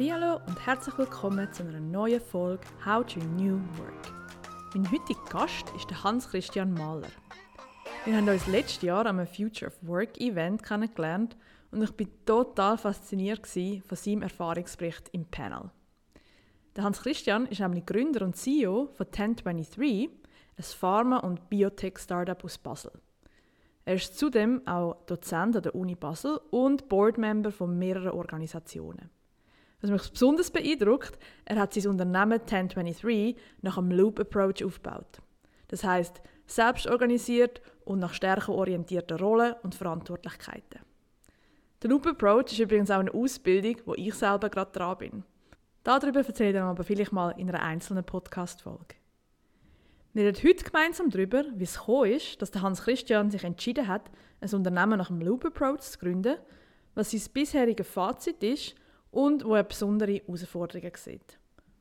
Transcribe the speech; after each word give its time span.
Hallo 0.00 0.40
und 0.46 0.64
herzlich 0.64 0.96
willkommen 0.96 1.52
zu 1.52 1.64
einer 1.64 1.80
neuen 1.80 2.20
Folge 2.20 2.62
How 2.86 3.04
to 3.04 3.18
New 3.18 3.58
Work. 3.78 4.14
Mein 4.72 4.88
heutiger 4.92 5.24
Gast 5.28 5.68
ist 5.74 5.90
der 5.90 6.04
Hans-Christian 6.04 6.72
Mahler. 6.72 7.08
Wir 8.04 8.16
haben 8.16 8.28
uns 8.28 8.46
letztes 8.46 8.82
Jahr 8.82 9.06
am 9.06 9.26
Future 9.26 9.72
of 9.72 9.76
Work 9.82 10.20
Event 10.20 10.62
kennengelernt 10.62 11.36
und 11.72 11.82
ich 11.82 11.90
bin 11.90 12.08
total 12.24 12.78
fasziniert 12.78 13.44
von 13.44 13.96
seinem 13.96 14.22
Erfahrungsbericht 14.22 15.08
im 15.10 15.24
Panel. 15.24 15.70
Der 16.76 16.84
Hans-Christian 16.84 17.46
ist 17.46 17.58
nämlich 17.58 17.84
Gründer 17.84 18.24
und 18.24 18.36
CEO 18.36 18.90
von 18.94 19.06
1023, 19.06 20.10
ein 20.56 20.62
Pharma- 20.62 21.18
und 21.18 21.50
Biotech-Startup 21.50 22.42
aus 22.44 22.56
Basel. 22.56 22.92
Er 23.84 23.94
ist 23.94 24.16
zudem 24.16 24.64
auch 24.64 24.94
Dozent 25.06 25.56
an 25.56 25.62
der 25.62 25.74
Uni 25.74 25.96
Basel 25.96 26.40
und 26.50 26.88
Boardmember 26.88 27.50
von 27.50 27.76
mehreren 27.76 28.12
Organisationen. 28.12 29.10
Was 29.80 29.90
mich 29.90 30.10
besonders 30.10 30.50
beeindruckt, 30.50 31.18
er 31.44 31.56
hat 31.56 31.72
sein 31.72 31.86
Unternehmen 31.86 32.40
1023 32.40 33.36
nach 33.62 33.78
einem 33.78 33.92
Loop 33.92 34.18
Approach 34.18 34.64
aufgebaut. 34.64 35.20
Das 35.68 35.84
heißt, 35.84 36.20
selbst 36.46 36.88
organisiert 36.88 37.60
und 37.84 38.00
nach 38.00 38.12
stärker 38.12 38.52
orientierten 38.52 39.18
Rollen 39.18 39.54
und 39.62 39.74
Verantwortlichkeiten. 39.74 40.80
Der 41.80 41.90
Loop 41.90 42.06
Approach 42.06 42.52
ist 42.52 42.58
übrigens 42.58 42.90
auch 42.90 42.98
eine 42.98 43.14
Ausbildung, 43.14 43.76
wo 43.84 43.94
ich 43.94 44.14
selber 44.14 44.50
gerade 44.50 44.72
dran 44.72 44.98
bin. 44.98 45.24
Darüber 45.84 46.26
erzähle 46.26 46.50
ich 46.50 46.54
dann 46.56 46.68
aber 46.68 46.82
vielleicht 46.82 47.12
mal 47.12 47.30
in 47.38 47.48
einer 47.48 47.62
einzelnen 47.62 48.02
Podcast-Folge. 48.02 48.96
Wir 50.12 50.24
reden 50.24 50.42
heute 50.42 50.64
gemeinsam 50.64 51.10
darüber, 51.10 51.44
wie 51.54 51.64
es 51.64 51.78
gekommen 51.78 52.10
ist, 52.10 52.42
dass 52.42 52.52
Hans 52.60 52.82
Christian 52.82 53.30
sich 53.30 53.44
entschieden 53.44 53.86
hat, 53.86 54.10
ein 54.40 54.52
Unternehmen 54.52 54.98
nach 54.98 55.08
dem 55.08 55.20
Loop 55.20 55.44
Approach 55.44 55.80
zu 55.82 55.98
gründen, 55.98 56.36
was 56.96 57.12
sein 57.12 57.22
bisheriges 57.32 57.86
Fazit 57.86 58.42
ist 58.42 58.74
und 59.10 59.44
wo 59.44 59.54
er 59.54 59.64
besondere 59.64 60.12
Herausforderungen 60.14 60.92
sieht. 60.96 61.38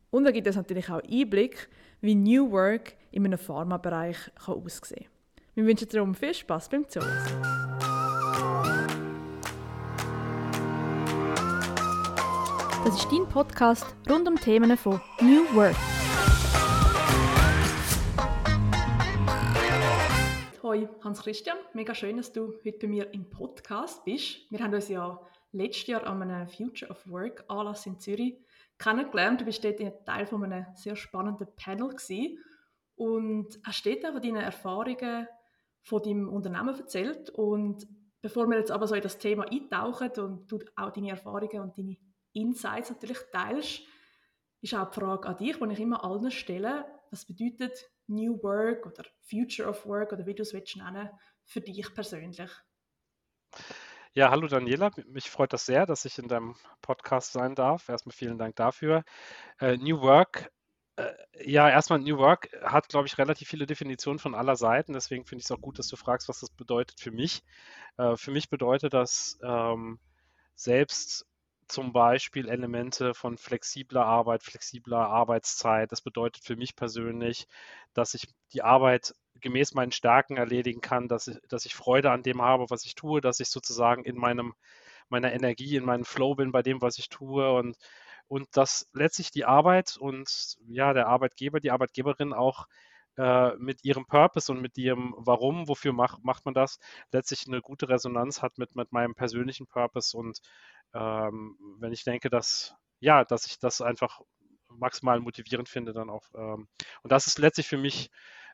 Und 0.09 0.23
da 0.23 0.31
gibt 0.31 0.47
es 0.47 0.55
natürlich 0.55 0.89
auch 0.89 1.01
Einblick, 1.03 1.67
wie 2.01 2.15
New 2.15 2.51
Work 2.51 2.95
in 3.11 3.25
einem 3.25 3.37
Pharmabereich 3.37 4.17
aussehen 4.45 5.05
kann. 5.05 5.11
Wir 5.55 5.65
wünschen 5.65 5.89
darum 5.89 6.15
viel 6.15 6.33
Spaß 6.33 6.69
beim 6.69 6.87
Zuhören. 6.87 7.67
Das 12.85 12.95
ist 12.95 13.11
dein 13.11 13.27
Podcast 13.27 13.85
rund 14.09 14.27
um 14.29 14.35
Themen 14.37 14.77
von 14.77 15.01
New 15.19 15.43
Work. 15.53 15.75
Hoi, 20.63 20.87
Hans-Christian. 21.03 21.57
Mega 21.73 21.93
schön, 21.93 22.17
dass 22.17 22.31
du 22.31 22.53
heute 22.65 22.77
bei 22.79 22.87
mir 22.87 23.13
im 23.13 23.29
Podcast 23.29 24.05
bist. 24.05 24.39
Wir 24.49 24.59
haben 24.59 24.73
uns 24.73 24.87
ja 24.87 25.19
letztes 25.57 25.87
Jahr 25.87 26.05
an 26.05 26.21
einem 26.21 26.47
Future 26.47 26.91
of 26.91 27.09
Work 27.09 27.43
Anlass 27.47 27.85
in 27.85 27.99
Zürich 27.99 28.37
kennengelernt. 28.77 29.41
Du 29.41 29.45
bist 29.45 29.63
dort 29.63 30.05
Teil 30.05 30.25
von 30.25 30.43
einem 30.43 30.65
sehr 30.75 30.95
spannenden 30.95 31.47
Panel 31.55 31.89
gewesen 31.89 32.39
und 32.95 33.59
hast 33.63 33.85
dort 33.85 34.05
auch 34.05 34.13
von 34.13 34.21
deinen 34.21 34.37
Erfahrungen 34.37 35.27
von 35.81 36.03
deinem 36.03 36.29
Unternehmen 36.29 36.77
erzählt. 36.77 37.29
Und 37.29 37.87
bevor 38.21 38.47
wir 38.49 38.57
jetzt 38.57 38.71
aber 38.71 38.87
so 38.87 38.95
in 38.95 39.01
das 39.01 39.17
Thema 39.17 39.45
eintauchen 39.49 40.11
und 40.17 40.51
du 40.51 40.59
auch 40.75 40.91
deine 40.91 41.11
Erfahrungen 41.11 41.61
und 41.61 41.77
deine 41.77 41.97
Insights 42.33 42.89
natürlich 42.89 43.19
teilst, 43.31 43.81
ist 44.61 44.73
auch 44.73 44.89
die 44.89 44.99
Frage 44.99 45.27
an 45.27 45.37
dich, 45.37 45.57
die 45.57 45.71
ich 45.71 45.79
immer 45.79 46.03
allen 46.03 46.31
stelle, 46.31 46.85
was 47.11 47.25
bedeutet 47.25 47.89
New 48.07 48.41
Work 48.43 48.85
oder 48.85 49.05
Future 49.21 49.69
of 49.69 49.85
Work 49.85 50.13
oder 50.13 50.25
wie 50.25 50.33
du 50.33 50.41
es 50.41 50.53
willst 50.53 50.75
nennen, 50.75 51.09
für 51.45 51.61
dich 51.61 51.93
persönlich? 51.93 52.51
Ja, 54.17 54.31
hallo 54.31 54.47
Daniela. 54.47 54.89
Mich 55.09 55.29
freut 55.29 55.53
das 55.53 55.67
sehr, 55.67 55.85
dass 55.85 56.03
ich 56.03 56.17
in 56.17 56.27
deinem 56.27 56.55
Podcast 56.81 57.33
sein 57.33 57.53
darf. 57.53 57.87
Erstmal 57.87 58.15
vielen 58.15 58.39
Dank 58.39 58.55
dafür. 58.55 59.03
Äh, 59.59 59.77
New 59.77 60.01
Work, 60.01 60.51
äh, 60.95 61.13
ja, 61.45 61.69
erstmal 61.69 61.99
New 61.99 62.17
Work 62.17 62.49
hat, 62.63 62.89
glaube 62.89 63.05
ich, 63.05 63.19
relativ 63.19 63.47
viele 63.47 63.67
Definitionen 63.67 64.17
von 64.17 64.33
aller 64.33 64.55
Seiten. 64.55 64.93
Deswegen 64.93 65.23
finde 65.23 65.41
ich 65.41 65.45
es 65.45 65.51
auch 65.51 65.61
gut, 65.61 65.77
dass 65.77 65.87
du 65.87 65.97
fragst, 65.97 66.29
was 66.29 66.39
das 66.39 66.49
bedeutet 66.49 66.99
für 66.99 67.11
mich. 67.11 67.43
Äh, 67.99 68.17
für 68.17 68.31
mich 68.31 68.49
bedeutet 68.49 68.95
das 68.95 69.37
ähm, 69.43 69.99
selbst 70.55 71.27
zum 71.67 71.93
Beispiel 71.93 72.49
Elemente 72.49 73.13
von 73.13 73.37
flexibler 73.37 74.07
Arbeit, 74.07 74.41
flexibler 74.41 75.09
Arbeitszeit. 75.09 75.91
Das 75.91 76.01
bedeutet 76.01 76.43
für 76.43 76.55
mich 76.55 76.75
persönlich, 76.75 77.47
dass 77.93 78.15
ich 78.15 78.27
die 78.51 78.63
Arbeit 78.63 79.13
gemäß 79.41 79.73
meinen 79.73 79.91
Stärken 79.91 80.37
erledigen 80.37 80.81
kann, 80.81 81.07
dass 81.07 81.27
ich, 81.27 81.37
dass 81.49 81.65
ich 81.65 81.75
Freude 81.75 82.11
an 82.11 82.23
dem 82.23 82.41
habe, 82.41 82.69
was 82.69 82.85
ich 82.85 82.95
tue, 82.95 83.21
dass 83.21 83.39
ich 83.39 83.49
sozusagen 83.49 84.03
in 84.03 84.17
meinem, 84.17 84.53
meiner 85.09 85.33
Energie, 85.33 85.75
in 85.75 85.85
meinem 85.85 86.05
Flow 86.05 86.35
bin 86.35 86.51
bei 86.51 86.61
dem, 86.61 86.81
was 86.81 86.97
ich 86.97 87.09
tue 87.09 87.51
und, 87.53 87.77
und 88.27 88.47
dass 88.55 88.89
letztlich 88.93 89.31
die 89.31 89.45
Arbeit 89.45 89.97
und 89.97 90.57
ja, 90.67 90.93
der 90.93 91.07
Arbeitgeber, 91.07 91.59
die 91.59 91.71
Arbeitgeberin 91.71 92.33
auch 92.33 92.67
äh, 93.17 93.55
mit 93.57 93.83
ihrem 93.83 94.05
Purpose 94.05 94.51
und 94.51 94.61
mit 94.61 94.77
ihrem 94.77 95.13
Warum, 95.17 95.67
wofür 95.67 95.93
mach, 95.93 96.19
macht 96.23 96.45
man 96.45 96.53
das, 96.53 96.79
letztlich 97.11 97.47
eine 97.47 97.61
gute 97.61 97.89
Resonanz 97.89 98.41
hat 98.41 98.57
mit, 98.57 98.75
mit 98.75 98.91
meinem 98.91 99.15
persönlichen 99.15 99.67
Purpose 99.67 100.17
und 100.17 100.39
ähm, 100.93 101.57
wenn 101.79 101.93
ich 101.93 102.03
denke, 102.03 102.29
dass 102.29 102.75
ja, 102.99 103.23
dass 103.23 103.45
ich 103.45 103.59
das 103.59 103.81
einfach 103.81 104.21
maximal 104.69 105.19
motivierend 105.19 105.69
finde, 105.69 105.93
dann 105.93 106.09
auch. 106.09 106.23
Ähm, 106.35 106.67
und 107.03 107.11
das 107.11 107.27
ist 107.27 107.39
letztlich 107.39 107.67
für 107.67 107.77
mich 107.77 108.09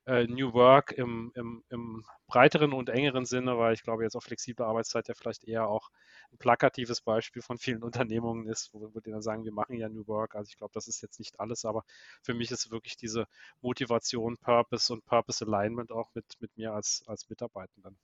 äh, 0.06 0.26
New 0.26 0.54
Work 0.54 0.92
im, 0.92 1.32
im, 1.36 1.64
im, 1.70 2.06
breiteren 2.28 2.74
und 2.74 2.90
engeren 2.90 3.26
Sinne, 3.26 3.58
weil 3.58 3.74
ich 3.74 3.84
glaube, 3.84 4.04
jetzt 4.04 4.16
auch 4.16 4.24
flexible 4.24 4.66
Arbeitszeit 4.66 5.08
ja 5.08 5.14
vielleicht 5.14 5.44
eher 5.44 5.68
auch 5.68 5.90
ein 6.32 6.38
plakatives 6.38 7.02
Beispiel 7.02 7.42
von 7.42 7.58
vielen 7.58 7.84
Unternehmungen 8.12 8.48
ist, 8.48 8.74
wo, 8.74 8.90
wo 8.94 9.00
die 9.00 9.12
dann 9.12 9.22
sagen, 9.22 9.46
wir 9.46 9.54
machen 9.54 9.76
ja 9.76 9.88
New 9.90 10.08
Work. 10.08 10.36
Also 10.36 10.50
ich 10.50 10.58
glaube, 10.58 10.74
das 10.74 10.88
ist 10.88 11.02
jetzt 11.02 11.20
nicht 11.20 11.40
alles, 11.40 11.64
aber 11.66 11.84
für 12.22 12.34
mich 12.34 12.52
ist 12.52 12.72
wirklich 12.72 12.98
diese 12.98 13.28
Motivation, 13.62 14.38
Purpose 14.38 14.92
und 14.92 15.06
Purpose 15.06 15.46
Alignment 15.46 15.92
auch 15.92 16.10
mit, 16.14 16.26
mit 16.40 16.56
mir 16.58 16.74
als, 16.74 17.04
als 17.08 17.30
Mitarbeitenden. 17.30 17.98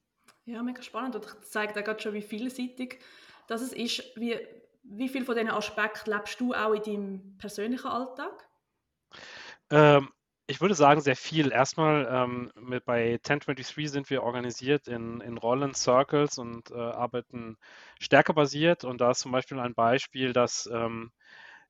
Ja, 0.46 0.64
mega 0.64 0.82
spannend 0.82 1.16
und 1.16 1.26
ich 1.26 1.50
zeige 1.50 1.74
da 1.74 1.82
gerade 1.82 2.02
schon, 2.02 2.14
wie 2.14 2.22
vielseitig 2.22 3.00
das 3.48 3.62
ist. 3.62 4.16
Wie, 4.16 4.38
wie 4.84 5.10
viel 5.10 5.26
von 5.26 5.36
diesen 5.36 5.52
Aspekten 5.52 6.12
lebst 6.12 6.40
du 6.40 6.54
auch 6.54 6.74
in 6.74 6.84
deinem 6.84 7.38
persönlichen 7.38 7.88
Alltag? 7.88 8.48
Ähm, 9.70 10.10
ich 10.50 10.62
würde 10.62 10.74
sagen, 10.74 11.00
sehr 11.02 11.16
viel. 11.16 11.52
Erstmal 11.52 12.08
ähm, 12.12 12.52
mit, 12.60 12.84
bei 12.84 13.14
1023 13.14 13.92
sind 13.92 14.10
wir 14.10 14.24
organisiert 14.24 14.88
in, 14.88 15.22
in 15.22 15.38
Rollen, 15.38 15.76
Circles 15.76 16.40
und 16.40 16.72
äh, 16.72 16.76
arbeiten 16.76 17.58
stärkebasiert. 18.00 18.84
Und 18.84 19.00
da 19.00 19.12
ist 19.12 19.20
zum 19.20 19.32
Beispiel 19.32 19.60
ein 19.60 19.76
Beispiel, 19.76 20.34
dass 20.34 20.68
ähm, 20.74 21.12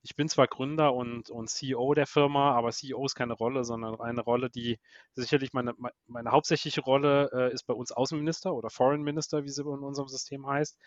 ich 0.02 0.16
bin 0.16 0.30
zwar 0.30 0.48
Gründer 0.48 0.94
und, 0.94 1.30
und 1.30 1.50
CEO 1.50 1.94
der 1.94 2.08
Firma, 2.08 2.54
aber 2.54 2.72
CEO 2.72 3.06
ist 3.06 3.16
keine 3.16 3.34
Rolle, 3.34 3.66
sondern 3.66 4.00
eine 4.00 4.22
Rolle, 4.22 4.50
die 4.50 4.80
sicherlich 5.14 5.52
meine, 5.52 5.74
meine 6.08 6.32
hauptsächliche 6.32 6.80
Rolle 6.80 7.30
äh, 7.34 7.54
ist 7.54 7.64
bei 7.64 7.74
uns 7.74 7.92
Außenminister 7.92 8.54
oder 8.54 8.70
Foreign 8.70 9.02
Minister, 9.02 9.44
wie 9.44 9.50
sie 9.50 9.64
in 9.64 9.68
unserem 9.68 10.08
System 10.08 10.48
heißt. 10.48 10.78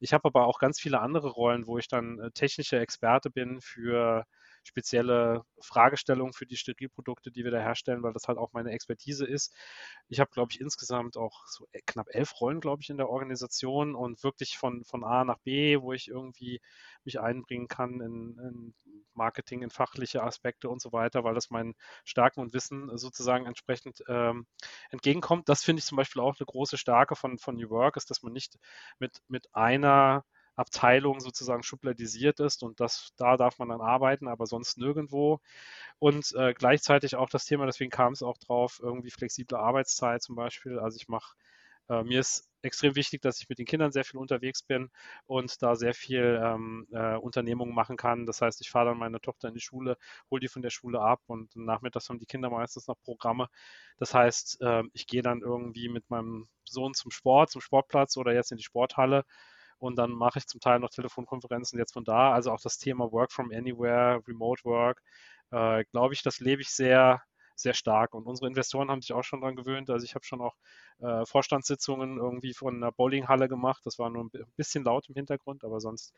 Ich 0.00 0.12
habe 0.12 0.26
aber 0.26 0.46
auch 0.46 0.58
ganz 0.58 0.78
viele 0.80 1.00
andere 1.00 1.30
Rollen, 1.30 1.66
wo 1.66 1.78
ich 1.78 1.88
dann 1.88 2.18
äh, 2.18 2.30
technischer 2.30 2.80
Experte 2.80 3.30
bin 3.30 3.62
für 3.62 4.26
spezielle 4.68 5.44
Fragestellungen 5.60 6.34
für 6.34 6.46
die 6.46 6.56
Sterilprodukte, 6.56 7.30
die 7.30 7.42
wir 7.44 7.50
da 7.50 7.58
herstellen, 7.58 8.02
weil 8.02 8.12
das 8.12 8.28
halt 8.28 8.38
auch 8.38 8.52
meine 8.52 8.70
Expertise 8.70 9.26
ist. 9.26 9.54
Ich 10.08 10.20
habe, 10.20 10.30
glaube 10.30 10.52
ich, 10.52 10.60
insgesamt 10.60 11.16
auch 11.16 11.46
so 11.46 11.66
e, 11.72 11.80
knapp 11.86 12.06
elf 12.10 12.40
Rollen, 12.40 12.60
glaube 12.60 12.82
ich, 12.82 12.90
in 12.90 12.98
der 12.98 13.08
Organisation 13.08 13.94
und 13.94 14.22
wirklich 14.22 14.58
von, 14.58 14.84
von 14.84 15.04
A 15.04 15.24
nach 15.24 15.38
B, 15.38 15.80
wo 15.80 15.92
ich 15.92 16.08
irgendwie 16.08 16.60
mich 17.04 17.18
einbringen 17.18 17.68
kann 17.68 18.00
in, 18.00 18.38
in 18.38 18.74
Marketing, 19.14 19.62
in 19.62 19.70
fachliche 19.70 20.22
Aspekte 20.22 20.68
und 20.68 20.80
so 20.80 20.92
weiter, 20.92 21.24
weil 21.24 21.34
das 21.34 21.50
meinen 21.50 21.74
Stärken 22.04 22.40
und 22.40 22.52
Wissen 22.52 22.96
sozusagen 22.96 23.46
entsprechend 23.46 24.02
ähm, 24.08 24.46
entgegenkommt. 24.90 25.48
Das 25.48 25.64
finde 25.64 25.80
ich 25.80 25.86
zum 25.86 25.96
Beispiel 25.96 26.22
auch 26.22 26.36
eine 26.38 26.46
große 26.46 26.78
Stärke 26.78 27.16
von, 27.16 27.38
von 27.38 27.56
New 27.56 27.70
Work, 27.70 27.96
ist, 27.96 28.10
dass 28.10 28.22
man 28.22 28.32
nicht 28.32 28.58
mit, 28.98 29.22
mit 29.28 29.54
einer 29.54 30.24
Abteilung 30.58 31.20
sozusagen 31.20 31.62
schubladisiert 31.62 32.40
ist 32.40 32.62
und 32.62 32.80
das, 32.80 33.12
da 33.16 33.36
darf 33.36 33.58
man 33.58 33.68
dann 33.68 33.80
arbeiten, 33.80 34.28
aber 34.28 34.46
sonst 34.46 34.78
nirgendwo. 34.78 35.40
Und 35.98 36.34
äh, 36.36 36.54
gleichzeitig 36.54 37.16
auch 37.16 37.30
das 37.30 37.44
Thema, 37.46 37.66
deswegen 37.66 37.90
kam 37.90 38.12
es 38.12 38.22
auch 38.22 38.38
drauf, 38.38 38.80
irgendwie 38.82 39.10
flexible 39.10 39.58
Arbeitszeit 39.58 40.22
zum 40.22 40.36
Beispiel. 40.36 40.78
Also 40.78 40.96
ich 40.96 41.08
mache, 41.08 41.34
äh, 41.88 42.02
mir 42.02 42.20
ist 42.20 42.48
extrem 42.62 42.96
wichtig, 42.96 43.22
dass 43.22 43.40
ich 43.40 43.48
mit 43.48 43.58
den 43.58 43.66
Kindern 43.66 43.92
sehr 43.92 44.04
viel 44.04 44.18
unterwegs 44.18 44.62
bin 44.62 44.90
und 45.26 45.62
da 45.62 45.76
sehr 45.76 45.94
viel 45.94 46.40
ähm, 46.42 46.86
äh, 46.92 47.16
Unternehmungen 47.16 47.74
machen 47.74 47.96
kann. 47.96 48.26
Das 48.26 48.40
heißt, 48.42 48.60
ich 48.60 48.70
fahre 48.70 48.86
dann 48.86 48.98
meine 48.98 49.20
Tochter 49.20 49.48
in 49.48 49.54
die 49.54 49.60
Schule, 49.60 49.96
hole 50.30 50.40
die 50.40 50.48
von 50.48 50.62
der 50.62 50.70
Schule 50.70 51.00
ab 51.00 51.20
und 51.26 51.54
nachmittags 51.56 52.08
haben 52.08 52.18
die 52.18 52.26
Kinder 52.26 52.50
meistens 52.50 52.88
noch 52.88 53.00
Programme. 53.04 53.48
Das 53.98 54.14
heißt, 54.14 54.60
äh, 54.62 54.82
ich 54.92 55.06
gehe 55.06 55.22
dann 55.22 55.40
irgendwie 55.42 55.88
mit 55.88 56.10
meinem 56.10 56.48
Sohn 56.64 56.94
zum 56.94 57.10
Sport, 57.10 57.50
zum 57.50 57.60
Sportplatz 57.60 58.16
oder 58.16 58.32
jetzt 58.34 58.50
in 58.52 58.58
die 58.58 58.64
Sporthalle 58.64 59.24
und 59.78 59.96
dann 59.96 60.10
mache 60.12 60.38
ich 60.38 60.46
zum 60.46 60.60
Teil 60.60 60.80
noch 60.80 60.90
Telefonkonferenzen 60.90 61.78
jetzt 61.78 61.92
von 61.92 62.04
da. 62.04 62.32
Also 62.32 62.50
auch 62.52 62.60
das 62.60 62.78
Thema 62.78 63.12
Work 63.12 63.32
from 63.32 63.50
Anywhere, 63.52 64.20
Remote 64.26 64.64
Work, 64.64 65.02
äh, 65.50 65.84
glaube 65.92 66.14
ich, 66.14 66.22
das 66.22 66.40
lebe 66.40 66.62
ich 66.62 66.70
sehr, 66.70 67.22
sehr 67.54 67.74
stark. 67.74 68.14
Und 68.14 68.26
unsere 68.26 68.48
Investoren 68.48 68.90
haben 68.90 69.02
sich 69.02 69.12
auch 69.12 69.24
schon 69.24 69.40
daran 69.40 69.56
gewöhnt. 69.56 69.90
Also 69.90 70.04
ich 70.04 70.14
habe 70.14 70.24
schon 70.24 70.40
auch 70.40 70.54
äh, 71.00 71.24
Vorstandssitzungen 71.26 72.18
irgendwie 72.18 72.54
von 72.54 72.76
einer 72.76 72.92
Bowlinghalle 72.92 73.48
gemacht. 73.48 73.82
Das 73.84 73.98
war 73.98 74.10
nur 74.10 74.24
ein 74.24 74.30
bisschen 74.56 74.84
laut 74.84 75.08
im 75.08 75.14
Hintergrund, 75.14 75.64
aber 75.64 75.80
sonst, 75.80 76.14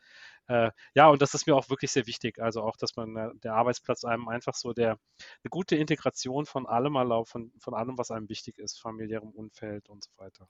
äh, 0.47 0.71
ja, 0.95 1.09
und 1.09 1.21
das 1.21 1.33
ist 1.33 1.47
mir 1.47 1.55
auch 1.55 1.69
wirklich 1.69 1.91
sehr 1.91 2.07
wichtig. 2.07 2.39
Also 2.39 2.61
auch, 2.63 2.77
dass 2.77 2.95
man 2.95 3.15
äh, 3.15 3.29
der 3.43 3.55
Arbeitsplatz 3.55 4.03
einem 4.05 4.27
einfach 4.27 4.55
so 4.55 4.73
der 4.73 4.91
eine 4.91 5.49
gute 5.49 5.75
Integration 5.75 6.45
von 6.45 6.67
allem 6.67 6.95
erlaubt, 6.95 7.29
von, 7.29 7.51
von 7.59 7.73
allem, 7.73 7.97
was 7.97 8.11
einem 8.11 8.29
wichtig 8.29 8.57
ist, 8.59 8.79
familiärem 8.79 9.29
Umfeld 9.31 9.89
und 9.89 10.03
so 10.03 10.11
weiter. 10.17 10.47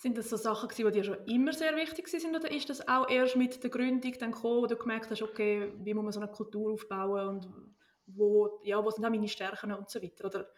Sind 0.00 0.16
das 0.16 0.30
so 0.30 0.36
Sachen, 0.38 0.70
die 0.74 0.90
dir 0.92 1.04
schon 1.04 1.22
immer 1.26 1.52
sehr 1.52 1.76
wichtig 1.76 2.08
sind 2.08 2.34
oder 2.34 2.50
ist 2.50 2.70
das 2.70 2.88
auch 2.88 3.06
erst 3.10 3.36
mit 3.36 3.62
der 3.62 3.68
Gründung 3.68 4.14
dann 4.18 4.32
gekommen, 4.32 4.62
wo 4.62 4.66
du 4.66 4.74
gemerkt 4.74 5.10
hast, 5.10 5.20
okay, 5.20 5.74
wie 5.76 5.92
muss 5.92 6.04
man 6.04 6.12
so 6.12 6.20
eine 6.20 6.30
Kultur 6.30 6.72
aufbauen 6.72 7.28
und 7.28 7.74
wo, 8.06 8.60
ja, 8.64 8.82
wo 8.82 8.90
sind 8.90 9.04
auch 9.04 9.10
meine 9.10 9.28
Stärken 9.28 9.72
und 9.72 9.90
so 9.90 10.02
weiter? 10.02 10.24
Oder 10.24 10.48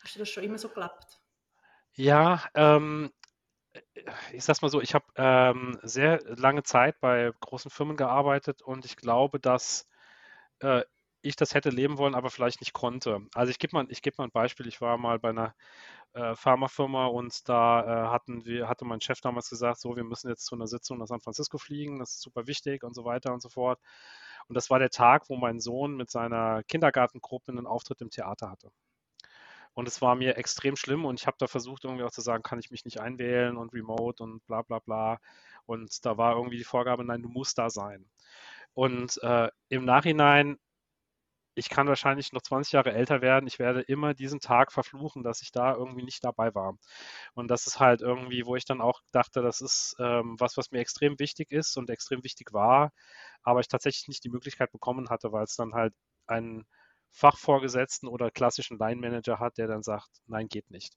hast 0.00 0.16
du 0.16 0.18
das 0.18 0.28
schon 0.28 0.44
immer 0.44 0.58
so 0.58 0.68
gelebt? 0.68 1.18
Ja, 1.94 2.44
ähm, 2.52 3.10
ich 4.34 4.44
sag's 4.44 4.60
mal 4.60 4.68
so, 4.68 4.82
ich 4.82 4.94
habe 4.94 5.06
ähm, 5.16 5.78
sehr 5.82 6.20
lange 6.36 6.62
Zeit 6.62 7.00
bei 7.00 7.32
großen 7.40 7.70
Firmen 7.70 7.96
gearbeitet 7.96 8.60
und 8.60 8.84
ich 8.84 8.96
glaube, 8.96 9.40
dass 9.40 9.88
äh, 10.58 10.82
ich 11.22 11.36
das 11.36 11.54
hätte 11.54 11.70
leben 11.70 11.98
wollen, 11.98 12.14
aber 12.14 12.30
vielleicht 12.30 12.60
nicht 12.60 12.72
konnte. 12.72 13.20
Also 13.34 13.50
ich 13.50 13.58
gebe 13.58 13.76
mal, 13.76 13.86
geb 13.86 14.18
mal 14.18 14.24
ein 14.24 14.30
Beispiel. 14.30 14.66
Ich 14.66 14.80
war 14.80 14.98
mal 14.98 15.18
bei 15.18 15.30
einer 15.30 15.54
äh, 16.14 16.34
Pharmafirma 16.34 17.06
und 17.06 17.48
da 17.48 18.06
äh, 18.06 18.08
hatten 18.08 18.44
wir, 18.44 18.68
hatte 18.68 18.84
mein 18.84 19.00
Chef 19.00 19.20
damals 19.20 19.50
gesagt, 19.50 19.80
so, 19.80 19.96
wir 19.96 20.04
müssen 20.04 20.28
jetzt 20.28 20.46
zu 20.46 20.54
einer 20.54 20.66
Sitzung 20.66 20.98
nach 20.98 21.06
San 21.06 21.20
Francisco 21.20 21.58
fliegen, 21.58 21.98
das 21.98 22.12
ist 22.12 22.22
super 22.22 22.46
wichtig 22.46 22.82
und 22.82 22.94
so 22.94 23.04
weiter 23.04 23.32
und 23.32 23.42
so 23.42 23.48
fort. 23.48 23.80
Und 24.48 24.54
das 24.56 24.70
war 24.70 24.78
der 24.78 24.90
Tag, 24.90 25.28
wo 25.28 25.36
mein 25.36 25.60
Sohn 25.60 25.96
mit 25.96 26.10
seiner 26.10 26.62
Kindergartengruppe 26.64 27.52
einen 27.52 27.66
Auftritt 27.66 28.00
im 28.00 28.10
Theater 28.10 28.50
hatte. 28.50 28.70
Und 29.74 29.86
es 29.86 30.02
war 30.02 30.16
mir 30.16 30.36
extrem 30.36 30.76
schlimm 30.76 31.04
und 31.04 31.20
ich 31.20 31.26
habe 31.26 31.36
da 31.38 31.46
versucht, 31.46 31.84
irgendwie 31.84 32.04
auch 32.04 32.10
zu 32.10 32.20
sagen, 32.22 32.42
kann 32.42 32.58
ich 32.58 32.70
mich 32.70 32.84
nicht 32.84 33.00
einwählen 33.00 33.56
und 33.56 33.72
remote 33.72 34.22
und 34.22 34.44
bla 34.46 34.62
bla 34.62 34.80
bla. 34.80 35.18
Und 35.66 36.04
da 36.04 36.16
war 36.18 36.36
irgendwie 36.36 36.58
die 36.58 36.64
Vorgabe, 36.64 37.04
nein, 37.04 37.22
du 37.22 37.28
musst 37.28 37.58
da 37.58 37.70
sein. 37.70 38.04
Und 38.74 39.22
äh, 39.22 39.48
im 39.68 39.84
Nachhinein 39.84 40.58
ich 41.54 41.68
kann 41.68 41.88
wahrscheinlich 41.88 42.32
noch 42.32 42.42
20 42.42 42.72
Jahre 42.72 42.92
älter 42.92 43.22
werden. 43.22 43.46
Ich 43.46 43.58
werde 43.58 43.80
immer 43.82 44.14
diesen 44.14 44.40
Tag 44.40 44.72
verfluchen, 44.72 45.22
dass 45.22 45.42
ich 45.42 45.52
da 45.52 45.74
irgendwie 45.74 46.02
nicht 46.04 46.24
dabei 46.24 46.54
war. 46.54 46.74
Und 47.34 47.48
das 47.48 47.66
ist 47.66 47.80
halt 47.80 48.02
irgendwie, 48.02 48.46
wo 48.46 48.56
ich 48.56 48.64
dann 48.64 48.80
auch 48.80 49.00
dachte, 49.12 49.42
das 49.42 49.60
ist 49.60 49.96
ähm, 49.98 50.36
was, 50.38 50.56
was 50.56 50.70
mir 50.70 50.80
extrem 50.80 51.18
wichtig 51.18 51.50
ist 51.50 51.76
und 51.76 51.90
extrem 51.90 52.22
wichtig 52.24 52.52
war, 52.52 52.92
aber 53.42 53.60
ich 53.60 53.68
tatsächlich 53.68 54.08
nicht 54.08 54.24
die 54.24 54.30
Möglichkeit 54.30 54.72
bekommen 54.72 55.10
hatte, 55.10 55.32
weil 55.32 55.44
es 55.44 55.56
dann 55.56 55.74
halt 55.74 55.94
ein 56.26 56.64
Fachvorgesetzten 57.12 58.08
oder 58.08 58.30
klassischen 58.30 58.78
Line-Manager 58.78 59.38
hat, 59.40 59.58
der 59.58 59.66
dann 59.66 59.82
sagt, 59.82 60.08
nein, 60.26 60.48
geht 60.48 60.70
nicht. 60.70 60.94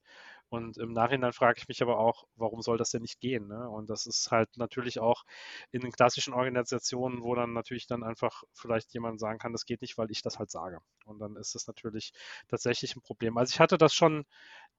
Und 0.54 0.78
im 0.78 0.92
Nachhinein 0.92 1.32
frage 1.32 1.58
ich 1.58 1.68
mich 1.68 1.82
aber 1.82 1.98
auch, 1.98 2.24
warum 2.36 2.62
soll 2.62 2.78
das 2.78 2.90
denn 2.90 3.02
nicht 3.02 3.20
gehen? 3.20 3.48
Ne? 3.48 3.68
Und 3.68 3.90
das 3.90 4.06
ist 4.06 4.30
halt 4.30 4.56
natürlich 4.56 5.00
auch 5.00 5.24
in 5.72 5.80
den 5.80 5.92
klassischen 5.92 6.34
Organisationen, 6.34 7.22
wo 7.22 7.34
dann 7.34 7.52
natürlich 7.52 7.86
dann 7.86 8.04
einfach 8.04 8.44
vielleicht 8.52 8.92
jemand 8.94 9.20
sagen 9.20 9.38
kann, 9.38 9.52
das 9.52 9.66
geht 9.66 9.82
nicht, 9.82 9.98
weil 9.98 10.10
ich 10.10 10.22
das 10.22 10.38
halt 10.38 10.50
sage. 10.50 10.78
Und 11.04 11.18
dann 11.18 11.36
ist 11.36 11.54
das 11.54 11.66
natürlich 11.66 12.12
tatsächlich 12.48 12.96
ein 12.96 13.02
Problem. 13.02 13.36
Also 13.36 13.52
ich 13.52 13.60
hatte 13.60 13.78
das 13.78 13.94
schon, 13.94 14.24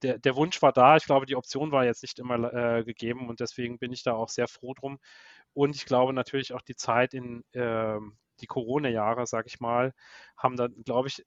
der, 0.02 0.18
der 0.18 0.36
Wunsch 0.36 0.62
war 0.62 0.72
da. 0.72 0.96
Ich 0.98 1.06
glaube, 1.06 1.26
die 1.26 1.36
Option 1.36 1.72
war 1.72 1.86
jetzt 1.86 2.04
nicht 2.04 2.20
immer 2.20 2.54
äh, 2.54 2.84
gegeben 2.84 3.30
und 3.30 3.40
deswegen 3.40 3.78
bin 3.80 3.92
ich 3.94 4.04
da 4.04 4.14
auch 4.14 4.30
sehr 4.30 4.48
froh 4.48 4.74
drum. 4.74 5.00
Und 5.54 5.76
ich 5.76 5.86
glaube 5.86 6.14
natürlich 6.14 6.54
auch 6.54 6.62
die 6.62 6.76
Zeit 6.76 7.14
in 7.14 7.44
äh, 7.54 8.00
die 8.42 8.48
Corona-Jahre, 8.48 9.26
sage 9.28 9.48
ich 9.48 9.60
mal, 9.60 9.94
haben 10.38 10.58
dann, 10.58 10.74
glaube 10.84 11.08
ich, 11.08 11.26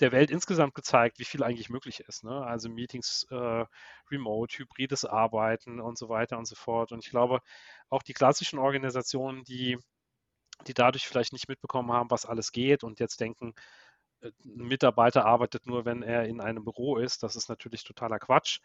der 0.00 0.12
Welt 0.12 0.30
insgesamt 0.30 0.74
gezeigt, 0.74 1.18
wie 1.18 1.24
viel 1.24 1.42
eigentlich 1.42 1.70
möglich 1.70 2.00
ist. 2.00 2.24
Ne? 2.24 2.44
Also 2.44 2.68
Meetings, 2.68 3.26
äh, 3.30 3.64
Remote, 4.10 4.58
hybrides 4.58 5.04
Arbeiten 5.04 5.80
und 5.80 5.98
so 5.98 6.08
weiter 6.08 6.38
und 6.38 6.46
so 6.46 6.56
fort. 6.56 6.92
Und 6.92 7.04
ich 7.04 7.10
glaube, 7.10 7.40
auch 7.90 8.02
die 8.02 8.12
klassischen 8.12 8.58
Organisationen, 8.58 9.44
die, 9.44 9.78
die 10.66 10.74
dadurch 10.74 11.06
vielleicht 11.06 11.32
nicht 11.32 11.48
mitbekommen 11.48 11.92
haben, 11.92 12.10
was 12.10 12.26
alles 12.26 12.52
geht 12.52 12.84
und 12.84 13.00
jetzt 13.00 13.20
denken, 13.20 13.54
äh, 14.20 14.30
ein 14.44 14.66
Mitarbeiter 14.66 15.26
arbeitet 15.26 15.66
nur, 15.66 15.84
wenn 15.84 16.02
er 16.02 16.24
in 16.26 16.40
einem 16.40 16.64
Büro 16.64 16.96
ist, 16.98 17.22
das 17.22 17.36
ist 17.36 17.48
natürlich 17.48 17.84
totaler 17.84 18.18
Quatsch. 18.18 18.60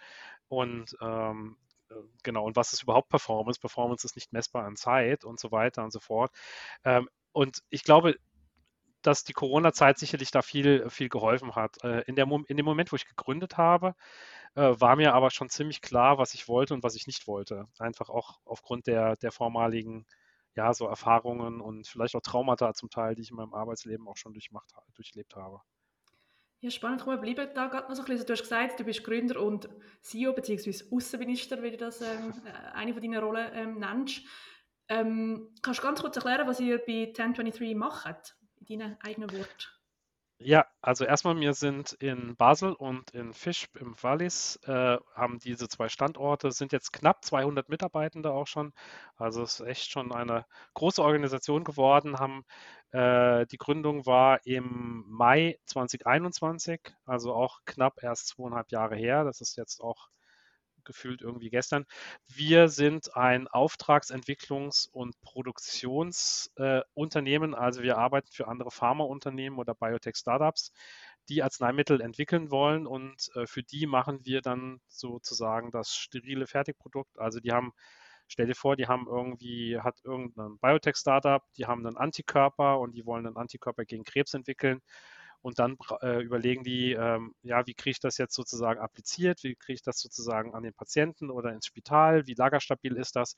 Und 0.47 0.95
ähm, 1.01 1.57
äh, 1.89 1.95
genau, 2.23 2.45
und 2.45 2.55
was 2.55 2.73
ist 2.73 2.83
überhaupt 2.83 3.09
Performance? 3.09 3.59
Performance 3.59 4.05
ist 4.05 4.15
nicht 4.15 4.33
messbar 4.33 4.65
an 4.65 4.75
Zeit 4.75 5.25
und 5.25 5.39
so 5.39 5.51
weiter 5.51 5.83
und 5.83 5.91
so 5.91 5.99
fort. 5.99 6.31
Ähm, 6.85 7.09
und 7.31 7.59
ich 7.69 7.83
glaube, 7.83 8.15
dass 9.01 9.23
die 9.23 9.33
Corona-Zeit 9.33 9.97
sicherlich 9.97 10.31
da 10.31 10.41
viel, 10.41 10.89
viel 10.89 11.09
geholfen 11.09 11.55
hat. 11.55 11.83
Äh, 11.83 12.01
in, 12.01 12.15
der, 12.15 12.27
in 12.47 12.57
dem 12.57 12.65
Moment, 12.65 12.91
wo 12.91 12.95
ich 12.95 13.07
gegründet 13.07 13.57
habe, 13.57 13.95
äh, 14.55 14.73
war 14.79 14.95
mir 14.95 15.13
aber 15.13 15.31
schon 15.31 15.49
ziemlich 15.49 15.81
klar, 15.81 16.17
was 16.17 16.33
ich 16.33 16.47
wollte 16.47 16.73
und 16.73 16.83
was 16.83 16.95
ich 16.95 17.07
nicht 17.07 17.27
wollte. 17.27 17.67
Einfach 17.77 18.09
auch 18.09 18.39
aufgrund 18.45 18.87
der, 18.87 19.15
der 19.17 19.31
vormaligen 19.31 20.05
ja, 20.55 20.73
so 20.73 20.87
Erfahrungen 20.87 21.61
und 21.61 21.87
vielleicht 21.87 22.15
auch 22.15 22.21
Traumata 22.21 22.73
zum 22.73 22.89
Teil, 22.89 23.15
die 23.15 23.21
ich 23.21 23.29
in 23.29 23.37
meinem 23.37 23.53
Arbeitsleben 23.53 24.07
auch 24.07 24.17
schon 24.17 24.33
durchmacht, 24.33 24.73
durchlebt 24.95 25.35
habe. 25.35 25.61
Ja, 26.61 26.69
spannend. 26.69 27.01
Komm, 27.01 27.13
wir 27.13 27.33
bleiben 27.33 27.53
da 27.55 27.67
gerade 27.67 27.87
noch 27.87 27.95
so 27.95 28.01
ein 28.01 28.07
bisschen. 28.07 28.25
Du 28.25 28.33
hast 28.33 28.41
gesagt, 28.41 28.79
du 28.79 28.83
bist 28.83 29.03
Gründer 29.03 29.41
und 29.41 29.69
CEO 30.01 30.33
bzw. 30.33 30.83
Außenminister, 30.91 31.63
wie 31.63 31.71
du 31.71 31.77
das 31.77 32.01
ähm, 32.01 32.33
äh, 32.45 32.75
eine 32.75 32.93
von 32.93 33.01
deinen 33.01 33.23
Rollen 33.23 33.49
ähm, 33.53 33.79
nennst. 33.79 34.23
Ähm, 34.89 35.53
kannst 35.61 35.79
du 35.79 35.83
ganz 35.83 36.01
kurz 36.01 36.17
erklären, 36.17 36.47
was 36.47 36.59
ihr 36.59 36.79
bei 36.79 37.13
1023 37.17 37.75
macht? 37.75 38.35
Deinen 38.77 39.01
eigenen 39.01 39.31
Worten? 39.31 39.65
Ja, 40.41 40.65
also 40.81 41.03
erstmal, 41.03 41.37
wir 41.39 41.53
sind 41.53 41.91
in 41.99 42.35
Basel 42.37 42.71
und 42.73 43.11
in 43.11 43.33
Fisch 43.33 43.67
im 43.77 43.93
Wallis, 44.01 44.57
äh, 44.63 44.97
haben 45.13 45.37
diese 45.39 45.67
zwei 45.67 45.89
Standorte, 45.89 46.51
sind 46.53 46.71
jetzt 46.71 46.93
knapp 46.93 47.25
200 47.25 47.67
Mitarbeitende 47.67 48.31
auch 48.31 48.47
schon. 48.47 48.71
Also 49.17 49.43
es 49.43 49.59
ist 49.59 49.67
echt 49.67 49.91
schon 49.91 50.13
eine 50.13 50.45
große 50.75 51.03
Organisation 51.03 51.65
geworden. 51.65 52.19
Haben, 52.19 52.45
äh, 52.91 53.45
die 53.47 53.57
Gründung 53.57 54.05
war 54.05 54.45
im 54.45 55.03
Mai 55.09 55.59
2021, 55.65 56.79
also 57.05 57.33
auch 57.33 57.59
knapp 57.65 58.01
erst 58.01 58.27
zweieinhalb 58.29 58.71
Jahre 58.71 58.95
her. 58.95 59.25
Das 59.25 59.41
ist 59.41 59.57
jetzt 59.57 59.81
auch 59.81 60.07
gefühlt 60.89 61.21
irgendwie 61.21 61.51
gestern. 61.51 61.85
Wir 62.25 62.67
sind 62.67 63.15
ein 63.15 63.47
Auftragsentwicklungs- 63.47 64.89
und 64.91 65.21
Produktionsunternehmen, 65.21 67.53
äh, 67.53 67.57
also 67.57 67.83
wir 67.83 67.99
arbeiten 67.99 68.29
für 68.31 68.47
andere 68.47 68.71
Pharmaunternehmen 68.71 69.59
oder 69.59 69.75
Biotech-Startups, 69.75 70.71
die 71.29 71.43
Arzneimittel 71.43 72.01
entwickeln 72.01 72.49
wollen 72.49 72.87
und 72.87 73.29
äh, 73.35 73.45
für 73.45 73.61
die 73.61 73.85
machen 73.85 74.25
wir 74.25 74.41
dann 74.41 74.81
sozusagen 74.87 75.69
das 75.69 75.95
sterile 75.95 76.47
Fertigprodukt. 76.47 77.19
Also 77.19 77.39
die 77.39 77.51
haben 77.51 77.71
Stell 78.31 78.45
dir 78.45 78.53
vor, 78.53 78.75
die 78.75 78.85
haben 78.85 79.07
irgendwie, 79.07 79.79
hat 79.79 79.97
irgendein 80.03 80.59
Biotech-Startup, 80.59 81.41
die 81.57 81.65
haben 81.65 81.83
einen 81.85 81.97
Antikörper 81.97 82.79
und 82.79 82.93
die 82.93 83.03
wollen 83.07 83.25
einen 83.25 83.37
Antikörper 83.37 83.85
gegen 83.85 84.03
Krebs 84.03 84.35
entwickeln 84.35 84.81
und 85.41 85.59
dann 85.59 85.77
äh, 86.01 86.21
überlegen 86.21 86.63
die, 86.63 86.91
ähm, 86.93 87.33
ja, 87.43 87.65
wie 87.67 87.73
kriege 87.73 87.91
ich 87.91 87.99
das 87.99 88.17
jetzt 88.17 88.35
sozusagen 88.35 88.79
appliziert, 88.79 89.43
wie 89.43 89.55
kriege 89.55 89.75
ich 89.75 89.81
das 89.83 89.99
sozusagen 89.99 90.53
an 90.55 90.63
den 90.63 90.73
Patienten 90.73 91.29
oder 91.31 91.53
ins 91.53 91.65
Spital, 91.67 92.27
wie 92.27 92.33
lagerstabil 92.33 92.95
ist 92.97 93.15
das 93.15 93.35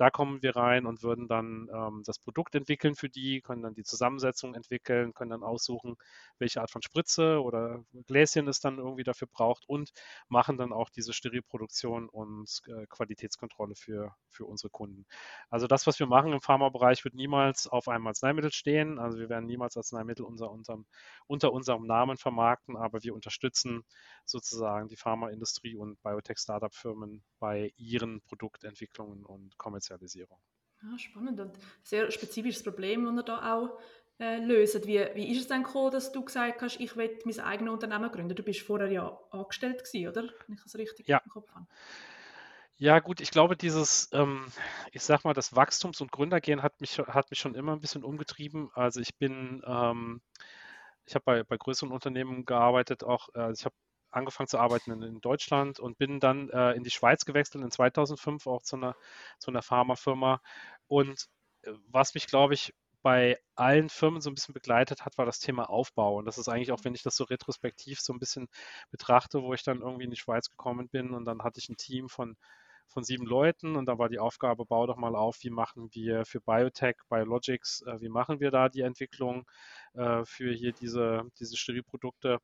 da 0.00 0.08
kommen 0.08 0.40
wir 0.40 0.56
rein 0.56 0.86
und 0.86 1.02
würden 1.02 1.28
dann 1.28 1.68
ähm, 1.70 2.02
das 2.06 2.18
Produkt 2.18 2.54
entwickeln 2.54 2.94
für 2.94 3.10
die, 3.10 3.42
können 3.42 3.60
dann 3.62 3.74
die 3.74 3.84
Zusammensetzung 3.84 4.54
entwickeln, 4.54 5.12
können 5.12 5.30
dann 5.30 5.42
aussuchen, 5.42 5.96
welche 6.38 6.62
Art 6.62 6.70
von 6.70 6.80
Spritze 6.80 7.42
oder 7.42 7.84
Gläschen 8.06 8.48
es 8.48 8.60
dann 8.60 8.78
irgendwie 8.78 9.02
dafür 9.02 9.28
braucht 9.30 9.68
und 9.68 9.90
machen 10.28 10.56
dann 10.56 10.72
auch 10.72 10.88
diese 10.88 11.12
Sterilproduktion 11.12 12.08
und 12.08 12.62
äh, 12.68 12.86
Qualitätskontrolle 12.86 13.74
für, 13.74 14.14
für 14.30 14.46
unsere 14.46 14.70
Kunden. 14.70 15.04
Also 15.50 15.66
das, 15.66 15.86
was 15.86 15.98
wir 15.98 16.06
machen 16.06 16.32
im 16.32 16.40
Pharmabereich, 16.40 17.04
wird 17.04 17.14
niemals 17.14 17.66
auf 17.66 17.86
einem 17.88 18.06
Arzneimittel 18.06 18.52
stehen. 18.52 18.98
Also 18.98 19.18
wir 19.18 19.28
werden 19.28 19.44
niemals 19.44 19.76
Arzneimittel 19.76 20.24
unter 20.24 20.50
unserem, 20.50 20.86
unter 21.26 21.52
unserem 21.52 21.84
Namen 21.84 22.16
vermarkten, 22.16 22.74
aber 22.74 23.02
wir 23.02 23.14
unterstützen 23.14 23.84
sozusagen 24.24 24.88
die 24.88 24.96
Pharmaindustrie 24.96 25.76
und 25.76 26.02
Biotech-Startup-Firmen 26.02 27.22
bei 27.38 27.74
ihren 27.76 28.22
Produktentwicklungen 28.22 29.26
und 29.26 29.58
Kommerzialisierung. 29.90 30.38
Ah, 30.82 30.98
spannend 30.98 31.40
und 31.40 31.58
sehr 31.82 32.10
spezifisches 32.10 32.62
Problem, 32.62 33.04
das 33.04 33.14
ihr 33.14 33.22
da 33.22 33.54
auch 33.54 33.78
äh, 34.18 34.38
löst. 34.38 34.86
Wie, 34.86 34.98
wie 35.14 35.30
ist 35.30 35.40
es 35.40 35.48
denn 35.48 35.62
gekommen, 35.62 35.90
dass 35.90 36.12
du 36.12 36.24
gesagt 36.24 36.62
hast, 36.62 36.80
ich 36.80 36.96
will 36.96 37.18
mein 37.24 37.40
eigenes 37.40 37.72
Unternehmen 37.72 38.10
gründen? 38.10 38.34
Du 38.34 38.42
bist 38.42 38.60
vorher 38.60 38.90
ja 38.90 39.18
angestellt 39.30 39.84
gewesen, 39.84 40.08
oder? 40.08 40.22
Wenn 40.46 40.54
ich 40.54 40.62
das 40.62 40.74
richtig 40.76 41.08
ja. 41.08 41.20
im 41.24 41.30
Kopf 41.30 41.50
habe. 41.52 41.66
Ja, 42.76 42.98
gut, 43.00 43.20
ich 43.20 43.30
glaube, 43.30 43.56
dieses, 43.56 44.08
ähm, 44.12 44.46
ich 44.92 45.02
sag 45.02 45.24
mal, 45.24 45.34
das 45.34 45.54
Wachstums- 45.54 46.00
und 46.00 46.12
Gründergehen 46.12 46.62
hat 46.62 46.80
mich, 46.80 46.98
hat 46.98 47.30
mich 47.30 47.38
schon 47.38 47.54
immer 47.54 47.72
ein 47.72 47.80
bisschen 47.80 48.04
umgetrieben. 48.04 48.70
Also 48.72 49.00
ich 49.00 49.14
bin, 49.18 49.62
ähm, 49.66 50.22
ich 51.04 51.14
habe 51.14 51.24
bei, 51.26 51.42
bei 51.42 51.58
größeren 51.58 51.92
Unternehmen 51.92 52.46
gearbeitet, 52.46 53.04
auch, 53.04 53.28
äh, 53.34 53.52
ich 53.52 53.66
habe 53.66 53.74
angefangen 54.10 54.48
zu 54.48 54.58
arbeiten 54.58 54.90
in, 54.92 55.02
in 55.02 55.20
Deutschland 55.20 55.80
und 55.80 55.98
bin 55.98 56.20
dann 56.20 56.50
äh, 56.50 56.72
in 56.72 56.84
die 56.84 56.90
Schweiz 56.90 57.24
gewechselt 57.24 57.64
in 57.64 57.70
2005 57.70 58.46
auch 58.46 58.62
zu 58.62 58.76
einer, 58.76 58.96
zu 59.38 59.50
einer 59.50 59.62
Pharmafirma. 59.62 60.40
Und 60.88 61.28
äh, 61.62 61.72
was 61.88 62.14
mich, 62.14 62.26
glaube 62.26 62.54
ich, 62.54 62.74
bei 63.02 63.38
allen 63.54 63.88
Firmen 63.88 64.20
so 64.20 64.30
ein 64.30 64.34
bisschen 64.34 64.54
begleitet 64.54 65.04
hat, 65.04 65.16
war 65.18 65.26
das 65.26 65.40
Thema 65.40 65.70
Aufbau. 65.70 66.18
Und 66.18 66.26
das 66.26 66.38
ist 66.38 66.48
eigentlich 66.48 66.72
auch, 66.72 66.84
wenn 66.84 66.94
ich 66.94 67.02
das 67.02 67.16
so 67.16 67.24
retrospektiv 67.24 68.00
so 68.00 68.12
ein 68.12 68.18
bisschen 68.18 68.48
betrachte, 68.90 69.42
wo 69.42 69.54
ich 69.54 69.62
dann 69.62 69.80
irgendwie 69.80 70.04
in 70.04 70.10
die 70.10 70.16
Schweiz 70.16 70.50
gekommen 70.50 70.88
bin 70.88 71.12
und 71.12 71.24
dann 71.24 71.42
hatte 71.42 71.60
ich 71.60 71.68
ein 71.68 71.76
Team 71.76 72.08
von, 72.08 72.36
von 72.88 73.04
sieben 73.04 73.24
Leuten 73.24 73.76
und 73.76 73.86
da 73.86 73.98
war 73.98 74.08
die 74.08 74.18
Aufgabe, 74.18 74.66
bau 74.66 74.86
doch 74.86 74.96
mal 74.96 75.14
auf, 75.14 75.38
wie 75.42 75.50
machen 75.50 75.88
wir 75.92 76.24
für 76.26 76.40
Biotech, 76.40 76.96
Biologics, 77.08 77.82
äh, 77.82 78.00
wie 78.00 78.08
machen 78.08 78.40
wir 78.40 78.50
da 78.50 78.68
die 78.68 78.82
Entwicklung 78.82 79.46
äh, 79.94 80.24
für 80.24 80.52
hier 80.52 80.72
diese, 80.72 81.22
diese 81.38 81.56
Sterilprodukte. 81.56 82.40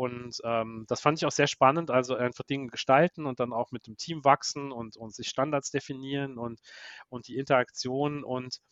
Und 0.00 0.40
ähm, 0.44 0.86
das 0.88 1.02
fand 1.02 1.18
ich 1.18 1.26
auch 1.26 1.30
sehr 1.30 1.46
spannend, 1.46 1.90
also 1.90 2.14
einfach 2.14 2.44
Dinge 2.44 2.68
gestalten 2.68 3.26
und 3.26 3.38
dann 3.38 3.52
auch 3.52 3.70
mit 3.70 3.86
dem 3.86 3.98
Team 3.98 4.24
wachsen 4.24 4.72
und, 4.72 4.96
und 4.96 5.14
sich 5.14 5.28
Standards 5.28 5.70
definieren 5.70 6.38
und, 6.38 6.58
und 7.10 7.28
die 7.28 7.36
Interaktion. 7.36 8.24
Und 8.24 8.62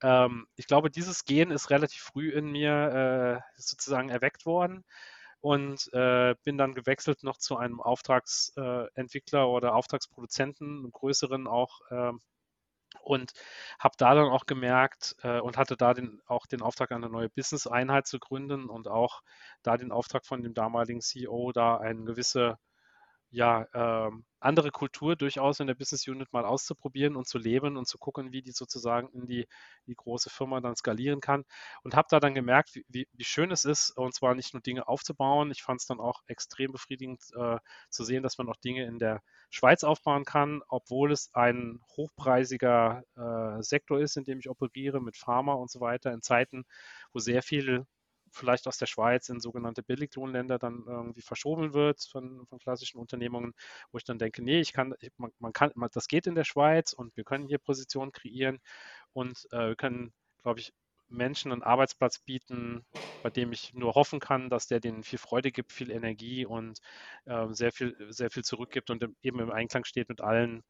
ähm, 0.00 0.46
ich 0.54 0.68
glaube, 0.68 0.88
dieses 0.88 1.24
Gen 1.24 1.50
ist 1.50 1.70
relativ 1.70 2.00
früh 2.00 2.30
in 2.30 2.52
mir 2.52 3.42
äh, 3.44 3.60
sozusagen 3.60 4.10
erweckt 4.10 4.46
worden 4.46 4.84
und 5.40 5.92
äh, 5.92 6.36
bin 6.44 6.56
dann 6.56 6.74
gewechselt 6.74 7.24
noch 7.24 7.38
zu 7.38 7.56
einem 7.56 7.80
Auftragsentwickler 7.80 9.42
äh, 9.42 9.46
oder 9.46 9.74
Auftragsproduzenten, 9.74 10.68
einem 10.68 10.92
größeren 10.92 11.48
auch. 11.48 11.80
Äh, 11.90 12.12
und 13.02 13.32
habe 13.78 13.94
da 13.98 14.14
dann 14.14 14.28
auch 14.28 14.46
gemerkt 14.46 15.16
äh, 15.22 15.40
und 15.40 15.56
hatte 15.56 15.76
da 15.76 15.94
den, 15.94 16.20
auch 16.26 16.46
den 16.46 16.62
Auftrag, 16.62 16.92
eine 16.92 17.08
neue 17.08 17.28
Business-Einheit 17.28 18.06
zu 18.06 18.18
gründen 18.18 18.68
und 18.68 18.88
auch 18.88 19.22
da 19.62 19.76
den 19.76 19.92
Auftrag 19.92 20.26
von 20.26 20.42
dem 20.42 20.54
damaligen 20.54 21.00
CEO, 21.00 21.52
da 21.52 21.76
eine 21.76 22.04
gewisse 22.04 22.58
ja, 23.30 23.66
ähm, 23.74 24.24
andere 24.40 24.70
Kultur 24.70 25.16
durchaus 25.16 25.60
in 25.60 25.66
der 25.66 25.74
Business 25.74 26.08
Unit 26.08 26.32
mal 26.32 26.44
auszuprobieren 26.44 27.14
und 27.14 27.28
zu 27.28 27.38
leben 27.38 27.76
und 27.76 27.86
zu 27.86 27.98
gucken, 27.98 28.32
wie 28.32 28.42
die 28.42 28.52
sozusagen 28.52 29.08
in 29.10 29.26
die, 29.26 29.46
die 29.86 29.94
große 29.94 30.30
Firma 30.30 30.60
dann 30.60 30.76
skalieren 30.76 31.20
kann. 31.20 31.44
Und 31.82 31.94
habe 31.94 32.08
da 32.10 32.20
dann 32.20 32.34
gemerkt, 32.34 32.74
wie, 32.74 33.06
wie, 33.12 33.24
schön 33.24 33.50
es 33.50 33.64
ist, 33.64 33.90
und 33.90 34.14
zwar 34.14 34.34
nicht 34.34 34.54
nur 34.54 34.62
Dinge 34.62 34.88
aufzubauen. 34.88 35.50
Ich 35.50 35.62
fand 35.62 35.80
es 35.80 35.86
dann 35.86 36.00
auch 36.00 36.22
extrem 36.26 36.72
befriedigend 36.72 37.22
äh, 37.36 37.58
zu 37.90 38.04
sehen, 38.04 38.22
dass 38.22 38.38
man 38.38 38.48
auch 38.48 38.56
Dinge 38.56 38.84
in 38.84 38.98
der 38.98 39.22
Schweiz 39.50 39.84
aufbauen 39.84 40.24
kann, 40.24 40.62
obwohl 40.68 41.12
es 41.12 41.30
ein 41.34 41.80
hochpreisiger 41.96 43.04
äh, 43.16 43.62
Sektor 43.62 44.00
ist, 44.00 44.16
in 44.16 44.24
dem 44.24 44.38
ich 44.38 44.48
operiere 44.48 45.00
mit 45.00 45.16
Pharma 45.16 45.52
und 45.52 45.70
so 45.70 45.80
weiter, 45.80 46.12
in 46.12 46.22
Zeiten, 46.22 46.64
wo 47.12 47.18
sehr 47.18 47.42
viel 47.42 47.86
vielleicht 48.30 48.66
aus 48.66 48.78
der 48.78 48.86
Schweiz 48.86 49.28
in 49.28 49.40
sogenannte 49.40 49.82
Billiglohnländer 49.82 50.58
dann 50.58 50.84
irgendwie 50.86 51.22
verschoben 51.22 51.74
wird 51.74 52.00
von, 52.02 52.46
von 52.46 52.58
klassischen 52.58 52.98
Unternehmungen, 52.98 53.54
wo 53.92 53.98
ich 53.98 54.04
dann 54.04 54.18
denke, 54.18 54.42
nee, 54.42 54.60
ich 54.60 54.72
kann, 54.72 54.94
man, 55.16 55.32
man 55.38 55.52
kann, 55.52 55.72
das 55.92 56.08
geht 56.08 56.26
in 56.26 56.34
der 56.34 56.44
Schweiz 56.44 56.92
und 56.92 57.16
wir 57.16 57.24
können 57.24 57.46
hier 57.46 57.58
Positionen 57.58 58.12
kreieren 58.12 58.60
und 59.12 59.46
äh, 59.52 59.68
wir 59.68 59.76
können, 59.76 60.12
glaube 60.42 60.60
ich, 60.60 60.72
Menschen 61.10 61.52
einen 61.52 61.62
Arbeitsplatz 61.62 62.20
bieten, 62.20 62.84
bei 63.22 63.30
dem 63.30 63.52
ich 63.52 63.74
nur 63.74 63.94
hoffen 63.94 64.20
kann, 64.20 64.48
dass 64.48 64.68
der 64.68 64.80
denen 64.80 65.02
viel 65.02 65.18
Freude 65.18 65.50
gibt, 65.50 65.72
viel 65.72 65.90
Energie 65.90 66.46
und 66.46 66.78
äh, 67.26 67.46
sehr 67.50 67.72
viel, 67.72 67.96
sehr 68.10 68.30
viel 68.30 68.44
zurückgibt 68.44 68.90
und 68.90 69.04
eben 69.22 69.40
im 69.40 69.50
Einklang 69.50 69.84
steht 69.84 70.08
mit 70.08 70.20
allen, 70.20 70.62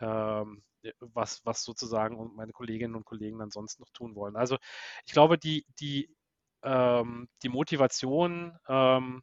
ähm, 0.00 0.62
was, 1.00 1.44
was 1.46 1.62
sozusagen 1.64 2.34
meine 2.34 2.52
Kolleginnen 2.52 2.94
und 2.94 3.04
Kollegen 3.04 3.38
dann 3.38 3.50
sonst 3.50 3.80
noch 3.80 3.90
tun 3.90 4.14
wollen. 4.14 4.36
Also 4.36 4.58
ich 5.06 5.12
glaube, 5.12 5.38
die, 5.38 5.64
die 5.80 6.10
ähm, 6.64 7.28
die 7.42 7.48
Motivation 7.48 8.58
ähm, 8.68 9.22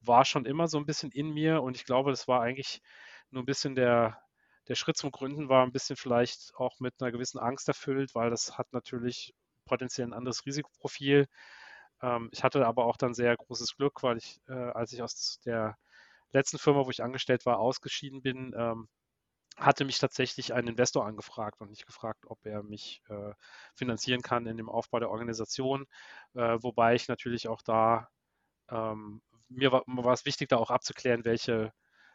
war 0.00 0.24
schon 0.24 0.46
immer 0.46 0.68
so 0.68 0.78
ein 0.78 0.86
bisschen 0.86 1.10
in 1.12 1.30
mir 1.30 1.62
und 1.62 1.76
ich 1.76 1.84
glaube, 1.84 2.10
das 2.10 2.28
war 2.28 2.42
eigentlich 2.42 2.82
nur 3.30 3.42
ein 3.42 3.46
bisschen 3.46 3.74
der, 3.74 4.20
der 4.68 4.74
Schritt 4.74 4.96
zum 4.96 5.10
Gründen 5.10 5.48
war 5.48 5.64
ein 5.64 5.72
bisschen 5.72 5.96
vielleicht 5.96 6.54
auch 6.56 6.80
mit 6.80 6.94
einer 7.00 7.12
gewissen 7.12 7.38
Angst 7.38 7.68
erfüllt, 7.68 8.14
weil 8.14 8.30
das 8.30 8.58
hat 8.58 8.72
natürlich 8.72 9.34
potenziell 9.64 10.08
ein 10.08 10.12
anderes 10.12 10.44
Risikoprofil. 10.46 11.26
Ähm, 12.02 12.28
ich 12.32 12.44
hatte 12.44 12.66
aber 12.66 12.86
auch 12.86 12.96
dann 12.96 13.14
sehr 13.14 13.36
großes 13.36 13.76
Glück, 13.76 14.02
weil 14.02 14.18
ich, 14.18 14.40
äh, 14.48 14.52
als 14.52 14.92
ich 14.92 15.02
aus 15.02 15.40
der 15.44 15.76
letzten 16.32 16.58
Firma, 16.58 16.84
wo 16.86 16.90
ich 16.90 17.02
angestellt 17.02 17.46
war, 17.46 17.58
ausgeschieden 17.58 18.22
bin, 18.22 18.54
ähm, 18.56 18.88
hatte 19.56 19.84
mich 19.84 19.98
tatsächlich 19.98 20.54
ein 20.54 20.66
Investor 20.66 21.06
angefragt 21.06 21.60
und 21.60 21.70
nicht 21.70 21.86
gefragt, 21.86 22.24
ob 22.26 22.44
er 22.46 22.62
mich 22.62 23.02
äh, 23.08 23.32
finanzieren 23.74 24.22
kann 24.22 24.46
in 24.46 24.56
dem 24.56 24.68
Aufbau 24.68 24.98
der 25.00 25.10
Organisation, 25.10 25.86
äh, 26.34 26.58
wobei 26.60 26.94
ich 26.94 27.08
natürlich 27.08 27.48
auch 27.48 27.62
da, 27.62 28.08
ähm, 28.70 29.22
mir 29.48 29.72
war, 29.72 29.82
war 29.86 30.14
es 30.14 30.24
wichtig, 30.24 30.48
da 30.48 30.56
auch 30.56 30.70
abzuklären, 30.70 31.24
welche 31.24 31.72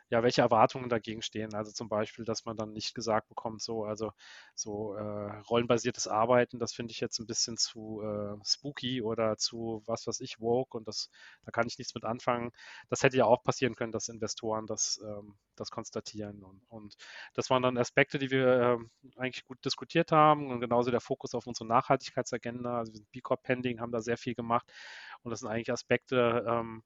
ja, 0.10 0.24
welche 0.24 0.42
Erwartungen 0.42 0.90
dagegen 0.90 1.22
stehen. 1.22 1.54
Also 1.54 1.72
zum 1.72 1.90
Beispiel, 1.90 2.26
dass 2.26 2.46
man 2.46 2.56
dann 2.56 2.72
nicht 2.72 2.96
gesagt 2.96 3.28
bekommt, 3.28 3.62
so, 3.62 3.84
also 3.84 4.12
so 4.56 4.96
äh, 4.96 5.02
rollenbasiertes 5.50 6.08
Arbeiten, 6.08 6.60
das 6.60 6.74
finde 6.74 6.92
ich 6.92 7.00
jetzt 7.00 7.20
ein 7.20 7.28
bisschen 7.28 7.58
zu 7.58 8.02
äh, 8.02 8.38
spooky 8.46 9.02
oder 9.02 9.38
zu 9.38 9.84
was 9.86 10.08
weiß 10.08 10.22
ich, 10.22 10.40
woke 10.40 10.78
und 10.78 10.88
das, 10.88 11.10
da 11.44 11.52
kann 11.52 11.68
ich 11.68 11.78
nichts 11.78 11.94
mit 11.96 12.06
anfangen. 12.06 12.52
Das 12.90 13.04
hätte 13.04 13.18
ja 13.18 13.26
auch 13.26 13.44
passieren 13.44 13.76
können, 13.76 13.92
dass 13.92 14.08
Investoren 14.10 14.66
das, 14.66 15.00
ähm, 15.04 15.36
das 15.56 15.72
konstatieren. 15.72 16.44
Und, 16.44 16.62
und 16.70 16.96
das 17.34 17.50
waren 17.50 17.64
dann 17.64 17.78
Aspekte, 17.78 18.18
die 18.20 18.32
wir 18.32 18.80
äh, 18.80 19.20
eigentlich 19.20 19.46
gut 19.46 19.64
diskutiert 19.66 20.12
haben 20.12 20.52
und 20.52 20.62
genauso 20.62 20.92
der 20.92 21.02
Fokus 21.02 21.36
auf 21.36 21.48
unsere 21.48 21.68
Nachhaltigkeitsagenda. 21.68 22.78
Also 22.80 22.94
B 23.12 23.22
Corp 23.22 23.44
Pending 23.44 23.80
haben 23.80 23.92
da 23.92 24.02
sehr 24.02 24.18
viel 24.18 24.36
gemacht 24.36 24.72
und 25.24 25.32
das 25.32 25.42
sind 25.42 25.50
eigentlich 25.50 25.72
Aspekte, 25.72 26.46
ähm, 26.48 26.84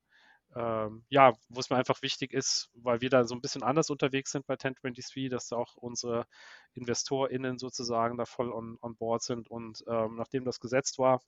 ähm, 0.55 1.03
ja, 1.09 1.33
wo 1.49 1.59
es 1.59 1.69
mir 1.69 1.77
einfach 1.77 2.01
wichtig 2.01 2.33
ist, 2.33 2.69
weil 2.73 3.01
wir 3.01 3.09
da 3.09 3.23
so 3.23 3.35
ein 3.35 3.41
bisschen 3.41 3.63
anders 3.63 3.89
unterwegs 3.89 4.31
sind 4.31 4.45
bei 4.47 4.53
1023, 4.55 5.29
dass 5.29 5.47
da 5.47 5.55
auch 5.55 5.75
unsere 5.75 6.25
InvestorInnen 6.73 7.57
sozusagen 7.57 8.17
da 8.17 8.25
voll 8.25 8.51
on, 8.51 8.77
on 8.81 8.95
board 8.95 9.23
sind. 9.23 9.49
Und 9.49 9.83
ähm, 9.87 10.15
nachdem 10.15 10.43
das 10.43 10.59
gesetzt 10.59 10.97
war, 10.97 11.21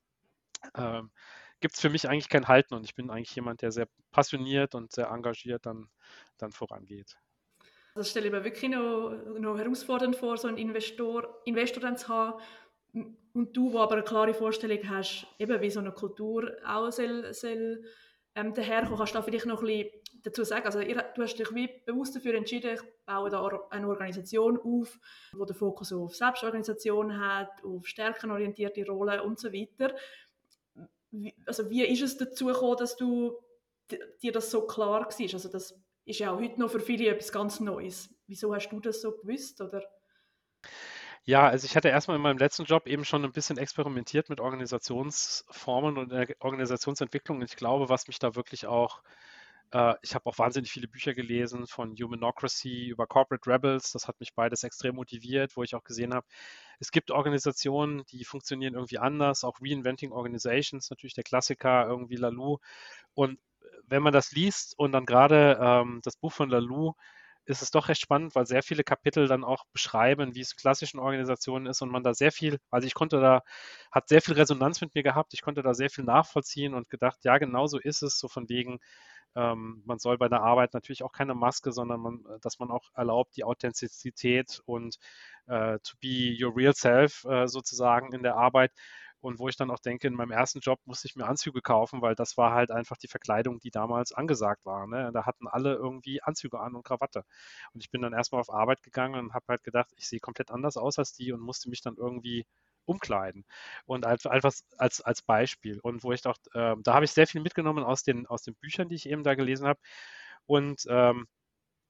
ähm, 0.75 1.11
gibt 1.61 1.75
es 1.75 1.81
für 1.81 1.89
mich 1.89 2.09
eigentlich 2.09 2.29
kein 2.29 2.47
Halten 2.47 2.73
und 2.73 2.83
ich 2.83 2.95
bin 2.95 3.09
eigentlich 3.09 3.35
jemand, 3.35 3.61
der 3.61 3.71
sehr 3.71 3.87
passioniert 4.11 4.75
und 4.75 4.91
sehr 4.91 5.07
engagiert 5.07 5.65
dann, 5.65 5.89
dann 6.37 6.51
vorangeht. 6.51 7.17
Das 7.95 8.09
stelle 8.09 8.25
ich 8.25 8.31
mir 8.31 8.43
wirklich 8.43 8.71
noch, 8.71 9.11
noch 9.39 9.57
herausfordernd 9.57 10.15
vor, 10.15 10.37
so 10.37 10.47
einen 10.47 10.57
Investor, 10.57 11.41
Investor 11.45 11.95
zu 11.95 12.07
haben 12.07 12.41
und 13.33 13.55
du, 13.55 13.71
wo 13.71 13.79
aber 13.79 13.93
eine 13.93 14.03
klare 14.03 14.33
Vorstellung 14.33 14.79
hast, 14.89 15.27
eben 15.39 15.61
wie 15.61 15.69
so 15.69 15.79
eine 15.79 15.91
Kultur 15.91 16.57
auch 16.65 16.91
soll, 16.91 17.33
soll 17.33 17.83
ähm, 18.35 18.53
daherkommen. 18.53 18.97
Kannst 18.97 19.13
du 19.13 19.17
da 19.17 19.23
vielleicht 19.23 19.45
noch 19.45 19.61
ein 19.61 19.67
bisschen 19.67 19.91
dazu 20.23 20.43
sagen? 20.43 20.65
Also 20.65 20.79
ihr, 20.79 21.03
du 21.15 21.21
hast 21.21 21.35
dich 21.35 21.53
wie 21.53 21.69
bewusst 21.85 22.15
dafür 22.15 22.35
entschieden, 22.35 22.75
ich 22.75 22.81
baue 23.05 23.29
da 23.29 23.45
eine 23.69 23.87
Organisation 23.87 24.57
auf, 24.57 24.99
die 25.33 25.45
den 25.45 25.55
Fokus 25.55 25.93
auf 25.93 26.15
Selbstorganisation 26.15 27.19
hat, 27.19 27.63
auf 27.63 27.87
stärkenorientierte 27.87 28.85
Rollen 28.85 29.19
und 29.21 29.39
so 29.39 29.51
weiter. 29.51 29.95
Wie, 31.11 31.33
also 31.45 31.69
wie 31.69 31.85
ist 31.85 32.01
es 32.01 32.17
dazu 32.17 32.47
gekommen, 32.47 32.77
dass 32.77 32.95
du 32.95 33.37
dir 34.21 34.31
das 34.31 34.49
so 34.49 34.65
klar 34.65 35.01
war? 35.01 35.07
Also 35.07 35.49
das 35.49 35.79
ist 36.05 36.19
ja 36.19 36.31
auch 36.31 36.39
heute 36.39 36.59
noch 36.59 36.71
für 36.71 36.79
viele 36.79 37.07
etwas 37.07 37.31
ganz 37.31 37.59
Neues. 37.59 38.09
Wieso 38.27 38.53
hast 38.53 38.69
du 38.69 38.79
das 38.79 39.01
so 39.01 39.11
gewusst? 39.11 39.61
Oder? 39.61 39.83
Ja, 41.25 41.47
also 41.47 41.65
ich 41.65 41.75
hatte 41.77 41.87
erstmal 41.89 42.17
in 42.17 42.23
meinem 42.23 42.37
letzten 42.37 42.65
Job 42.65 42.85
eben 42.87 43.05
schon 43.05 43.23
ein 43.23 43.31
bisschen 43.31 43.57
experimentiert 43.57 44.29
mit 44.29 44.41
Organisationsformen 44.41 45.97
und 45.97 46.11
Organisationsentwicklung. 46.41 47.37
Und 47.37 47.45
ich 47.45 47.55
glaube, 47.55 47.87
was 47.89 48.07
mich 48.07 48.19
da 48.19 48.35
wirklich 48.35 48.65
auch, 48.67 49.01
äh, 49.73 49.95
ich 50.03 50.15
habe 50.15 50.25
auch 50.27 50.37
wahnsinnig 50.39 50.71
viele 50.71 50.87
Bücher 50.89 51.13
gelesen 51.13 51.67
von 51.67 51.95
Humanocracy 51.97 52.87
über 52.89 53.07
Corporate 53.07 53.49
Rebels. 53.49 53.91
Das 53.93 54.07
hat 54.07 54.19
mich 54.19 54.33
beides 54.35 54.63
extrem 54.63 54.95
motiviert, 54.95 55.57
wo 55.57 55.63
ich 55.63 55.75
auch 55.75 55.83
gesehen 55.85 56.13
habe, 56.13 56.27
es 56.79 56.91
gibt 56.91 57.11
Organisationen, 57.11 58.03
die 58.11 58.25
funktionieren 58.25 58.75
irgendwie 58.75 58.99
anders. 58.99 59.43
Auch 59.45 59.59
Reinventing 59.61 60.11
Organizations, 60.11 60.89
natürlich 60.89 61.15
der 61.15 61.23
Klassiker, 61.25 61.87
irgendwie 61.87 62.17
Lalou. 62.17 62.59
Und 63.15 63.39
wenn 63.87 64.03
man 64.03 64.13
das 64.13 64.31
liest 64.33 64.77
und 64.79 64.91
dann 64.93 65.05
gerade 65.05 65.57
ähm, 65.61 66.01
das 66.03 66.17
Buch 66.17 66.33
von 66.33 66.49
Lalou, 66.49 66.93
ist 67.45 67.61
es 67.61 67.71
doch 67.71 67.89
recht 67.89 68.01
spannend, 68.01 68.35
weil 68.35 68.45
sehr 68.45 68.63
viele 68.63 68.83
Kapitel 68.83 69.27
dann 69.27 69.43
auch 69.43 69.65
beschreiben, 69.73 70.35
wie 70.35 70.41
es 70.41 70.55
klassischen 70.55 70.99
Organisationen 70.99 71.67
ist 71.67 71.81
und 71.81 71.89
man 71.89 72.03
da 72.03 72.13
sehr 72.13 72.31
viel, 72.31 72.59
also 72.71 72.87
ich 72.87 72.93
konnte 72.93 73.19
da, 73.19 73.41
hat 73.91 74.07
sehr 74.09 74.21
viel 74.21 74.35
Resonanz 74.35 74.81
mit 74.81 74.95
mir 74.95 75.03
gehabt, 75.03 75.33
ich 75.33 75.41
konnte 75.41 75.63
da 75.63 75.73
sehr 75.73 75.89
viel 75.89 76.03
nachvollziehen 76.03 76.73
und 76.73 76.89
gedacht, 76.89 77.19
ja, 77.23 77.37
genau 77.37 77.67
so 77.67 77.79
ist 77.79 78.01
es, 78.03 78.19
so 78.19 78.27
von 78.27 78.49
wegen, 78.49 78.79
ähm, 79.35 79.81
man 79.85 79.99
soll 79.99 80.17
bei 80.17 80.29
der 80.29 80.41
Arbeit 80.41 80.73
natürlich 80.73 81.03
auch 81.03 81.11
keine 81.11 81.33
Maske, 81.33 81.71
sondern 81.71 81.99
man, 82.01 82.23
dass 82.41 82.59
man 82.59 82.71
auch 82.71 82.89
erlaubt, 82.93 83.35
die 83.35 83.43
Authentizität 83.43 84.61
und 84.65 84.97
äh, 85.47 85.79
to 85.79 85.95
be 86.01 86.37
your 86.39 86.55
real 86.55 86.73
self 86.75 87.25
äh, 87.25 87.47
sozusagen 87.47 88.13
in 88.13 88.23
der 88.23 88.35
Arbeit 88.35 88.71
und 89.23 89.39
wo 89.39 89.47
ich 89.47 89.55
dann 89.55 89.71
auch 89.71 89.79
denke, 89.79 90.07
in 90.07 90.15
meinem 90.15 90.31
ersten 90.31 90.59
Job 90.59 90.79
musste 90.85 91.07
ich 91.07 91.15
mir 91.15 91.25
Anzüge 91.25 91.61
kaufen, 91.61 92.01
weil 92.01 92.13
das 92.13 92.35
war 92.37 92.53
halt 92.53 92.71
einfach 92.71 92.97
die 92.97 93.07
Verkleidung, 93.07 93.59
die 93.59 93.71
damals 93.71 94.11
angesagt 94.11 94.65
war. 94.65 94.85
Ne? 94.85 95.11
Da 95.13 95.25
hatten 95.25 95.47
alle 95.47 95.75
irgendwie 95.75 96.21
Anzüge 96.21 96.59
an 96.59 96.75
und 96.75 96.83
Krawatte. 96.83 97.23
Und 97.73 97.81
ich 97.81 97.89
bin 97.89 98.01
dann 98.01 98.11
erstmal 98.11 98.41
auf 98.41 98.51
Arbeit 98.53 98.83
gegangen 98.83 99.19
und 99.19 99.33
habe 99.33 99.45
halt 99.47 99.63
gedacht, 99.63 99.91
ich 99.95 100.09
sehe 100.09 100.19
komplett 100.19 100.51
anders 100.51 100.75
aus 100.75 100.99
als 100.99 101.13
die 101.13 101.31
und 101.31 101.39
musste 101.39 101.69
mich 101.69 101.81
dann 101.81 101.95
irgendwie 101.95 102.45
umkleiden. 102.85 103.45
Und 103.85 104.05
als, 104.05 104.25
als, 104.25 105.01
als 105.01 105.21
Beispiel. 105.21 105.79
Und 105.81 106.03
wo 106.03 106.11
ich 106.11 106.21
doch, 106.21 106.37
äh, 106.53 106.75
da 106.83 106.93
habe 106.93 107.05
ich 107.05 107.11
sehr 107.11 107.27
viel 107.27 107.41
mitgenommen 107.41 107.85
aus 107.85 108.03
den, 108.03 108.27
aus 108.27 108.41
den 108.43 108.55
Büchern, 108.55 108.89
die 108.89 108.95
ich 108.95 109.09
eben 109.09 109.23
da 109.23 109.35
gelesen 109.35 109.67
habe. 109.67 109.79
Und 110.47 110.85
ähm, 110.89 111.27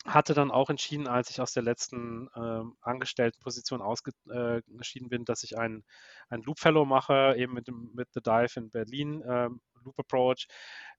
hatte 0.05 0.33
dann 0.33 0.51
auch 0.51 0.69
entschieden, 0.69 1.07
als 1.07 1.29
ich 1.29 1.39
aus 1.39 1.53
der 1.53 1.63
letzten 1.63 2.27
äh, 2.36 2.63
Angestelltenposition 2.81 3.81
ausgeschieden 3.81 5.07
äh, 5.07 5.10
bin, 5.10 5.25
dass 5.25 5.43
ich 5.43 5.57
einen, 5.57 5.86
einen 6.29 6.43
Loop 6.43 6.60
Fellow 6.60 6.86
mache, 6.86 7.36
eben 7.38 7.53
mit, 7.53 7.67
dem, 7.67 7.91
mit 7.93 8.10
The 8.13 8.22
Dive 8.22 8.60
in 8.60 8.69
Berlin, 8.69 9.22
äh, 9.22 9.50
Loop 9.83 9.98
Approach. 10.00 10.48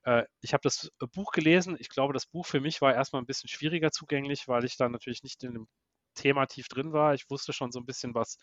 Äh, 0.04 0.24
ich 0.40 0.54
habe 0.54 0.62
das 0.62 0.90
Buch 1.12 1.32
gelesen. 1.32 1.76
Ich 1.78 1.90
glaube, 1.90 2.14
das 2.14 2.26
Buch 2.26 2.46
für 2.46 2.60
mich 2.60 2.80
war 2.80 2.94
erstmal 2.94 3.20
ein 3.20 3.26
bisschen 3.26 3.48
schwieriger 3.48 3.90
zugänglich, 3.90 4.48
weil 4.48 4.64
ich 4.64 4.76
da 4.76 4.88
natürlich 4.88 5.22
nicht 5.22 5.42
in 5.44 5.52
dem 5.52 5.68
Thema 6.14 6.46
tief 6.46 6.68
drin 6.68 6.92
war. 6.92 7.14
Ich 7.14 7.28
wusste 7.28 7.52
schon 7.52 7.72
so 7.72 7.80
ein 7.80 7.86
bisschen, 7.86 8.14
was 8.14 8.38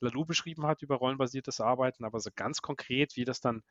Lalou 0.00 0.24
beschrieben 0.24 0.66
hat 0.66 0.82
über 0.82 0.96
rollenbasiertes 0.96 1.60
Arbeiten, 1.60 2.04
aber 2.04 2.20
so 2.20 2.30
ganz 2.34 2.62
konkret, 2.62 3.16
wie 3.16 3.24
das 3.24 3.40
dann 3.40 3.62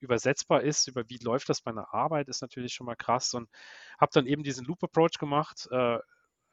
übersetzbar 0.00 0.62
ist, 0.62 0.88
über 0.88 1.08
wie 1.08 1.18
läuft 1.18 1.48
das 1.48 1.60
bei 1.62 1.70
einer 1.70 1.92
Arbeit, 1.94 2.28
ist 2.28 2.42
natürlich 2.42 2.74
schon 2.74 2.86
mal 2.86 2.96
krass. 2.96 3.34
Und 3.34 3.48
habe 3.98 4.10
dann 4.12 4.26
eben 4.26 4.42
diesen 4.42 4.66
Loop-Approach 4.66 5.18
gemacht, 5.18 5.68
äh, 5.70 5.98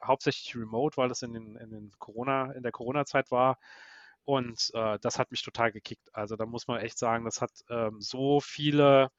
hauptsächlich 0.02 0.54
remote, 0.56 0.96
weil 0.96 1.08
das 1.08 1.22
in, 1.22 1.32
den, 1.32 1.56
in, 1.56 1.70
den 1.70 1.90
Corona, 1.98 2.52
in 2.52 2.62
der 2.62 2.72
Corona-Zeit 2.72 3.30
war. 3.30 3.58
Und 4.24 4.70
äh, 4.74 4.98
das 5.00 5.18
hat 5.18 5.30
mich 5.30 5.42
total 5.42 5.72
gekickt. 5.72 6.08
Also 6.12 6.36
da 6.36 6.46
muss 6.46 6.68
man 6.68 6.80
echt 6.80 6.98
sagen, 6.98 7.24
das 7.24 7.40
hat 7.40 7.50
ähm, 7.70 8.00
so 8.00 8.40
viele 8.40 9.10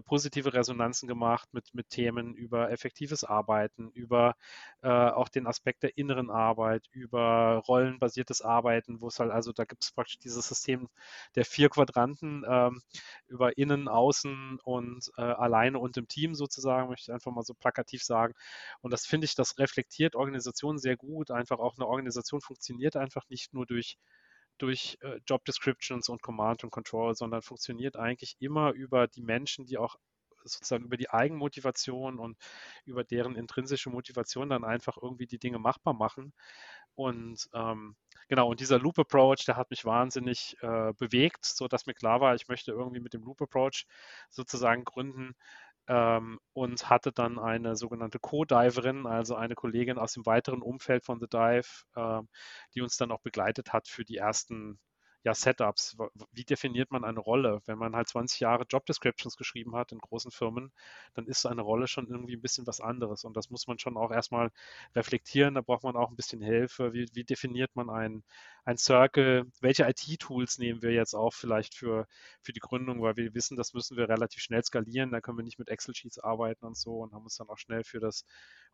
positive 0.00 0.54
Resonanzen 0.54 1.08
gemacht 1.08 1.48
mit, 1.52 1.74
mit 1.74 1.88
Themen 1.90 2.34
über 2.34 2.70
effektives 2.70 3.24
Arbeiten, 3.24 3.90
über 3.90 4.34
äh, 4.82 4.88
auch 4.88 5.28
den 5.28 5.46
Aspekt 5.46 5.82
der 5.82 5.98
inneren 5.98 6.30
Arbeit, 6.30 6.86
über 6.92 7.62
rollenbasiertes 7.68 8.42
Arbeiten, 8.42 9.00
wo 9.00 9.08
es 9.08 9.18
halt, 9.18 9.30
also 9.30 9.52
da 9.52 9.64
gibt 9.64 9.84
es 9.84 9.92
praktisch 9.92 10.18
dieses 10.18 10.48
System 10.48 10.88
der 11.34 11.44
vier 11.44 11.68
Quadranten 11.68 12.44
ähm, 12.48 12.80
über 13.28 13.58
innen, 13.58 13.88
außen 13.88 14.58
und 14.62 15.10
äh, 15.16 15.22
alleine 15.22 15.78
und 15.78 15.96
im 15.96 16.08
Team 16.08 16.34
sozusagen, 16.34 16.88
möchte 16.88 17.10
ich 17.10 17.14
einfach 17.14 17.32
mal 17.32 17.42
so 17.42 17.54
plakativ 17.54 18.02
sagen. 18.02 18.34
Und 18.80 18.92
das 18.92 19.06
finde 19.06 19.26
ich, 19.26 19.34
das 19.34 19.58
reflektiert 19.58 20.14
Organisationen 20.16 20.78
sehr 20.78 20.96
gut. 20.96 21.30
Einfach 21.30 21.58
auch 21.58 21.76
eine 21.76 21.86
Organisation 21.86 22.40
funktioniert 22.40 22.96
einfach 22.96 23.28
nicht 23.28 23.52
nur 23.54 23.66
durch 23.66 23.96
durch 24.58 24.98
äh, 25.00 25.20
Job 25.26 25.44
Descriptions 25.44 26.08
und 26.08 26.22
Command 26.22 26.64
und 26.64 26.70
Control, 26.70 27.14
sondern 27.14 27.42
funktioniert 27.42 27.96
eigentlich 27.96 28.36
immer 28.40 28.72
über 28.72 29.08
die 29.08 29.22
Menschen, 29.22 29.66
die 29.66 29.78
auch 29.78 29.96
sozusagen 30.44 30.84
über 30.84 30.96
die 30.96 31.10
Eigenmotivation 31.10 32.18
und 32.18 32.36
über 32.84 33.04
deren 33.04 33.36
intrinsische 33.36 33.90
Motivation 33.90 34.48
dann 34.48 34.64
einfach 34.64 34.96
irgendwie 35.00 35.26
die 35.26 35.38
Dinge 35.38 35.58
machbar 35.58 35.94
machen. 35.94 36.32
Und 36.94 37.48
ähm, 37.54 37.96
genau, 38.28 38.50
und 38.50 38.60
dieser 38.60 38.78
Loop 38.78 38.98
Approach, 38.98 39.44
der 39.46 39.56
hat 39.56 39.70
mich 39.70 39.84
wahnsinnig 39.84 40.56
äh, 40.60 40.92
bewegt, 40.98 41.44
sodass 41.44 41.86
mir 41.86 41.94
klar 41.94 42.20
war, 42.20 42.34
ich 42.34 42.48
möchte 42.48 42.72
irgendwie 42.72 43.00
mit 43.00 43.14
dem 43.14 43.22
Loop 43.22 43.40
Approach 43.40 43.86
sozusagen 44.28 44.84
gründen, 44.84 45.34
ähm, 45.88 46.38
und 46.52 46.90
hatte 46.90 47.12
dann 47.12 47.38
eine 47.38 47.76
sogenannte 47.76 48.18
Co-Diverin, 48.18 49.06
also 49.06 49.34
eine 49.34 49.54
Kollegin 49.54 49.98
aus 49.98 50.12
dem 50.12 50.26
weiteren 50.26 50.62
Umfeld 50.62 51.04
von 51.04 51.20
The 51.20 51.28
Dive, 51.28 51.84
äh, 51.96 52.20
die 52.74 52.82
uns 52.82 52.96
dann 52.96 53.10
auch 53.12 53.20
begleitet 53.20 53.72
hat 53.72 53.88
für 53.88 54.04
die 54.04 54.16
ersten 54.16 54.78
ja, 55.24 55.34
Setups. 55.34 55.96
Wie 56.32 56.44
definiert 56.44 56.90
man 56.90 57.04
eine 57.04 57.20
Rolle? 57.20 57.62
Wenn 57.66 57.78
man 57.78 57.94
halt 57.94 58.08
20 58.08 58.40
Jahre 58.40 58.64
Job 58.68 58.86
Descriptions 58.86 59.36
geschrieben 59.36 59.76
hat 59.76 59.92
in 59.92 59.98
großen 59.98 60.32
Firmen, 60.32 60.72
dann 61.14 61.26
ist 61.26 61.42
so 61.42 61.48
eine 61.48 61.62
Rolle 61.62 61.86
schon 61.86 62.08
irgendwie 62.08 62.34
ein 62.34 62.40
bisschen 62.40 62.66
was 62.66 62.80
anderes. 62.80 63.24
Und 63.24 63.36
das 63.36 63.48
muss 63.48 63.68
man 63.68 63.78
schon 63.78 63.96
auch 63.96 64.10
erstmal 64.10 64.50
reflektieren. 64.96 65.54
Da 65.54 65.60
braucht 65.60 65.84
man 65.84 65.96
auch 65.96 66.10
ein 66.10 66.16
bisschen 66.16 66.42
Hilfe. 66.42 66.92
Wie, 66.92 67.06
wie 67.12 67.24
definiert 67.24 67.70
man 67.76 67.88
ein, 67.88 68.24
ein 68.64 68.76
Circle? 68.76 69.46
Welche 69.60 69.84
IT-Tools 69.88 70.58
nehmen 70.58 70.82
wir 70.82 70.92
jetzt 70.92 71.14
auch 71.14 71.32
vielleicht 71.34 71.74
für, 71.74 72.08
für 72.42 72.52
die 72.52 72.60
Gründung? 72.60 73.00
Weil 73.00 73.16
wir 73.16 73.32
wissen, 73.34 73.56
das 73.56 73.74
müssen 73.74 73.96
wir 73.96 74.08
relativ 74.08 74.42
schnell 74.42 74.64
skalieren. 74.64 75.12
Da 75.12 75.20
können 75.20 75.38
wir 75.38 75.44
nicht 75.44 75.58
mit 75.58 75.68
Excel-Sheets 75.68 76.18
arbeiten 76.18 76.66
und 76.66 76.76
so 76.76 77.00
und 77.00 77.12
haben 77.12 77.24
uns 77.24 77.36
dann 77.36 77.48
auch 77.48 77.58
schnell 77.58 77.84
für 77.84 78.00
das 78.00 78.24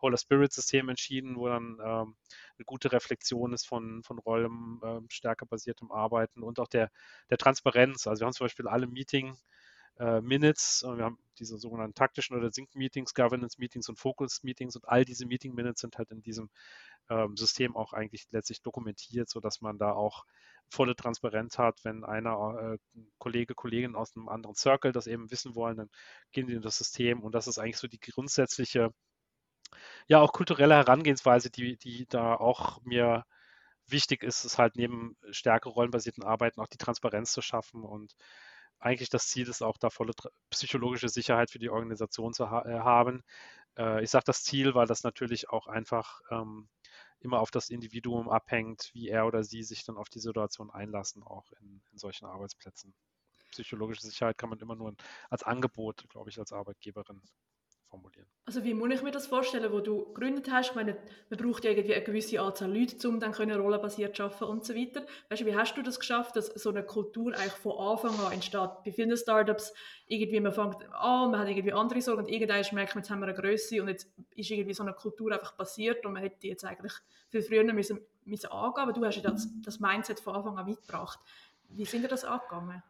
Holy 0.01 0.17
Spirit 0.17 0.53
System 0.53 0.89
entschieden, 0.89 1.37
wo 1.37 1.49
dann 1.49 1.79
ähm, 1.85 2.15
eine 2.57 2.65
gute 2.65 2.93
Reflexion 2.93 3.53
ist 3.53 3.67
von, 3.67 4.03
von 4.03 4.19
Rollen, 4.19 4.81
ähm, 4.85 5.07
stärker 5.11 5.47
basiertem 5.47 5.91
Arbeiten 5.91 6.38
und 6.43 6.59
auch 6.61 6.69
der, 6.69 6.91
der 7.31 7.39
Transparenz. 7.39 8.07
Also 8.07 8.21
wir 8.21 8.27
haben 8.27 8.33
zum 8.33 8.45
Beispiel 8.45 8.69
alle 8.69 8.87
Meeting 8.87 9.37
äh, 9.99 10.21
Minutes, 10.21 10.85
wir 10.85 11.05
haben 11.05 11.19
diese 11.39 11.59
sogenannten 11.59 11.95
taktischen 11.95 12.37
oder 12.37 12.51
Sync-Meetings, 12.51 13.15
Governance-Meetings 13.15 13.89
und 13.89 13.99
Focus-Meetings 13.99 14.77
und 14.77 14.89
all 14.89 15.05
diese 15.05 15.27
Meeting-Minutes 15.27 15.81
sind 15.81 15.99
halt 15.99 16.11
in 16.11 16.23
diesem 16.23 16.51
ähm, 17.11 17.37
System 17.37 17.77
auch 17.77 17.93
eigentlich 17.93 18.29
letztlich 18.31 18.63
dokumentiert, 18.63 19.29
sodass 19.29 19.61
man 19.61 19.79
da 19.79 19.93
auch 19.93 20.25
volle 20.69 20.95
Transparenz 20.95 21.59
hat. 21.59 21.81
Wenn 21.85 22.05
einer 22.05 22.75
äh, 22.75 22.79
Kollege, 23.19 23.55
Kollegin 23.55 23.97
aus 23.97 24.15
einem 24.17 24.29
anderen 24.29 24.55
Circle 24.55 24.93
das 24.93 25.07
eben 25.07 25.31
wissen 25.31 25.55
wollen, 25.55 25.77
dann 25.77 25.91
gehen 26.33 26.47
die 26.47 26.55
in 26.55 26.63
das 26.63 26.79
System 26.79 27.23
und 27.23 27.35
das 27.35 27.49
ist 27.49 27.59
eigentlich 27.59 27.79
so 27.79 27.89
die 27.89 28.01
grundsätzliche 28.01 28.93
ja, 30.07 30.21
auch 30.21 30.33
kulturelle 30.33 30.75
Herangehensweise, 30.75 31.51
die, 31.51 31.77
die 31.77 32.07
da 32.07 32.35
auch 32.35 32.81
mir 32.85 33.25
wichtig 33.91 34.23
ist, 34.23 34.45
ist 34.45 34.59
halt 34.59 34.77
neben 34.77 35.17
stärker 35.31 35.71
rollenbasierten 35.71 36.25
Arbeiten 36.25 36.61
auch 36.61 36.69
die 36.69 36.79
Transparenz 36.79 37.33
zu 37.33 37.43
schaffen 37.43 37.83
und 37.85 38.15
eigentlich 38.81 39.11
das 39.11 39.29
Ziel 39.29 39.49
ist 39.49 39.63
auch 39.63 39.77
da 39.77 39.91
volle 39.91 40.13
psychologische 40.51 41.09
Sicherheit 41.09 41.51
für 41.51 41.59
die 41.59 41.71
Organisation 41.71 42.33
zu 42.33 42.51
ha 42.51 42.65
äh, 42.65 42.79
haben. 42.81 43.25
Äh, 43.77 44.03
ich 44.05 44.11
sage 44.11 44.25
das 44.27 44.45
Ziel, 44.45 44.75
weil 44.75 44.87
das 44.87 45.03
natürlich 45.03 45.51
auch 45.51 45.67
einfach 45.67 46.21
ähm, 46.31 46.69
immer 47.21 47.41
auf 47.41 47.51
das 47.51 47.71
Individuum 47.71 48.29
abhängt, 48.29 48.91
wie 48.93 49.09
er 49.09 49.27
oder 49.27 49.43
sie 49.43 49.63
sich 49.65 49.85
dann 49.85 49.97
auf 49.97 50.09
die 50.09 50.21
Situation 50.21 50.71
einlassen, 50.71 51.23
auch 51.23 51.51
in, 51.61 51.83
in 51.93 51.99
solchen 51.99 52.27
Arbeitsplätzen. 52.27 52.95
Psychologische 53.51 54.03
Sicherheit 54.03 54.39
kann 54.39 54.51
man 54.51 54.61
immer 54.61 54.77
nur 54.77 54.95
als 55.31 55.43
Angebot, 55.43 56.05
glaube 56.11 56.31
ich, 56.31 56.39
als 56.39 56.53
Arbeitgeberin 56.53 57.23
formulieren. 57.89 58.27
Also 58.45 58.65
wie 58.65 58.73
muss 58.73 58.91
ich 58.95 59.03
mir 59.03 59.11
das 59.11 59.27
vorstellen, 59.27 59.71
wo 59.73 59.81
du 59.81 60.07
gegründet 60.07 60.51
hast? 60.51 60.71
Ich 60.71 60.75
meine, 60.75 60.97
man 61.29 61.39
braucht 61.39 61.65
ja 61.65 61.71
irgendwie 61.71 61.95
eine 61.95 62.05
gewisse 62.05 62.41
Anzahl 62.41 62.75
Leute, 62.75 63.07
um 63.07 63.21
dann 63.21 63.33
können 63.33 63.61
rollenbasiert 63.61 64.17
zu 64.17 64.23
arbeiten 64.23 64.45
und 64.45 64.65
so 64.65 64.75
weiter. 64.75 65.05
Weißt 65.29 65.43
du, 65.43 65.47
wie 65.47 65.55
hast 65.55 65.77
du 65.77 65.83
das 65.83 66.01
geschafft, 66.01 66.35
dass 66.35 66.47
so 66.47 66.71
eine 66.71 66.83
Kultur 66.83 67.35
eigentlich 67.35 67.53
von 67.53 67.79
Anfang 67.79 68.19
an 68.21 68.33
entsteht? 68.33 68.71
Bei 68.85 68.91
vielen 68.91 69.15
Startups 69.19 69.75
irgendwie, 70.07 70.41
man 70.41 70.53
fängt 70.53 70.77
an, 70.95 71.31
man 71.31 71.41
hat 71.41 71.49
irgendwie 71.49 71.75
andere 71.75 72.01
Sorgen 72.01 72.23
und 72.23 72.31
irgendwann 72.31 72.65
merkt 72.73 72.95
man, 72.95 73.03
jetzt 73.03 73.11
haben 73.11 73.21
wir 73.21 73.27
eine 73.27 73.37
Größe 73.37 73.83
und 73.83 73.89
jetzt 73.89 74.11
ist 74.35 74.51
irgendwie 74.51 74.73
so 74.73 74.83
eine 74.83 74.95
Kultur 74.95 75.31
einfach 75.33 75.55
passiert 75.55 76.07
und 76.07 76.15
man 76.15 76.23
hätte 76.23 76.39
die 76.41 76.49
jetzt 76.49 76.65
eigentlich 76.65 76.95
viel 77.29 77.43
früher 77.43 77.65
müssen, 77.65 78.01
müssen 78.25 78.51
angehen, 78.51 78.83
aber 78.83 78.93
du 78.95 79.05
hast 79.05 79.17
ja 79.17 79.31
das, 79.31 79.47
das 79.63 79.79
Mindset 79.79 80.21
von 80.21 80.37
Anfang 80.37 80.57
an 80.57 80.65
mitgebracht. 80.65 81.19
Wie 81.69 81.85
sind 81.85 82.03
dir 82.03 82.09
das 82.09 82.25
angegangen? 82.25 82.83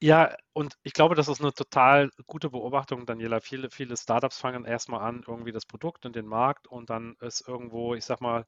Ja, 0.00 0.34
und 0.52 0.76
ich 0.82 0.92
glaube, 0.94 1.14
das 1.14 1.28
ist 1.28 1.40
eine 1.40 1.52
total 1.52 2.10
gute 2.26 2.50
Beobachtung, 2.50 3.04
Daniela. 3.06 3.40
Viele, 3.40 3.70
viele 3.70 3.96
Startups 3.96 4.38
fangen 4.38 4.64
erstmal 4.64 5.00
an, 5.00 5.22
irgendwie 5.26 5.52
das 5.52 5.66
Produkt 5.66 6.06
und 6.06 6.16
den 6.16 6.26
Markt 6.26 6.66
und 6.66 6.88
dann 6.90 7.16
ist 7.20 7.46
irgendwo, 7.46 7.94
ich 7.94 8.04
sag 8.04 8.20
mal, 8.20 8.46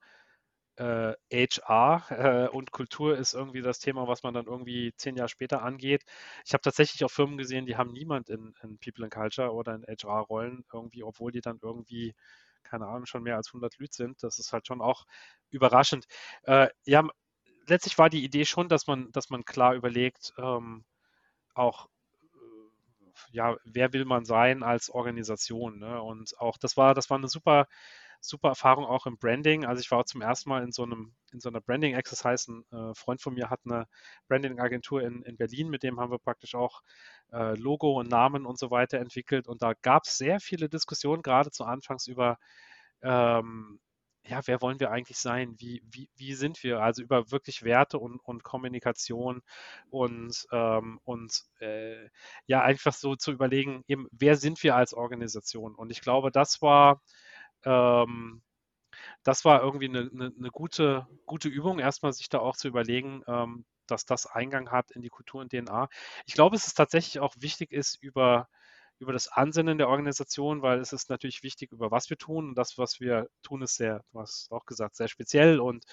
äh, 0.77 1.15
HR 1.33 2.05
äh, 2.11 2.49
und 2.49 2.73
Kultur 2.73 3.17
ist 3.19 3.35
irgendwie 3.35 3.63
das 3.63 3.79
Thema, 3.81 4.09
was 4.09 4.23
man 4.25 4.35
dann 4.35 4.47
irgendwie 4.47 4.95
zehn 4.97 5.17
Jahre 5.17 5.29
später 5.31 5.63
angeht. 5.63 6.05
Ich 6.47 6.55
habe 6.55 6.63
tatsächlich 6.63 7.05
auch 7.05 7.11
Firmen 7.11 7.39
gesehen, 7.39 7.67
die 7.67 7.77
haben 7.77 7.93
niemand 7.93 8.31
in, 8.31 8.55
in 8.63 8.79
People 8.79 9.05
and 9.05 9.15
Culture 9.15 9.53
oder 9.53 9.75
in 9.77 9.85
HR-Rollen 9.85 10.65
irgendwie, 10.73 11.05
obwohl 11.05 11.33
die 11.33 11.43
dann 11.43 11.59
irgendwie, 11.63 12.15
keine 12.65 12.87
Ahnung, 12.89 13.07
schon 13.07 13.23
mehr 13.25 13.37
als 13.37 13.53
100 13.53 13.79
Leute 13.79 13.95
sind. 13.97 14.23
Das 14.23 14.39
ist 14.39 14.53
halt 14.53 14.67
schon 14.69 14.83
auch 14.83 15.05
überraschend. 15.51 16.07
Äh, 16.45 16.69
ja, 16.87 17.05
letztlich 17.67 17.99
war 17.99 18.11
die 18.11 18.25
Idee 18.25 18.45
schon, 18.45 18.69
dass 18.69 18.87
man, 18.87 19.11
dass 19.13 19.31
man 19.31 19.45
klar 19.45 19.75
überlegt, 19.75 20.33
ähm, 20.39 20.85
auch 21.59 21.89
äh, 22.35 22.39
ja, 23.33 23.57
wer 23.65 23.93
will 23.93 24.05
man 24.05 24.25
sein 24.25 24.63
als 24.63 24.91
Organisation? 24.91 25.79
Ne? 25.79 26.03
Und 26.03 26.39
auch 26.41 26.59
das 26.59 26.77
war, 26.77 26.95
das 26.95 27.11
war 27.11 27.19
eine 27.19 27.29
super, 27.29 27.67
super 28.21 28.49
Erfahrung 28.49 28.85
auch 28.85 29.07
im 29.07 29.19
Branding. 29.19 29.65
Also 29.65 29.81
ich 29.81 29.91
war 29.91 30.01
auch 30.01 30.05
zum 30.05 30.23
ersten 30.23 30.49
Mal 30.51 30.63
in 30.63 30.73
so 30.73 30.83
einem, 30.83 31.15
in 31.33 31.41
so 31.41 31.49
einer 31.49 31.61
Branding-Exercise. 31.61 32.53
Ein 32.53 32.91
äh, 32.91 32.95
Freund 32.95 33.23
von 33.23 33.35
mir 33.35 33.51
hat 33.51 33.61
eine 33.65 33.87
Branding-Agentur 34.29 35.03
in, 35.03 35.23
in 35.23 35.37
Berlin, 35.37 35.69
mit 35.69 35.83
dem 35.83 36.01
haben 36.01 36.11
wir 36.11 36.19
praktisch 36.19 36.55
auch 36.55 36.83
äh, 37.33 37.55
Logo 37.55 37.99
und 37.99 38.09
Namen 38.09 38.47
und 38.47 38.59
so 38.59 38.71
weiter 38.71 38.99
entwickelt. 38.99 39.47
Und 39.49 39.63
da 39.63 39.75
gab 39.83 40.05
es 40.05 40.19
sehr 40.19 40.41
viele 40.41 40.69
Diskussionen, 40.69 41.23
gerade 41.23 41.51
zu 41.51 41.65
Anfangs 41.65 42.07
über 42.07 42.39
ähm, 43.03 43.81
ja, 44.29 44.41
wer 44.47 44.61
wollen 44.61 44.81
wir 44.81 44.91
eigentlich 44.91 45.19
sein? 45.19 45.55
Wie, 45.59 45.83
wie, 45.91 46.09
wie 46.17 46.35
sind 46.35 46.63
wir? 46.63 46.81
Also 46.81 47.03
über 47.03 47.31
wirklich 47.31 47.63
Werte 47.63 47.99
und, 47.99 48.19
und 48.21 48.43
Kommunikation 48.45 49.43
und, 49.91 50.47
ähm, 50.53 51.01
und 51.05 51.45
äh, 51.61 52.09
ja, 52.47 52.63
einfach 52.63 52.93
so 52.93 53.17
zu 53.17 53.33
überlegen, 53.33 53.85
eben, 53.89 54.07
wer 54.13 54.37
sind 54.37 54.63
wir 54.63 54.77
als 54.77 54.95
Organisation? 54.95 55.75
Und 55.75 55.91
ich 55.91 56.01
glaube, 56.03 56.31
das 56.31 56.61
war, 56.63 57.01
ähm, 57.65 58.43
das 59.23 59.45
war 59.45 59.63
irgendwie 59.63 59.89
eine, 59.89 60.11
eine, 60.13 60.33
eine, 60.39 60.51
gute, 60.51 61.07
gute 61.27 61.49
Übung, 61.49 61.79
erstmal 61.79 62.13
sich 62.13 62.29
da 62.29 62.39
auch 62.41 62.57
zu 62.57 62.69
überlegen, 62.69 63.23
ähm, 63.27 63.65
dass 63.87 64.05
das 64.05 64.27
Eingang 64.27 64.71
hat 64.71 64.91
in 64.91 65.03
die 65.03 65.09
Kultur 65.09 65.41
und 65.41 65.53
DNA. 65.53 65.89
Ich 66.27 66.35
glaube, 66.35 66.57
es 66.57 66.67
ist 66.67 66.75
tatsächlich 66.75 67.21
auch 67.21 67.35
wichtig 67.39 67.73
ist, 67.73 68.03
über 68.03 68.49
über 68.99 69.13
das 69.13 69.29
Ansinnen 69.29 69.79
der 69.79 69.89
Organisation, 69.89 70.63
weil 70.63 70.81
es 70.81 70.93
ist 70.93 71.11
natürlich 71.11 71.43
wichtig, 71.43 71.73
über 71.73 71.91
was 71.91 72.11
wir 72.11 72.19
tun. 72.19 72.51
Und 72.51 72.55
das, 72.59 72.79
was 72.79 73.01
wir 73.01 73.29
tun, 73.43 73.63
ist 73.63 73.77
sehr, 73.77 74.03
du 74.13 74.21
hast 74.21 74.51
auch 74.53 74.67
gesagt, 74.67 74.97
sehr 74.97 75.09
speziell 75.09 75.61
und 75.61 75.85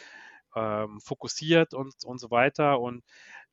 ähm, 0.55 0.99
fokussiert 1.01 1.73
und, 1.73 1.93
und 2.05 2.19
so 2.19 2.31
weiter. 2.31 2.79
Und 2.79 3.03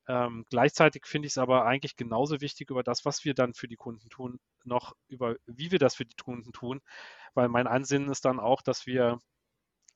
Ähm, 0.09 0.47
gleichzeitig 0.51 1.07
finde 1.07 1.27
ich 1.27 1.33
es 1.35 1.39
aber 1.39 1.65
eigentlich 1.67 1.97
genauso 1.97 2.41
wichtig, 2.43 2.71
über 2.71 2.83
das, 2.83 3.05
was 3.07 3.25
wir 3.25 3.35
dann 3.35 3.55
für 3.55 3.69
die 3.69 3.77
Kunden 3.77 4.09
tun, 4.11 4.41
noch 4.65 4.95
über 5.09 5.37
wie 5.47 5.71
wir 5.73 5.79
das 5.81 5.97
für 5.97 6.05
die 6.07 6.17
Kunden 6.17 6.53
tun, 6.53 6.81
weil 7.35 7.49
mein 7.49 7.67
Ansinnen 7.69 8.11
ist 8.11 8.25
dann 8.27 8.41
auch, 8.41 8.63
dass 8.63 8.87
wir 8.87 9.19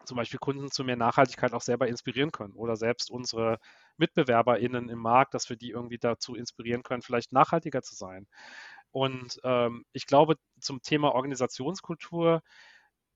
zum 0.04 0.16
Beispiel 0.16 0.38
Kunden 0.38 0.70
zu 0.70 0.84
mehr 0.84 0.96
Nachhaltigkeit 0.96 1.52
auch 1.54 1.62
selber 1.62 1.88
inspirieren 1.88 2.30
können 2.32 2.54
oder 2.54 2.76
selbst 2.76 3.10
unsere 3.10 3.58
MitbewerberInnen 3.98 4.88
im 4.88 4.98
Markt, 5.00 5.34
dass 5.34 5.48
wir 5.50 5.56
die 5.56 5.70
irgendwie 5.70 5.98
dazu 5.98 6.34
inspirieren 6.36 6.82
können, 6.84 7.02
vielleicht 7.02 7.32
nachhaltiger 7.32 7.82
zu 7.82 7.94
sein. 7.96 8.26
Und 8.96 9.38
ähm, 9.44 9.84
ich 9.92 10.06
glaube, 10.06 10.36
zum 10.58 10.80
Thema 10.80 11.14
Organisationskultur 11.14 12.40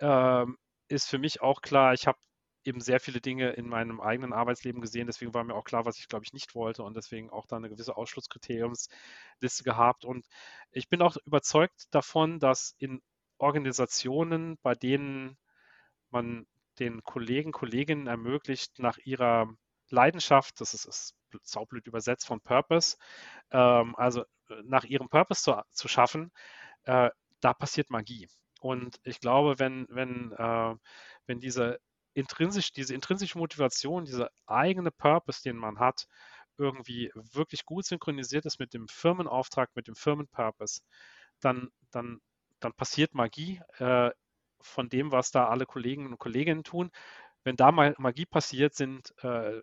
ähm, 0.00 0.58
ist 0.88 1.08
für 1.08 1.16
mich 1.16 1.40
auch 1.40 1.62
klar, 1.62 1.94
ich 1.94 2.06
habe 2.06 2.18
eben 2.64 2.82
sehr 2.82 3.00
viele 3.00 3.22
Dinge 3.22 3.52
in 3.52 3.66
meinem 3.66 3.98
eigenen 3.98 4.34
Arbeitsleben 4.34 4.82
gesehen. 4.82 5.06
Deswegen 5.06 5.32
war 5.32 5.42
mir 5.42 5.54
auch 5.54 5.64
klar, 5.64 5.86
was 5.86 5.98
ich, 5.98 6.06
glaube 6.06 6.26
ich, 6.26 6.34
nicht 6.34 6.54
wollte 6.54 6.82
und 6.82 6.98
deswegen 6.98 7.30
auch 7.30 7.46
da 7.46 7.56
eine 7.56 7.70
gewisse 7.70 7.96
Ausschlusskriteriumsliste 7.96 9.64
gehabt. 9.64 10.04
Und 10.04 10.26
ich 10.70 10.90
bin 10.90 11.00
auch 11.00 11.16
überzeugt 11.24 11.86
davon, 11.92 12.40
dass 12.40 12.74
in 12.76 13.00
Organisationen, 13.38 14.58
bei 14.60 14.74
denen 14.74 15.38
man 16.10 16.46
den 16.78 17.02
Kollegen, 17.04 17.52
Kolleginnen 17.52 18.06
ermöglicht, 18.06 18.80
nach 18.80 18.98
ihrer 18.98 19.48
Leidenschaft, 19.88 20.60
das 20.60 20.74
ist, 20.74 20.84
ist 20.84 21.16
saublöd 21.42 21.86
übersetzt 21.86 22.26
von 22.26 22.42
Purpose, 22.42 22.98
ähm, 23.50 23.96
also 23.96 24.26
nach 24.64 24.84
ihrem 24.84 25.08
Purpose 25.08 25.42
zu, 25.42 25.62
zu 25.70 25.88
schaffen, 25.88 26.32
äh, 26.84 27.10
da 27.40 27.54
passiert 27.54 27.90
Magie. 27.90 28.28
Und 28.60 29.00
ich 29.04 29.20
glaube, 29.20 29.58
wenn, 29.58 29.86
wenn, 29.90 30.32
äh, 30.32 30.74
wenn 31.26 31.40
diese 31.40 31.80
intrinsisch, 32.14 32.72
diese 32.72 32.94
intrinsische 32.94 33.38
Motivation, 33.38 34.04
dieser 34.04 34.30
eigene 34.46 34.90
Purpose, 34.90 35.42
den 35.42 35.56
man 35.56 35.78
hat, 35.78 36.06
irgendwie 36.58 37.10
wirklich 37.14 37.64
gut 37.64 37.86
synchronisiert 37.86 38.44
ist 38.44 38.60
mit 38.60 38.74
dem 38.74 38.86
Firmenauftrag, 38.88 39.70
mit 39.74 39.88
dem 39.88 39.94
Firmenpurpose, 39.94 40.82
dann, 41.40 41.70
dann, 41.90 42.20
dann 42.60 42.74
passiert 42.74 43.14
Magie 43.14 43.60
äh, 43.78 44.10
von 44.60 44.88
dem, 44.90 45.10
was 45.10 45.30
da 45.30 45.48
alle 45.48 45.64
Kollegen 45.64 46.06
und 46.06 46.18
Kolleginnen 46.18 46.64
tun. 46.64 46.90
Wenn 47.42 47.56
da 47.56 47.72
mal 47.72 47.94
Magie 47.98 48.26
passiert, 48.26 48.74
sind, 48.74 49.14
äh, 49.22 49.60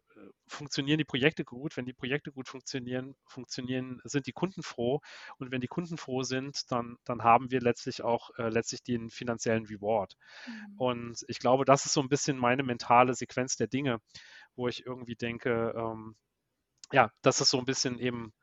funktionieren 0.47 0.97
die 0.97 1.05
Projekte 1.05 1.45
gut. 1.45 1.77
Wenn 1.77 1.85
die 1.85 1.93
Projekte 1.93 2.31
gut 2.31 2.47
funktionieren, 2.47 3.15
funktionieren, 3.25 4.01
sind 4.03 4.25
die 4.25 4.31
Kunden 4.31 4.63
froh. 4.63 4.99
Und 5.37 5.51
wenn 5.51 5.61
die 5.61 5.67
Kunden 5.67 5.97
froh 5.97 6.23
sind, 6.23 6.71
dann, 6.71 6.97
dann 7.05 7.23
haben 7.23 7.51
wir 7.51 7.61
letztlich 7.61 8.01
auch 8.01 8.31
äh, 8.37 8.49
letztlich 8.49 8.83
den 8.83 9.09
finanziellen 9.09 9.65
Reward. 9.65 10.17
Mhm. 10.47 10.77
Und 10.77 11.25
ich 11.27 11.39
glaube, 11.39 11.65
das 11.65 11.85
ist 11.85 11.93
so 11.93 12.01
ein 12.01 12.09
bisschen 12.09 12.37
meine 12.37 12.63
mentale 12.63 13.13
Sequenz 13.13 13.57
der 13.57 13.67
Dinge, 13.67 13.99
wo 14.55 14.67
ich 14.67 14.85
irgendwie 14.85 15.15
denke, 15.15 15.73
ähm, 15.77 16.15
ja, 16.91 17.11
das 17.21 17.41
ist 17.41 17.49
so 17.49 17.59
ein 17.59 17.65
bisschen 17.65 17.99
eben 17.99 18.33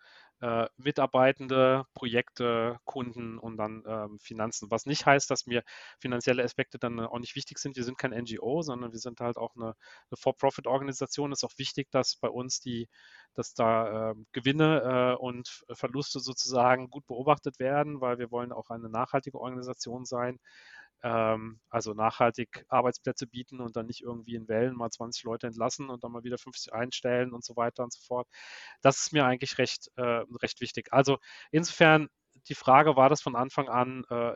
äh, 0.41 0.67
Mitarbeitende, 0.77 1.85
Projekte, 1.95 2.79
Kunden 2.85 3.39
und 3.39 3.57
dann 3.57 3.83
ähm, 3.87 4.19
Finanzen. 4.21 4.71
Was 4.71 4.87
nicht 4.87 5.07
heißt, 5.07 5.31
dass 5.31 5.47
mir 5.47 5.63
finanzielle 5.99 6.43
Aspekte 6.43 6.79
dann 6.79 7.01
auch 7.01 7.19
nicht 7.19 7.37
wichtig 7.37 7.59
sind. 7.59 7.77
Wir 7.77 7.85
sind 7.85 7.99
kein 7.99 8.13
NGO, 8.13 8.63
sondern 8.63 8.93
wir 8.93 8.99
sind 8.99 9.21
halt 9.21 9.37
auch 9.37 9.55
eine, 9.57 9.67
eine 9.67 10.17
For-Profit-Organisation. 10.17 11.33
Es 11.33 11.43
ist 11.43 11.45
auch 11.45 11.59
wichtig, 11.59 11.91
dass 11.91 12.17
bei 12.17 12.29
uns 12.29 12.61
die, 12.61 12.89
dass 13.35 13.55
da 13.55 14.11
äh, 14.11 14.15
Gewinne 14.33 15.15
äh, 15.15 15.23
und 15.23 15.65
Verluste 15.73 16.21
sozusagen 16.21 16.91
gut 16.91 17.07
beobachtet 17.07 17.59
werden, 17.59 18.01
weil 18.01 18.19
wir 18.19 18.31
wollen 18.31 18.53
auch 18.53 18.71
eine 18.71 18.89
nachhaltige 18.89 19.39
Organisation 19.41 20.05
sein 20.05 20.39
also 21.01 21.93
nachhaltig 21.93 22.65
Arbeitsplätze 22.69 23.27
bieten 23.27 23.61
und 23.61 23.77
dann 23.77 23.87
nicht 23.87 24.03
irgendwie 24.03 24.35
in 24.37 24.49
Wellen 24.49 24.75
mal 24.75 24.91
20 24.91 25.25
Leute 25.25 25.47
entlassen 25.47 25.91
und 25.91 26.03
dann 26.03 26.13
mal 26.13 26.25
wieder 26.25 26.39
50 26.39 26.73
einstellen 26.73 27.33
und 27.33 27.45
so 27.45 27.57
weiter 27.57 27.85
und 27.85 27.93
so 27.93 28.01
fort. 28.01 28.29
Das 28.81 28.99
ist 28.99 29.13
mir 29.13 29.27
eigentlich 29.27 29.59
recht, 29.59 29.91
äh, 29.97 30.25
recht 30.43 30.61
wichtig. 30.61 30.93
Also 30.93 31.19
insofern 31.51 32.09
die 32.49 32.55
Frage, 32.55 32.97
war 32.97 33.09
das 33.09 33.23
von 33.23 33.37
Anfang 33.37 33.69
an 33.69 34.05
äh, 34.11 34.33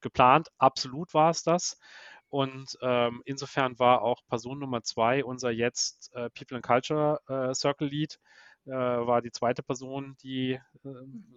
geplant? 0.00 0.48
Absolut 0.58 1.14
war 1.14 1.30
es 1.30 1.42
das. 1.42 1.78
Und 2.28 2.78
ähm, 2.80 3.22
insofern 3.24 3.78
war 3.78 4.02
auch 4.02 4.20
Person 4.28 4.60
Nummer 4.60 4.82
zwei 4.82 5.24
unser 5.24 5.50
jetzt 5.50 6.14
äh, 6.14 6.30
People 6.30 6.56
and 6.56 6.64
Culture 6.64 7.20
äh, 7.28 7.54
Circle 7.54 7.88
Lead 7.88 8.20
war 8.68 9.22
die 9.22 9.32
zweite 9.32 9.62
Person, 9.62 10.16
die 10.22 10.52
äh, 10.52 10.88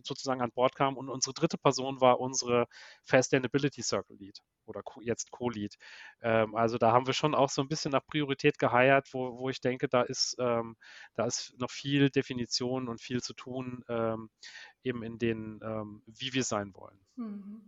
sozusagen 0.03 0.41
an 0.41 0.51
Bord 0.51 0.75
kam. 0.75 0.97
Und 0.97 1.09
unsere 1.09 1.33
dritte 1.33 1.57
Person 1.57 2.01
war 2.01 2.19
unsere 2.19 2.67
Sustainability 3.03 3.81
Circle 3.81 4.17
Lead 4.17 4.39
oder 4.65 4.81
jetzt 5.01 5.31
Co-Lead. 5.31 5.75
Ähm, 6.21 6.55
also 6.55 6.77
da 6.77 6.91
haben 6.91 7.07
wir 7.07 7.13
schon 7.13 7.35
auch 7.35 7.49
so 7.49 7.61
ein 7.61 7.67
bisschen 7.67 7.91
nach 7.91 8.05
Priorität 8.05 8.59
geheiert, 8.59 9.13
wo, 9.13 9.37
wo 9.37 9.49
ich 9.49 9.61
denke, 9.61 9.87
da 9.87 10.01
ist, 10.01 10.35
ähm, 10.39 10.75
da 11.15 11.25
ist 11.25 11.53
noch 11.59 11.71
viel 11.71 12.09
Definition 12.09 12.87
und 12.87 13.01
viel 13.01 13.21
zu 13.21 13.33
tun, 13.33 13.83
ähm, 13.87 14.29
eben 14.83 15.03
in 15.03 15.17
den, 15.17 15.59
ähm, 15.63 16.03
wie 16.05 16.33
wir 16.33 16.43
sein 16.43 16.73
wollen. 16.75 16.99
Mhm. 17.15 17.61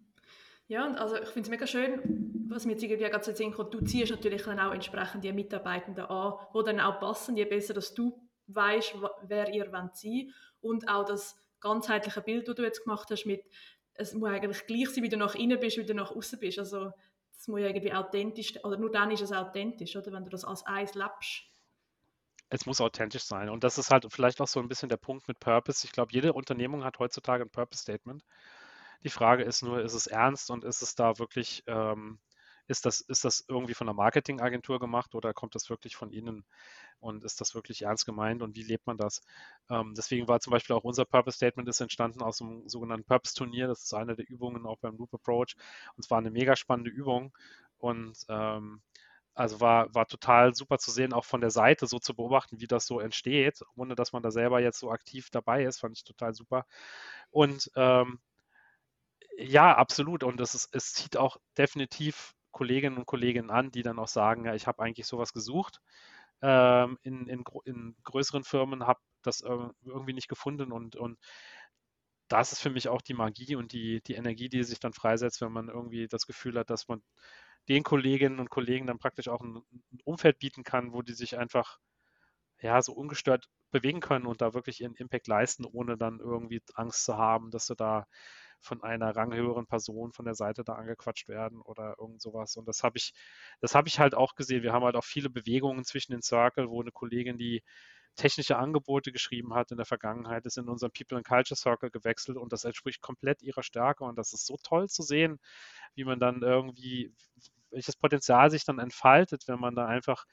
Ja, 0.67 0.87
und 0.87 0.97
also 0.97 1.15
ich 1.15 1.29
finde 1.29 1.41
es 1.41 1.49
mega 1.49 1.67
schön, 1.67 2.45
was 2.49 2.65
mir 2.65 2.71
jetzt 2.71 2.83
irgendwie 2.83 3.07
gerade 3.07 3.23
so 3.23 3.51
kommt, 3.51 3.73
du 3.73 3.81
ziehst 3.81 4.11
natürlich 4.11 4.43
dann 4.43 4.59
auch 4.59 4.73
entsprechend 4.73 5.23
die 5.23 5.31
Mitarbeitenden 5.31 6.05
an, 6.05 6.33
die 6.55 6.63
dann 6.63 6.79
auch 6.79 6.99
passen, 6.99 7.37
je 7.37 7.45
besser, 7.45 7.75
dass 7.75 7.93
du 7.93 8.24
weißt, 8.47 8.95
wer 9.23 9.53
ihr 9.53 9.71
wollt 9.71 9.95
sein 9.95 10.33
und 10.61 10.89
auch 10.89 11.05
das 11.05 11.41
ganzheitliche 11.59 12.21
Bild, 12.21 12.47
das 12.47 12.55
du 12.55 12.63
jetzt 12.63 12.83
gemacht 12.83 13.09
hast, 13.09 13.25
mit 13.25 13.43
es 13.95 14.13
muss 14.13 14.29
eigentlich 14.29 14.67
gleich 14.67 14.89
sein, 14.89 15.03
wie 15.03 15.09
du 15.09 15.17
nach 15.17 15.35
innen 15.35 15.59
bist, 15.59 15.77
wie 15.77 15.85
du 15.85 15.93
nach 15.93 16.11
außen 16.11 16.39
bist. 16.39 16.59
Also 16.59 16.91
das 17.31 17.47
muss 17.47 17.61
ja 17.61 17.67
irgendwie 17.67 17.93
authentisch, 17.93 18.53
oder 18.63 18.77
nur 18.77 18.91
dann 18.91 19.11
ist 19.11 19.21
es 19.21 19.31
authentisch, 19.31 19.95
oder 19.95 20.11
wenn 20.11 20.23
du 20.23 20.29
das 20.29 20.45
als 20.45 20.65
eins 20.65 20.95
lebst. 20.95 21.43
Es 22.49 22.65
muss 22.65 22.81
authentisch 22.81 23.23
sein. 23.23 23.49
Und 23.49 23.63
das 23.63 23.77
ist 23.77 23.89
halt 23.89 24.05
vielleicht 24.11 24.39
auch 24.41 24.47
so 24.47 24.59
ein 24.59 24.67
bisschen 24.67 24.89
der 24.89 24.97
Punkt 24.97 25.27
mit 25.27 25.39
Purpose. 25.39 25.85
Ich 25.85 25.91
glaube, 25.91 26.11
jede 26.13 26.33
Unternehmung 26.33 26.83
hat 26.83 26.99
heutzutage 26.99 27.43
ein 27.43 27.49
Purpose-Statement. 27.49 28.23
Die 29.03 29.09
Frage 29.09 29.43
ist 29.43 29.63
nur, 29.63 29.81
ist 29.81 29.93
es 29.93 30.07
ernst 30.07 30.51
und 30.51 30.63
ist 30.63 30.81
es 30.81 30.95
da 30.95 31.17
wirklich, 31.19 31.63
ähm, 31.67 32.19
ist, 32.67 32.85
das, 32.85 33.01
ist 33.01 33.25
das 33.25 33.45
irgendwie 33.47 33.73
von 33.73 33.87
einer 33.87 33.95
Marketingagentur 33.95 34.79
gemacht 34.79 35.15
oder 35.15 35.33
kommt 35.33 35.55
das 35.55 35.69
wirklich 35.69 35.95
von 35.95 36.11
Ihnen? 36.11 36.45
und 36.99 37.23
ist 37.23 37.41
das 37.41 37.55
wirklich 37.55 37.83
ernst 37.83 38.05
gemeint 38.05 38.41
und 38.41 38.55
wie 38.55 38.63
lebt 38.63 38.87
man 38.87 38.97
das? 38.97 39.21
Ähm, 39.69 39.93
deswegen 39.95 40.27
war 40.27 40.39
zum 40.39 40.51
Beispiel 40.51 40.75
auch 40.75 40.83
unser 40.83 41.05
Purpose 41.05 41.37
Statement 41.37 41.69
ist 41.69 41.81
entstanden 41.81 42.21
aus 42.21 42.37
dem 42.37 42.67
sogenannten 42.67 43.05
Purpose 43.05 43.35
Turnier. 43.35 43.67
Das 43.67 43.83
ist 43.83 43.93
eine 43.93 44.15
der 44.15 44.27
Übungen 44.27 44.65
auch 44.65 44.77
beim 44.79 44.97
Loop 44.97 45.13
Approach 45.13 45.55
und 45.95 46.03
es 46.03 46.09
war 46.09 46.17
eine 46.17 46.31
mega 46.31 46.55
spannende 46.55 46.89
Übung 46.89 47.31
und 47.77 48.17
ähm, 48.29 48.81
also 49.35 49.59
war, 49.59 49.93
war 49.93 50.07
total 50.07 50.55
super 50.55 50.77
zu 50.79 50.91
sehen, 50.91 51.13
auch 51.13 51.25
von 51.25 51.41
der 51.41 51.51
Seite 51.51 51.87
so 51.87 51.99
zu 51.99 52.15
beobachten, 52.15 52.61
wie 52.61 52.67
das 52.67 52.85
so 52.87 52.99
entsteht, 53.01 53.61
ohne 53.75 53.95
dass 53.95 54.13
man 54.13 54.23
da 54.23 54.31
selber 54.31 54.61
jetzt 54.61 54.79
so 54.79 54.91
aktiv 54.91 55.29
dabei 55.29 55.65
ist, 55.65 55.79
fand 55.79 55.97
ich 55.97 56.05
total 56.05 56.33
super. 56.33 56.65
Und 57.31 57.69
ähm, 57.75 58.19
ja, 59.37 59.75
absolut. 59.75 60.23
Und 60.23 60.39
es, 60.39 60.55
ist, 60.55 60.69
es 60.73 60.93
zieht 60.93 61.17
auch 61.17 61.37
definitiv 61.57 62.33
Kolleginnen 62.55 62.97
und 62.97 63.05
Kollegen 63.05 63.49
an, 63.51 63.69
die 63.69 63.83
dann 63.83 63.99
auch 63.99 64.07
sagen, 64.07 64.45
ja, 64.45 64.55
ich 64.55 64.65
habe 64.65 64.81
eigentlich 64.81 65.07
sowas 65.07 65.33
gesucht 65.33 65.81
ähm, 66.41 66.97
in, 67.03 67.27
in, 67.27 67.43
in, 67.65 67.95
größeren 68.05 68.45
Firmen, 68.45 68.87
habe 68.87 69.01
das 69.23 69.41
äh, 69.41 69.57
irgendwie 69.83 70.13
nicht 70.13 70.29
gefunden 70.29 70.71
und, 70.71 70.95
und 70.95 71.19
das 72.29 72.53
ist 72.53 72.61
für 72.61 72.69
mich 72.69 72.87
auch 72.87 73.01
die 73.01 73.13
Magie 73.13 73.55
und 73.57 73.73
die, 73.73 74.01
die 74.01 74.13
Energie, 74.13 74.47
die 74.47 74.63
sich 74.63 74.79
dann 74.79 74.93
freisetzt, 74.93 75.41
wenn 75.41 75.51
man 75.51 75.67
irgendwie 75.67 76.07
das 76.07 76.25
Gefühl 76.25 76.57
hat, 76.57 76.69
dass 76.69 76.87
man 76.87 77.03
den 77.67 77.83
Kolleginnen 77.83 78.39
und 78.39 78.49
Kollegen 78.49 78.87
dann 78.87 78.99
praktisch 78.99 79.27
auch 79.27 79.41
ein, 79.41 79.57
ein 79.57 79.99
Umfeld 80.05 80.39
bieten 80.39 80.63
kann, 80.63 80.93
wo 80.93 81.01
die 81.01 81.13
sich 81.13 81.37
einfach 81.37 81.77
ja 82.61 82.81
so 82.81 82.93
ungestört 82.93 83.49
bewegen 83.71 83.99
können 83.99 84.27
und 84.27 84.41
da 84.41 84.53
wirklich 84.53 84.79
ihren 84.79 84.95
Impact 84.95 85.27
leisten, 85.27 85.65
ohne 85.65 85.97
dann 85.97 86.19
irgendwie 86.19 86.61
Angst 86.75 87.03
zu 87.03 87.17
haben, 87.17 87.51
dass 87.51 87.67
sie 87.67 87.75
da 87.75 88.07
von 88.59 88.83
einer 88.83 89.15
ranghöheren 89.15 89.67
Person 89.67 90.11
von 90.13 90.25
der 90.25 90.35
Seite 90.35 90.63
da 90.63 90.73
angequatscht 90.73 91.27
werden 91.27 91.61
oder 91.61 91.95
irgend 91.99 92.21
sowas. 92.21 92.55
Und 92.57 92.67
das 92.67 92.83
habe 92.83 92.97
ich, 92.97 93.13
das 93.61 93.75
habe 93.75 93.87
ich 93.87 93.99
halt 93.99 94.15
auch 94.15 94.35
gesehen. 94.35 94.63
Wir 94.63 94.73
haben 94.73 94.83
halt 94.83 94.95
auch 94.95 95.03
viele 95.03 95.29
Bewegungen 95.29 95.83
zwischen 95.83 96.13
den 96.13 96.21
Circle, 96.21 96.69
wo 96.69 96.81
eine 96.81 96.91
Kollegin, 96.91 97.37
die 97.37 97.63
technische 98.15 98.57
Angebote 98.57 99.11
geschrieben 99.11 99.53
hat 99.53 99.71
in 99.71 99.77
der 99.77 99.85
Vergangenheit, 99.85 100.45
ist 100.45 100.57
in 100.57 100.69
unseren 100.69 100.91
People 100.91 101.17
and 101.17 101.27
Culture 101.27 101.57
Circle 101.57 101.91
gewechselt 101.91 102.37
und 102.37 102.51
das 102.53 102.63
entspricht 102.63 103.01
komplett 103.01 103.41
ihrer 103.43 103.63
Stärke 103.63 104.03
und 104.05 104.17
das 104.17 104.33
ist 104.33 104.45
so 104.45 104.57
toll 104.63 104.87
zu 104.89 105.03
sehen, 105.03 105.39
wie 105.95 106.05
man 106.05 106.19
dann 106.19 106.41
irgendwie, 106.41 107.13
welches 107.71 107.95
Potenzial 107.97 108.49
sich 108.51 108.63
dann 108.63 108.79
entfaltet, 108.79 109.47
wenn 109.47 109.59
man 109.59 109.75
da 109.75 109.85
einfach 109.87 110.25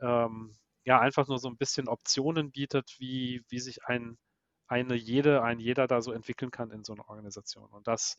ähm, 0.00 0.56
ja 0.84 1.00
einfach 1.00 1.28
nur 1.28 1.38
so 1.38 1.48
ein 1.48 1.56
bisschen 1.56 1.88
Optionen 1.88 2.50
bietet, 2.50 2.96
wie, 2.98 3.44
wie 3.48 3.60
sich 3.60 3.84
ein 3.84 4.18
eine 4.68 4.94
jede, 4.94 5.42
ein 5.42 5.58
jeder 5.58 5.86
da 5.86 6.00
so 6.02 6.12
entwickeln 6.12 6.50
kann 6.50 6.70
in 6.70 6.84
so 6.84 6.94
einer 6.94 7.08
Organisation. 7.08 7.70
Und 7.70 7.86
das, 7.88 8.18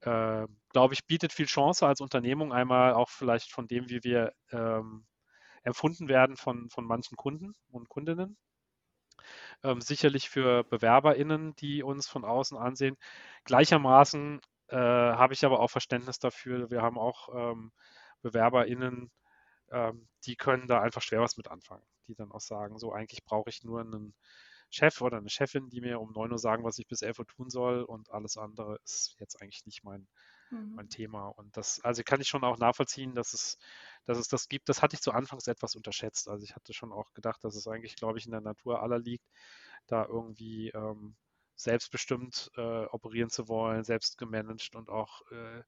äh, 0.00 0.46
glaube 0.70 0.94
ich, 0.94 1.06
bietet 1.06 1.32
viel 1.32 1.46
Chance 1.46 1.86
als 1.86 2.00
Unternehmung, 2.00 2.52
einmal 2.52 2.94
auch 2.94 3.08
vielleicht 3.10 3.52
von 3.52 3.66
dem, 3.68 3.88
wie 3.88 4.02
wir 4.04 4.32
ähm, 4.52 5.06
empfunden 5.62 6.08
werden 6.08 6.36
von, 6.36 6.70
von 6.70 6.84
manchen 6.84 7.16
Kunden 7.16 7.54
und 7.70 7.88
Kundinnen. 7.88 8.36
Ähm, 9.62 9.80
sicherlich 9.80 10.28
für 10.28 10.64
BewerberInnen, 10.64 11.54
die 11.56 11.82
uns 11.82 12.08
von 12.08 12.24
außen 12.24 12.56
ansehen. 12.56 12.96
Gleichermaßen 13.44 14.40
äh, 14.68 14.76
habe 14.76 15.34
ich 15.34 15.44
aber 15.44 15.60
auch 15.60 15.68
Verständnis 15.70 16.18
dafür. 16.18 16.70
Wir 16.70 16.82
haben 16.82 16.98
auch 16.98 17.28
ähm, 17.34 17.72
BewerberInnen, 18.22 19.10
ähm, 19.70 20.08
die 20.24 20.36
können 20.36 20.66
da 20.68 20.80
einfach 20.80 21.02
schwer 21.02 21.20
was 21.20 21.36
mit 21.36 21.48
anfangen, 21.48 21.84
die 22.06 22.14
dann 22.14 22.32
auch 22.32 22.40
sagen, 22.40 22.78
so 22.78 22.92
eigentlich 22.92 23.24
brauche 23.24 23.50
ich 23.50 23.64
nur 23.64 23.80
einen 23.80 24.14
Chef 24.70 25.00
oder 25.00 25.18
eine 25.18 25.30
Chefin, 25.30 25.68
die 25.70 25.80
mir 25.80 26.00
um 26.00 26.12
9 26.12 26.30
Uhr 26.32 26.38
sagen, 26.38 26.64
was 26.64 26.78
ich 26.78 26.86
bis 26.86 27.02
11 27.02 27.20
Uhr 27.20 27.26
tun 27.26 27.50
soll 27.50 27.82
und 27.82 28.10
alles 28.10 28.36
andere 28.36 28.78
ist 28.84 29.16
jetzt 29.18 29.40
eigentlich 29.40 29.64
nicht 29.66 29.84
mein, 29.84 30.06
mhm. 30.50 30.74
mein 30.74 30.88
Thema. 30.88 31.28
Und 31.28 31.56
das, 31.56 31.80
also 31.84 32.02
kann 32.02 32.20
ich 32.20 32.28
schon 32.28 32.44
auch 32.44 32.58
nachvollziehen, 32.58 33.14
dass 33.14 33.32
es, 33.32 33.58
dass 34.04 34.18
es 34.18 34.28
das 34.28 34.48
gibt. 34.48 34.68
Das 34.68 34.82
hatte 34.82 34.94
ich 34.94 35.00
zu 35.00 35.12
Anfangs 35.12 35.46
etwas 35.46 35.74
unterschätzt. 35.74 36.28
Also 36.28 36.44
ich 36.44 36.54
hatte 36.54 36.74
schon 36.74 36.92
auch 36.92 37.12
gedacht, 37.14 37.42
dass 37.44 37.54
es 37.56 37.66
eigentlich, 37.66 37.96
glaube 37.96 38.18
ich, 38.18 38.26
in 38.26 38.32
der 38.32 38.40
Natur 38.40 38.82
aller 38.82 38.98
liegt, 38.98 39.26
da 39.86 40.04
irgendwie 40.04 40.68
ähm, 40.70 41.16
selbstbestimmt 41.54 42.50
äh, 42.56 42.84
operieren 42.86 43.30
zu 43.30 43.48
wollen, 43.48 43.84
selbst 43.84 44.18
gemanagt 44.18 44.76
und 44.76 44.90
auch 44.90 45.22
äh, 45.30 45.62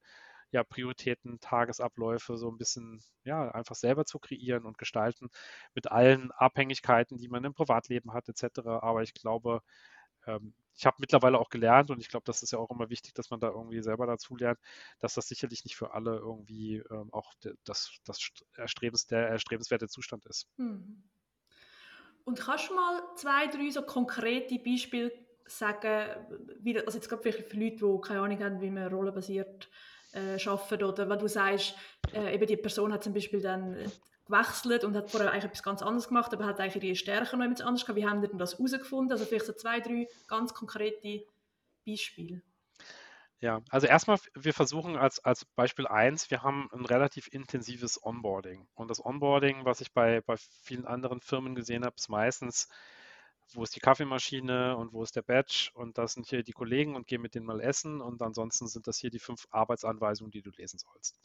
ja, 0.51 0.65
Prioritäten, 0.65 1.41
Tagesabläufe 1.41 2.37
so 2.37 2.49
ein 2.51 2.59
bisschen, 2.59 3.03
ja, 3.25 3.51
einfach 3.51 3.77
selber 3.77 4.05
zu 4.05 4.19
kreieren 4.19 4.65
und 4.65 4.79
gestalten 4.79 5.31
mit 5.75 5.91
allen 5.91 6.33
Abhängigkeiten, 6.33 7.19
die 7.19 7.29
man 7.29 7.45
im 7.45 7.55
Privatleben 7.55 8.13
hat, 8.13 8.29
etc. 8.29 8.61
Aber 8.67 9.03
ich 9.03 9.15
glaube, 9.15 9.63
ähm, 10.27 10.55
ich 10.77 10.87
habe 10.87 10.97
mittlerweile 10.99 11.39
auch 11.39 11.51
gelernt 11.51 11.91
und 11.91 12.01
ich 12.01 12.09
glaube, 12.09 12.25
das 12.25 12.43
ist 12.43 12.53
ja 12.53 12.59
auch 12.59 12.71
immer 12.71 12.89
wichtig, 12.89 13.13
dass 13.15 13.31
man 13.31 13.41
da 13.41 13.49
irgendwie 13.49 13.83
selber 13.83 14.07
dazu 14.07 14.37
lernt, 14.37 14.59
dass 14.99 15.15
das 15.15 15.29
sicherlich 15.29 15.65
nicht 15.65 15.77
für 15.77 15.93
alle 15.93 16.17
irgendwie 16.17 16.77
ähm, 16.91 17.13
auch 17.13 17.35
das, 17.65 17.93
das 18.05 18.31
erstrebens, 18.57 19.07
der 19.07 19.29
erstrebenswerte 19.29 19.89
Zustand 19.89 20.25
ist. 20.27 20.49
Hm. 20.57 21.03
Und 22.25 22.39
kannst 22.39 22.71
du 22.71 22.75
mal 22.75 23.03
zwei, 23.17 23.47
drei 23.49 23.71
so 23.71 23.83
konkrete 23.83 24.59
Beispiele 24.59 25.13
sagen, 25.47 26.27
wie, 26.61 26.79
also 26.79 26.97
jetzt 26.97 27.09
gerade 27.09 27.23
für 27.23 27.31
Leute, 27.31 27.77
die 27.77 28.01
keine 28.01 28.21
Ahnung 28.21 28.43
haben, 28.43 28.61
wie 28.61 28.71
man 28.71 28.93
rollenbasiert 28.93 29.69
äh, 30.13 30.39
arbeiten 30.47 30.85
oder 30.85 31.09
wenn 31.09 31.19
du 31.19 31.29
sagst, 31.29 31.75
äh, 32.13 32.35
eben 32.35 32.47
die 32.47 32.57
Person 32.57 32.93
hat 32.93 33.05
zum 33.05 33.15
Beispiel 33.15 33.41
dann 33.41 33.77
gewechselt 34.27 34.85
und 34.85 34.97
hat 34.97 35.11
vorher 35.11 35.33
eigentlich 35.33 35.45
etwas 35.45 35.63
ganz 35.63 35.83
anderes 35.83 36.09
gemacht, 36.09 36.33
aber 36.33 36.47
hat 36.47 36.61
eigentlich 36.61 36.83
ihre 36.83 36.97
Stärken 36.97 37.39
noch 37.39 37.47
etwas 37.47 37.63
anders 37.63 37.85
gehabt. 37.85 37.99
Wie 37.99 38.07
haben 38.07 38.23
die 38.23 38.29
denn 38.29 38.39
das 38.39 38.59
herausgefunden? 38.59 39.13
Also 39.13 39.25
vielleicht 39.25 39.47
so 39.47 39.53
zwei, 39.53 39.81
drei 39.81 40.07
ganz 40.29 40.55
konkrete 40.55 41.25
Beispiele. 41.87 42.43
Ja, 43.41 43.63
also 43.71 43.87
erstmal, 43.87 44.19
wir 44.35 44.53
versuchen 44.53 44.97
als, 44.97 45.19
als 45.25 45.47
Beispiel 45.47 45.87
eins, 45.87 46.31
wir 46.31 46.43
haben 46.43 46.69
ein 46.73 46.85
relativ 46.85 47.27
intensives 47.33 47.99
Onboarding. 48.03 48.69
Und 48.75 48.91
das 48.91 49.05
Onboarding, 49.05 49.65
was 49.65 49.81
ich 49.81 49.93
bei, 49.93 50.21
bei 50.21 50.37
vielen 50.63 50.85
anderen 50.85 51.23
Firmen 51.23 51.55
gesehen 51.55 51.85
habe, 51.85 51.95
ist 51.97 52.11
meistens 52.11 52.69
wo 53.55 53.63
ist 53.63 53.75
die 53.77 53.81
Kaffeemaschine 53.81 54.77
und 54.77 54.93
wo 54.93 55.03
ist 55.03 55.17
der 55.17 55.23
Badge 55.23 55.71
und 55.75 55.99
das 55.99 56.15
sind 56.15 56.27
hier 56.27 56.43
die 56.43 56.53
Kollegen 56.53 56.97
und 56.97 57.07
geh 57.07 57.19
mit 57.19 57.35
denen 57.35 57.47
mal 57.47 57.61
essen 57.61 58.01
und 58.01 58.23
ansonsten 58.23 58.67
sind 58.69 58.87
das 58.87 58.99
hier 58.99 59.11
die 59.11 59.19
fünf 59.19 59.47
Arbeitsanweisungen, 59.51 60.31
die 60.31 60.43
du 60.43 60.51
lesen 60.51 60.79
sollst. 60.79 61.21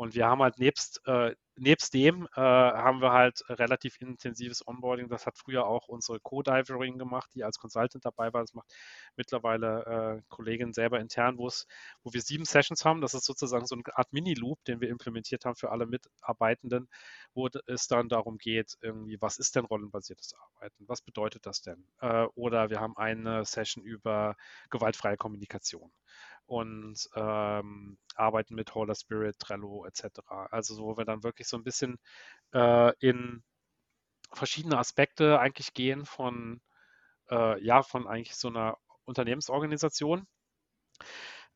Und 0.00 0.14
wir 0.14 0.26
haben 0.26 0.40
halt 0.40 0.58
nebst, 0.58 1.02
äh, 1.04 1.34
nebst 1.56 1.92
dem 1.92 2.26
äh, 2.34 2.40
haben 2.40 3.02
wir 3.02 3.12
halt 3.12 3.42
relativ 3.50 4.00
intensives 4.00 4.66
Onboarding. 4.66 5.10
Das 5.10 5.26
hat 5.26 5.36
früher 5.36 5.66
auch 5.66 5.88
unsere 5.88 6.18
Co-Diverin 6.20 6.96
gemacht, 6.96 7.28
die 7.34 7.44
als 7.44 7.58
Consultant 7.58 8.06
dabei 8.06 8.32
war. 8.32 8.40
Das 8.40 8.54
macht 8.54 8.72
mittlerweile 9.16 10.22
äh, 10.22 10.22
Kollegin 10.30 10.72
selber 10.72 11.00
intern, 11.00 11.36
wo 11.36 11.50
wir 11.50 12.22
sieben 12.22 12.46
Sessions 12.46 12.82
haben. 12.86 13.02
Das 13.02 13.12
ist 13.12 13.26
sozusagen 13.26 13.66
so 13.66 13.74
eine 13.74 13.84
Art 13.94 14.10
Mini-Loop, 14.10 14.64
den 14.64 14.80
wir 14.80 14.88
implementiert 14.88 15.44
haben 15.44 15.54
für 15.54 15.70
alle 15.70 15.84
Mitarbeitenden, 15.84 16.88
wo 17.34 17.50
es 17.66 17.86
dann 17.86 18.08
darum 18.08 18.38
geht, 18.38 18.78
irgendwie, 18.80 19.20
was 19.20 19.38
ist 19.38 19.54
denn 19.54 19.66
rollenbasiertes 19.66 20.32
Arbeiten? 20.32 20.88
Was 20.88 21.02
bedeutet 21.02 21.44
das 21.44 21.60
denn? 21.60 21.84
Äh, 22.00 22.24
oder 22.36 22.70
wir 22.70 22.80
haben 22.80 22.96
eine 22.96 23.44
Session 23.44 23.84
über 23.84 24.34
gewaltfreie 24.70 25.18
Kommunikation 25.18 25.92
und 26.50 27.08
ähm, 27.14 27.96
arbeiten 28.16 28.56
mit 28.56 28.74
Holler 28.74 28.96
Spirit, 28.96 29.38
Trello 29.38 29.86
etc. 29.86 30.18
Also 30.50 30.74
so, 30.74 30.84
wo 30.84 30.96
wir 30.96 31.04
dann 31.04 31.22
wirklich 31.22 31.46
so 31.46 31.56
ein 31.56 31.62
bisschen 31.62 31.96
äh, 32.52 32.92
in 32.98 33.44
verschiedene 34.32 34.76
Aspekte 34.76 35.38
eigentlich 35.38 35.74
gehen 35.74 36.04
von, 36.04 36.60
äh, 37.30 37.62
ja, 37.64 37.84
von 37.84 38.08
eigentlich 38.08 38.34
so 38.34 38.48
einer 38.48 38.78
Unternehmensorganisation. 39.04 40.26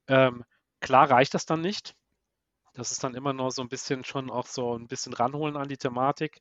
Ähm, 0.06 0.44
klar 0.80 1.10
reicht 1.10 1.34
das 1.34 1.44
dann 1.44 1.60
nicht. 1.60 1.96
Das 2.74 2.92
ist 2.92 3.02
dann 3.02 3.16
immer 3.16 3.32
nur 3.32 3.50
so 3.50 3.62
ein 3.62 3.68
bisschen 3.68 4.04
schon 4.04 4.30
auch 4.30 4.46
so 4.46 4.78
ein 4.78 4.86
bisschen 4.86 5.12
ranholen 5.12 5.56
an 5.56 5.68
die 5.68 5.76
Thematik. 5.76 6.40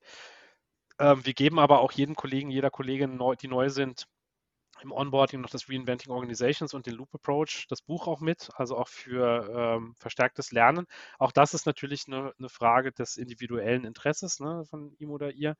Ähm, 0.99 1.25
wir 1.25 1.33
geben 1.33 1.57
aber 1.57 1.79
auch 1.79 1.91
jedem 1.91 2.15
Kollegen, 2.15 2.51
jeder 2.51 2.69
Kollegin, 2.69 3.19
die 3.41 3.47
neu 3.47 3.69
sind, 3.69 4.07
im 4.83 4.91
Onboarding 4.91 5.41
noch 5.41 5.49
das 5.49 5.69
Reinventing 5.69 6.11
Organizations 6.11 6.73
und 6.73 6.85
den 6.85 6.95
Loop 6.95 7.13
Approach, 7.13 7.65
das 7.69 7.81
Buch 7.81 8.07
auch 8.07 8.19
mit, 8.19 8.49
also 8.55 8.77
auch 8.77 8.87
für 8.87 9.49
ähm, 9.55 9.95
verstärktes 9.97 10.51
Lernen. 10.51 10.85
Auch 11.19 11.31
das 11.31 11.53
ist 11.53 11.65
natürlich 11.65 12.07
eine, 12.07 12.33
eine 12.37 12.49
Frage 12.49 12.91
des 12.91 13.17
individuellen 13.17 13.85
Interesses 13.85 14.39
ne, 14.39 14.63
von 14.69 14.95
ihm 14.99 15.09
oder 15.09 15.31
ihr. 15.31 15.55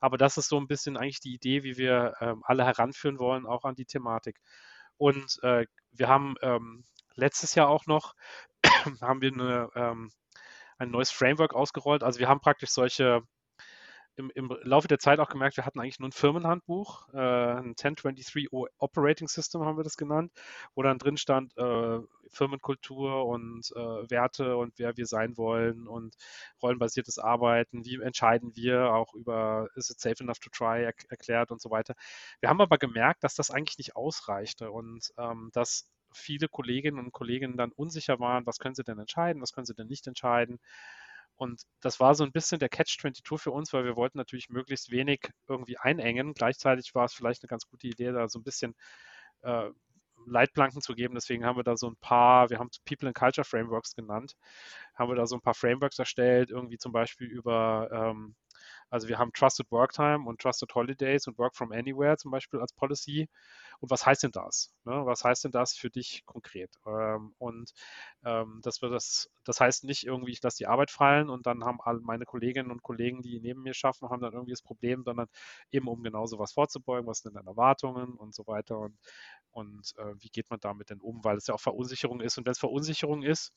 Aber 0.00 0.18
das 0.18 0.36
ist 0.36 0.48
so 0.48 0.58
ein 0.58 0.66
bisschen 0.66 0.96
eigentlich 0.96 1.20
die 1.20 1.34
Idee, 1.34 1.62
wie 1.62 1.76
wir 1.76 2.14
ähm, 2.20 2.42
alle 2.44 2.64
heranführen 2.64 3.18
wollen, 3.18 3.46
auch 3.46 3.64
an 3.64 3.74
die 3.74 3.86
Thematik. 3.86 4.38
Und 4.98 5.38
äh, 5.42 5.66
wir 5.92 6.08
haben 6.08 6.34
ähm, 6.42 6.84
letztes 7.14 7.54
Jahr 7.54 7.68
auch 7.68 7.86
noch 7.86 8.14
haben 9.00 9.20
wir 9.20 9.32
eine, 9.32 9.70
ähm, 9.74 10.10
ein 10.78 10.90
neues 10.90 11.10
Framework 11.10 11.54
ausgerollt. 11.54 12.02
Also 12.02 12.20
wir 12.20 12.28
haben 12.28 12.40
praktisch 12.40 12.70
solche 12.70 13.22
im, 14.16 14.30
im 14.34 14.56
Laufe 14.62 14.88
der 14.88 14.98
Zeit 14.98 15.20
auch 15.20 15.28
gemerkt, 15.28 15.56
wir 15.56 15.66
hatten 15.66 15.78
eigentlich 15.78 16.00
nur 16.00 16.08
ein 16.08 16.12
Firmenhandbuch, 16.12 17.08
äh, 17.12 17.18
ein 17.18 17.74
1023 17.76 18.48
Operating 18.78 19.28
System 19.28 19.64
haben 19.64 19.76
wir 19.76 19.84
das 19.84 19.96
genannt, 19.96 20.32
wo 20.74 20.82
dann 20.82 20.98
drin 20.98 21.16
stand 21.16 21.56
äh, 21.56 21.98
Firmenkultur 22.30 23.26
und 23.26 23.70
äh, 23.76 24.10
Werte 24.10 24.56
und 24.56 24.78
wer 24.78 24.96
wir 24.96 25.06
sein 25.06 25.36
wollen 25.36 25.86
und 25.86 26.16
rollenbasiertes 26.62 27.18
Arbeiten, 27.18 27.84
wie 27.84 28.00
entscheiden 28.00 28.56
wir 28.56 28.92
auch 28.92 29.14
über 29.14 29.68
is 29.76 29.90
it 29.90 30.00
safe 30.00 30.22
enough 30.22 30.38
to 30.38 30.50
try 30.50 30.82
er 30.82 30.94
erklärt 31.08 31.50
und 31.50 31.60
so 31.60 31.70
weiter. 31.70 31.94
Wir 32.40 32.48
haben 32.48 32.60
aber 32.60 32.78
gemerkt, 32.78 33.22
dass 33.22 33.34
das 33.34 33.50
eigentlich 33.50 33.78
nicht 33.78 33.96
ausreichte 33.96 34.70
und 34.70 35.12
ähm, 35.18 35.50
dass 35.52 35.90
viele 36.12 36.48
Kolleginnen 36.48 36.98
und 36.98 37.12
Kollegen 37.12 37.56
dann 37.56 37.72
unsicher 37.72 38.18
waren, 38.20 38.46
was 38.46 38.58
können 38.58 38.74
sie 38.74 38.84
denn 38.84 38.98
entscheiden, 38.98 39.42
was 39.42 39.52
können 39.52 39.66
sie 39.66 39.74
denn 39.74 39.88
nicht 39.88 40.06
entscheiden. 40.06 40.58
Und 41.36 41.62
das 41.80 42.00
war 42.00 42.14
so 42.14 42.24
ein 42.24 42.32
bisschen 42.32 42.58
der 42.58 42.68
Catch-22 42.68 43.38
für 43.38 43.50
uns, 43.50 43.72
weil 43.72 43.84
wir 43.84 43.96
wollten 43.96 44.18
natürlich 44.18 44.48
möglichst 44.48 44.90
wenig 44.90 45.30
irgendwie 45.48 45.78
einengen. 45.78 46.32
Gleichzeitig 46.34 46.94
war 46.94 47.04
es 47.04 47.14
vielleicht 47.14 47.42
eine 47.42 47.48
ganz 47.48 47.66
gute 47.66 47.86
Idee, 47.86 48.12
da 48.12 48.28
so 48.28 48.38
ein 48.38 48.44
bisschen 48.44 48.74
äh, 49.42 49.68
Leitplanken 50.26 50.80
zu 50.80 50.94
geben. 50.94 51.14
Deswegen 51.14 51.44
haben 51.44 51.56
wir 51.56 51.64
da 51.64 51.76
so 51.76 51.88
ein 51.88 51.96
paar, 51.96 52.50
wir 52.50 52.58
haben 52.58 52.68
es 52.70 52.80
People 52.80 53.08
and 53.08 53.16
Culture 53.16 53.44
Frameworks 53.44 53.94
genannt, 53.94 54.34
haben 54.94 55.10
wir 55.10 55.16
da 55.16 55.26
so 55.26 55.36
ein 55.36 55.42
paar 55.42 55.54
Frameworks 55.54 55.98
erstellt, 55.98 56.50
irgendwie 56.50 56.78
zum 56.78 56.92
Beispiel 56.92 57.28
über 57.28 57.88
ähm, 57.92 58.34
also 58.90 59.08
wir 59.08 59.18
haben 59.18 59.32
Trusted 59.32 59.70
Worktime 59.70 60.24
und 60.26 60.40
Trusted 60.40 60.74
Holidays 60.74 61.26
und 61.26 61.38
Work 61.38 61.56
from 61.56 61.72
Anywhere 61.72 62.16
zum 62.16 62.30
Beispiel 62.30 62.60
als 62.60 62.72
Policy. 62.72 63.28
Und 63.80 63.90
was 63.90 64.06
heißt 64.06 64.22
denn 64.22 64.30
das? 64.30 64.72
Ne? 64.84 65.04
Was 65.04 65.24
heißt 65.24 65.44
denn 65.44 65.50
das 65.50 65.74
für 65.74 65.90
dich 65.90 66.24
konkret? 66.24 66.70
Ähm, 66.86 67.34
und 67.38 67.72
ähm, 68.24 68.60
dass 68.62 68.82
wir 68.82 68.88
das, 68.88 69.28
das 69.44 69.60
heißt 69.60 69.84
nicht 69.84 70.04
irgendwie, 70.04 70.32
ich 70.32 70.42
lasse 70.42 70.58
die 70.58 70.66
Arbeit 70.66 70.90
fallen 70.90 71.28
und 71.28 71.46
dann 71.46 71.64
haben 71.64 71.80
all 71.82 72.00
meine 72.00 72.24
Kolleginnen 72.24 72.70
und 72.70 72.82
Kollegen, 72.82 73.22
die 73.22 73.40
neben 73.40 73.62
mir 73.62 73.74
schaffen, 73.74 74.08
haben 74.08 74.22
dann 74.22 74.32
irgendwie 74.32 74.52
das 74.52 74.62
Problem, 74.62 75.02
sondern 75.04 75.28
eben 75.70 75.88
um 75.88 76.02
genau 76.02 76.26
sowas 76.26 76.52
vorzubeugen, 76.52 77.06
was 77.06 77.18
sind 77.18 77.36
denn 77.36 77.46
Erwartungen 77.46 78.14
und 78.14 78.34
so 78.34 78.46
weiter 78.46 78.78
und, 78.78 78.96
und 79.50 79.94
äh, 79.98 80.14
wie 80.18 80.30
geht 80.30 80.48
man 80.50 80.60
damit 80.60 80.90
denn 80.90 81.00
um, 81.00 81.24
weil 81.24 81.36
es 81.36 81.46
ja 81.48 81.54
auch 81.54 81.60
Verunsicherung 81.60 82.20
ist. 82.20 82.38
Und 82.38 82.46
wenn 82.46 82.52
es 82.52 82.58
Verunsicherung 82.58 83.22
ist, 83.22 83.52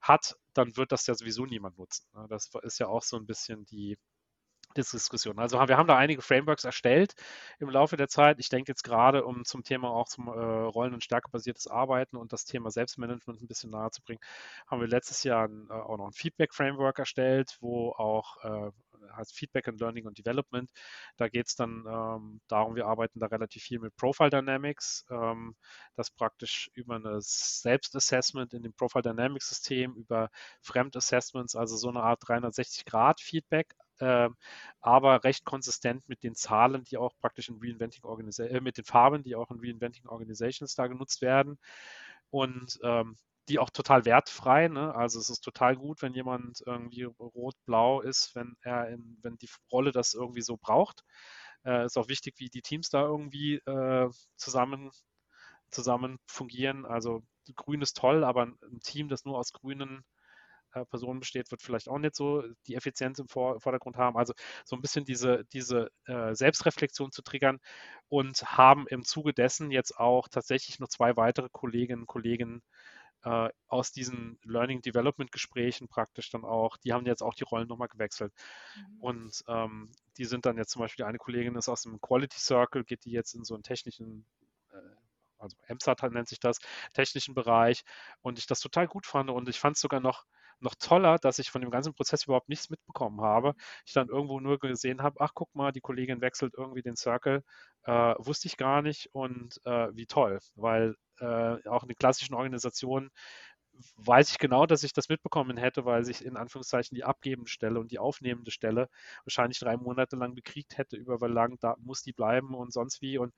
hat, 0.00 0.36
dann 0.54 0.76
wird 0.76 0.92
das 0.92 1.06
ja 1.06 1.14
sowieso 1.14 1.46
niemand 1.46 1.78
nutzen. 1.78 2.06
Ne? 2.14 2.26
Das 2.28 2.50
ist 2.62 2.78
ja 2.78 2.88
auch 2.88 3.02
so 3.02 3.16
ein 3.16 3.26
bisschen 3.26 3.64
die, 3.66 3.96
Diskussion. 4.74 5.38
Also 5.38 5.58
wir 5.68 5.76
haben 5.76 5.86
da 5.86 5.96
einige 5.96 6.22
Frameworks 6.22 6.64
erstellt 6.64 7.14
im 7.58 7.70
Laufe 7.70 7.96
der 7.96 8.08
Zeit. 8.08 8.38
Ich 8.38 8.48
denke 8.48 8.70
jetzt 8.70 8.82
gerade, 8.82 9.24
um 9.24 9.44
zum 9.44 9.64
Thema 9.64 9.90
auch 9.90 10.08
zum 10.08 10.28
äh, 10.28 10.30
Rollen- 10.30 10.94
und 10.94 11.04
Stärkebasiertes 11.04 11.66
Arbeiten 11.66 12.16
und 12.16 12.32
das 12.32 12.44
Thema 12.44 12.70
Selbstmanagement 12.70 13.42
ein 13.42 13.46
bisschen 13.46 13.70
nahe 13.70 13.90
zu 13.90 14.02
bringen, 14.02 14.20
haben 14.66 14.80
wir 14.80 14.88
letztes 14.88 15.22
Jahr 15.24 15.48
ein, 15.48 15.68
äh, 15.70 15.74
auch 15.74 15.96
noch 15.96 16.06
ein 16.06 16.12
Feedback-Framework 16.12 16.98
erstellt, 16.98 17.56
wo 17.60 17.90
auch 17.92 18.36
äh, 18.44 18.70
heißt 19.16 19.34
Feedback 19.34 19.68
and 19.68 19.80
Learning 19.80 20.06
und 20.06 20.18
Development. 20.18 20.70
Da 21.16 21.28
geht 21.28 21.48
es 21.48 21.54
dann 21.56 21.84
ähm, 21.86 22.40
darum, 22.48 22.74
wir 22.76 22.86
arbeiten 22.86 23.20
da 23.20 23.26
relativ 23.26 23.62
viel 23.62 23.78
mit 23.78 23.96
Profile 23.96 24.30
Dynamics, 24.30 25.04
ähm, 25.10 25.54
das 25.96 26.10
praktisch 26.10 26.70
über 26.74 26.96
ein 26.96 27.04
Selbstassessment 27.20 28.54
in 28.54 28.62
dem 28.62 28.72
Profile 28.74 29.02
Dynamics 29.02 29.48
System, 29.48 29.94
über 29.94 30.30
Fremdassessments, 30.60 31.56
also 31.56 31.76
so 31.76 31.88
eine 31.88 32.02
Art 32.02 32.22
360-Grad-Feedback 32.22 33.74
äh, 34.02 34.28
aber 34.80 35.24
recht 35.24 35.44
konsistent 35.44 36.08
mit 36.08 36.22
den 36.22 36.34
Zahlen, 36.34 36.84
die 36.84 36.96
auch 36.96 37.14
praktisch 37.20 37.48
in 37.48 37.58
Reinventing 37.62 38.04
Organizations, 38.04 38.58
äh, 38.58 38.60
mit 38.60 38.76
den 38.76 38.84
Farben, 38.84 39.22
die 39.22 39.36
auch 39.36 39.50
in 39.50 39.60
Reinventing 39.60 40.06
Organizations 40.08 40.74
da 40.74 40.88
genutzt 40.88 41.22
werden. 41.22 41.58
Und 42.30 42.80
ähm, 42.82 43.16
die 43.48 43.58
auch 43.58 43.70
total 43.70 44.04
wertfrei. 44.04 44.68
Ne? 44.68 44.94
Also 44.94 45.18
es 45.18 45.30
ist 45.30 45.40
total 45.40 45.76
gut, 45.76 46.02
wenn 46.02 46.14
jemand 46.14 46.62
irgendwie 46.64 47.04
rot-blau 47.04 48.00
ist, 48.00 48.34
wenn 48.34 48.54
er 48.62 48.88
in, 48.88 49.18
wenn 49.22 49.36
die 49.36 49.50
Rolle 49.70 49.92
das 49.92 50.14
irgendwie 50.14 50.42
so 50.42 50.56
braucht. 50.56 51.04
Äh, 51.64 51.86
ist 51.86 51.98
auch 51.98 52.08
wichtig, 52.08 52.34
wie 52.38 52.48
die 52.48 52.62
Teams 52.62 52.88
da 52.88 53.02
irgendwie 53.02 53.56
äh, 53.56 54.08
zusammen, 54.36 54.90
zusammen 55.70 56.18
fungieren. 56.26 56.86
Also 56.86 57.22
grün 57.56 57.82
ist 57.82 57.96
toll, 57.96 58.24
aber 58.24 58.44
ein 58.46 58.80
Team, 58.82 59.08
das 59.08 59.24
nur 59.24 59.38
aus 59.38 59.52
grünen 59.52 60.04
äh, 60.72 60.84
Personen 60.86 61.20
besteht, 61.20 61.50
wird 61.50 61.62
vielleicht 61.62 61.88
auch 61.88 61.98
nicht 61.98 62.14
so 62.14 62.42
die 62.66 62.74
Effizienz 62.74 63.18
im 63.18 63.28
Vor 63.28 63.60
Vordergrund 63.60 63.96
haben. 63.96 64.16
Also 64.16 64.34
so 64.64 64.76
ein 64.76 64.82
bisschen 64.82 65.04
diese, 65.04 65.44
diese 65.52 65.90
äh, 66.06 66.34
Selbstreflexion 66.34 67.12
zu 67.12 67.22
triggern 67.22 67.58
und 68.08 68.42
haben 68.44 68.86
im 68.88 69.04
Zuge 69.04 69.32
dessen 69.32 69.70
jetzt 69.70 69.98
auch 69.98 70.28
tatsächlich 70.28 70.78
noch 70.80 70.88
zwei 70.88 71.16
weitere 71.16 71.48
Kolleginnen 71.50 72.02
und 72.02 72.06
Kollegen 72.06 72.62
äh, 73.24 73.48
aus 73.68 73.92
diesen 73.92 74.38
Learning 74.44 74.82
Development 74.82 75.30
Gesprächen 75.30 75.88
praktisch 75.88 76.30
dann 76.30 76.44
auch, 76.44 76.76
die 76.78 76.92
haben 76.92 77.06
jetzt 77.06 77.22
auch 77.22 77.34
die 77.34 77.44
Rollen 77.44 77.68
nochmal 77.68 77.88
gewechselt. 77.88 78.32
Mhm. 78.76 79.00
Und 79.00 79.44
ähm, 79.48 79.92
die 80.18 80.24
sind 80.24 80.46
dann 80.46 80.56
jetzt 80.56 80.70
zum 80.70 80.80
Beispiel, 80.80 81.04
eine 81.04 81.18
Kollegin 81.18 81.54
ist 81.56 81.68
aus 81.68 81.82
dem 81.82 82.00
Quality 82.00 82.38
Circle, 82.38 82.84
geht 82.84 83.04
die 83.04 83.12
jetzt 83.12 83.34
in 83.34 83.44
so 83.44 83.54
einen 83.54 83.62
technischen 83.62 84.26
äh, 84.72 84.76
also 85.38 85.56
MSAT 85.68 86.02
nennt 86.12 86.28
sich 86.28 86.38
das, 86.40 86.58
technischen 86.94 87.34
Bereich 87.34 87.82
und 88.20 88.38
ich 88.38 88.46
das 88.46 88.60
total 88.60 88.86
gut 88.86 89.06
fand 89.06 89.28
und 89.30 89.48
ich 89.48 89.58
fand 89.58 89.76
es 89.76 89.82
sogar 89.82 90.00
noch, 90.00 90.24
noch 90.62 90.74
toller, 90.76 91.18
dass 91.18 91.38
ich 91.38 91.50
von 91.50 91.60
dem 91.60 91.70
ganzen 91.70 91.94
Prozess 91.94 92.24
überhaupt 92.24 92.48
nichts 92.48 92.70
mitbekommen 92.70 93.20
habe. 93.20 93.54
Ich 93.86 93.92
dann 93.92 94.08
irgendwo 94.08 94.40
nur 94.40 94.58
gesehen 94.58 95.02
habe, 95.02 95.20
ach 95.20 95.32
guck 95.34 95.54
mal, 95.54 95.72
die 95.72 95.80
Kollegin 95.80 96.20
wechselt 96.20 96.54
irgendwie 96.56 96.82
den 96.82 96.96
Circle, 96.96 97.42
äh, 97.84 98.14
wusste 98.18 98.48
ich 98.48 98.56
gar 98.56 98.82
nicht 98.82 99.08
und 99.12 99.60
äh, 99.64 99.88
wie 99.94 100.06
toll, 100.06 100.38
weil 100.56 100.94
äh, 101.20 101.68
auch 101.68 101.82
in 101.82 101.88
den 101.88 101.96
klassischen 101.98 102.34
Organisationen 102.34 103.10
weiß 103.96 104.30
ich 104.30 104.38
genau, 104.38 104.66
dass 104.66 104.82
ich 104.84 104.92
das 104.92 105.08
mitbekommen 105.08 105.56
hätte, 105.56 105.84
weil 105.84 106.04
sich 106.04 106.24
in 106.24 106.36
Anführungszeichen 106.36 106.94
die 106.94 107.04
abgebende 107.04 107.50
Stelle 107.50 107.80
und 107.80 107.90
die 107.90 107.98
aufnehmende 107.98 108.50
Stelle 108.50 108.88
wahrscheinlich 109.24 109.58
drei 109.58 109.76
Monate 109.76 110.16
lang 110.16 110.34
bekriegt 110.34 110.78
hätte, 110.78 110.96
über 110.96 111.20
wie 111.20 111.32
lang 111.32 111.58
da 111.60 111.76
muss 111.78 112.02
die 112.02 112.12
bleiben 112.12 112.54
und 112.54 112.72
sonst 112.72 113.00
wie. 113.02 113.18
Und 113.18 113.34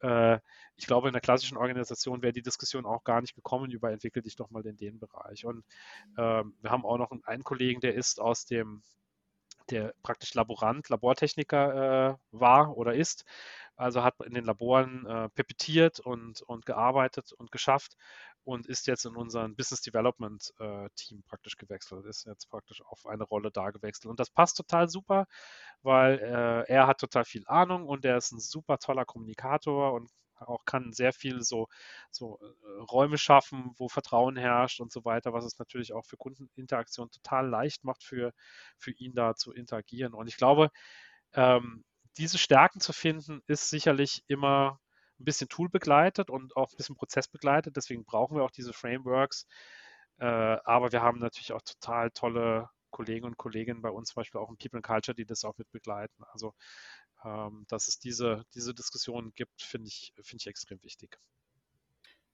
äh, 0.00 0.38
ich 0.76 0.86
glaube, 0.86 1.08
in 1.08 1.12
der 1.12 1.20
klassischen 1.20 1.56
Organisation 1.56 2.22
wäre 2.22 2.32
die 2.32 2.42
Diskussion 2.42 2.86
auch 2.86 3.04
gar 3.04 3.20
nicht 3.20 3.34
gekommen 3.34 3.70
über 3.70 3.90
entwickel 3.90 4.22
dich 4.22 4.36
doch 4.36 4.50
mal 4.50 4.64
in 4.66 4.76
den 4.76 4.98
Bereich. 4.98 5.44
Und 5.44 5.64
äh, 6.16 6.44
wir 6.44 6.70
haben 6.70 6.84
auch 6.84 6.98
noch 6.98 7.10
einen 7.24 7.44
Kollegen, 7.44 7.80
der 7.80 7.94
ist 7.94 8.20
aus 8.20 8.44
dem 8.44 8.82
der 9.70 9.94
praktisch 10.02 10.34
Laborant, 10.34 10.88
Labortechniker 10.88 12.12
äh, 12.12 12.16
war 12.32 12.76
oder 12.76 12.94
ist. 12.94 13.24
Also 13.76 14.02
hat 14.02 14.14
in 14.24 14.34
den 14.34 14.44
Laboren 14.44 15.06
äh, 15.06 15.28
pipettiert 15.28 16.00
und, 16.00 16.42
und 16.42 16.66
gearbeitet 16.66 17.32
und 17.32 17.52
geschafft 17.52 17.96
und 18.44 18.66
ist 18.66 18.86
jetzt 18.86 19.04
in 19.04 19.16
unserem 19.16 19.56
Business 19.56 19.82
Development 19.82 20.52
äh, 20.58 20.88
Team 20.96 21.22
praktisch 21.24 21.56
gewechselt, 21.56 22.06
ist 22.06 22.24
jetzt 22.26 22.48
praktisch 22.48 22.82
auf 22.82 23.06
eine 23.06 23.24
Rolle 23.24 23.50
da 23.50 23.70
gewechselt. 23.70 24.06
Und 24.06 24.20
das 24.20 24.30
passt 24.30 24.56
total 24.56 24.88
super, 24.88 25.26
weil 25.82 26.18
äh, 26.18 26.72
er 26.72 26.86
hat 26.86 26.98
total 26.98 27.24
viel 27.24 27.46
Ahnung 27.46 27.86
und 27.86 28.04
er 28.04 28.16
ist 28.16 28.32
ein 28.32 28.40
super 28.40 28.78
toller 28.78 29.04
Kommunikator 29.04 29.92
und 29.92 30.10
auch 30.40 30.64
kann 30.64 30.92
sehr 30.92 31.12
viel 31.12 31.42
so, 31.42 31.68
so 32.10 32.38
äh, 32.40 32.82
Räume 32.90 33.18
schaffen, 33.18 33.72
wo 33.76 33.88
Vertrauen 33.88 34.36
herrscht 34.36 34.80
und 34.80 34.92
so 34.92 35.04
weiter, 35.04 35.32
was 35.32 35.44
es 35.44 35.58
natürlich 35.58 35.92
auch 35.92 36.04
für 36.04 36.16
Kundeninteraktion 36.16 37.10
total 37.10 37.48
leicht 37.48 37.84
macht, 37.84 38.04
für, 38.04 38.32
für 38.76 38.92
ihn 38.92 39.14
da 39.14 39.34
zu 39.34 39.52
interagieren. 39.52 40.14
Und 40.14 40.28
ich 40.28 40.36
glaube, 40.36 40.70
ähm, 41.34 41.84
diese 42.16 42.38
Stärken 42.38 42.80
zu 42.80 42.92
finden, 42.92 43.42
ist 43.46 43.70
sicherlich 43.70 44.24
immer 44.26 44.80
ein 45.20 45.24
bisschen 45.24 45.48
Tool 45.48 45.68
begleitet 45.68 46.30
und 46.30 46.56
auch 46.56 46.70
ein 46.72 46.76
bisschen 46.76 46.96
Prozess 46.96 47.28
begleitet. 47.28 47.76
Deswegen 47.76 48.04
brauchen 48.04 48.36
wir 48.36 48.44
auch 48.44 48.50
diese 48.50 48.72
Frameworks. 48.72 49.46
Äh, 50.18 50.24
aber 50.24 50.92
wir 50.92 51.02
haben 51.02 51.18
natürlich 51.18 51.52
auch 51.52 51.62
total 51.62 52.10
tolle 52.10 52.68
Kollegen 52.90 53.26
und 53.26 53.36
Kolleginnen 53.36 53.82
bei 53.82 53.90
uns, 53.90 54.10
zum 54.10 54.20
Beispiel 54.20 54.40
auch 54.40 54.50
in 54.50 54.56
People 54.56 54.78
and 54.78 54.86
Culture, 54.86 55.14
die 55.14 55.26
das 55.26 55.44
auch 55.44 55.56
mit 55.58 55.70
begleiten. 55.70 56.24
Also, 56.32 56.54
ähm, 57.24 57.64
dass 57.68 57.88
es 57.88 57.98
diese, 57.98 58.44
diese 58.54 58.74
Diskussion 58.74 59.32
gibt, 59.34 59.62
finde 59.62 59.88
ich, 59.88 60.12
find 60.22 60.42
ich 60.42 60.46
extrem 60.46 60.82
wichtig. 60.82 61.18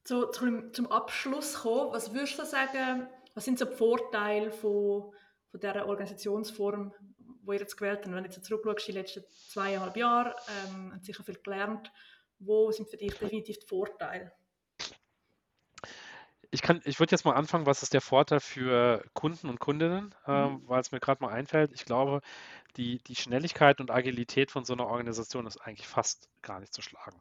So, 0.05 0.27
zum, 0.27 0.73
zum 0.73 0.87
Abschluss 0.93 1.55
kommen, 1.55 1.93
was 1.93 2.13
würdest 2.13 2.39
du 2.39 2.45
sagen, 2.45 3.09
was 3.35 3.45
sind 3.45 3.59
so 3.59 3.65
die 3.65 3.75
Vorteile 3.75 4.51
von, 4.51 5.13
von 5.51 5.61
dieser 5.61 5.87
Organisationsform, 5.87 6.93
die 7.19 7.53
ihr 7.53 7.61
jetzt 7.61 7.77
gewählt 7.77 8.01
habt? 8.05 8.15
Wenn 8.15 8.23
du 8.23 8.31
jetzt 8.31 8.45
zurückschaust, 8.45 8.89
die 8.89 8.93
letzten 8.93 9.25
zweieinhalb 9.49 9.97
Jahre, 9.97 10.37
ähm, 10.69 10.93
haben 10.93 11.03
sicher 11.03 11.25
viel 11.25 11.41
gelernt. 11.43 11.91
Wo 12.39 12.71
sind 12.71 12.89
für 12.89 12.97
dich 12.97 13.15
definitiv 13.15 13.59
die 13.59 13.67
Vorteile? 13.67 14.33
Ich, 16.51 16.63
ich 16.85 17.01
würde 17.01 17.11
jetzt 17.11 17.25
mal 17.25 17.33
anfangen, 17.33 17.67
was 17.67 17.83
ist 17.83 17.95
der 17.95 18.01
Vorteil 18.01 18.39
für 18.39 19.05
Kunden 19.13 19.49
und 19.49 19.59
Kundinnen, 19.59 20.15
äh, 20.27 20.49
mhm. 20.49 20.63
weil 20.69 20.81
es 20.81 20.93
mir 20.93 21.01
gerade 21.01 21.23
mal 21.23 21.33
einfällt. 21.33 21.73
Ich 21.73 21.85
glaube, 21.85 22.21
die, 22.77 22.99
die 22.99 23.17
Schnelligkeit 23.17 23.81
und 23.81 23.91
Agilität 23.91 24.53
von 24.53 24.65
so 24.65 24.73
einer 24.73 24.87
Organisation 24.87 25.47
ist 25.47 25.59
eigentlich 25.59 25.89
fast 25.89 26.29
gar 26.43 26.61
nicht 26.61 26.73
zu 26.73 26.81
schlagen. 26.81 27.21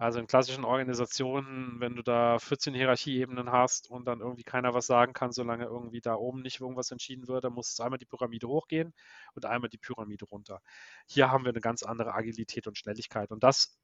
Also 0.00 0.20
in 0.20 0.28
klassischen 0.28 0.64
Organisationen, 0.64 1.80
wenn 1.80 1.96
du 1.96 2.02
da 2.02 2.38
14 2.38 2.72
Hierarchieebenen 2.72 3.50
hast 3.50 3.90
und 3.90 4.04
dann 4.06 4.20
irgendwie 4.20 4.44
keiner 4.44 4.72
was 4.72 4.86
sagen 4.86 5.12
kann, 5.12 5.32
solange 5.32 5.64
irgendwie 5.64 6.00
da 6.00 6.14
oben 6.14 6.40
nicht 6.40 6.60
irgendwas 6.60 6.92
entschieden 6.92 7.26
wird, 7.26 7.42
dann 7.42 7.52
muss 7.52 7.72
es 7.72 7.80
einmal 7.80 7.98
die 7.98 8.06
Pyramide 8.06 8.46
hochgehen 8.46 8.94
und 9.34 9.44
einmal 9.44 9.70
die 9.70 9.78
Pyramide 9.78 10.24
runter. 10.26 10.60
Hier 11.06 11.32
haben 11.32 11.44
wir 11.44 11.50
eine 11.50 11.60
ganz 11.60 11.82
andere 11.82 12.14
Agilität 12.14 12.68
und 12.68 12.78
Schnelligkeit 12.78 13.32
und 13.32 13.42
das 13.42 13.76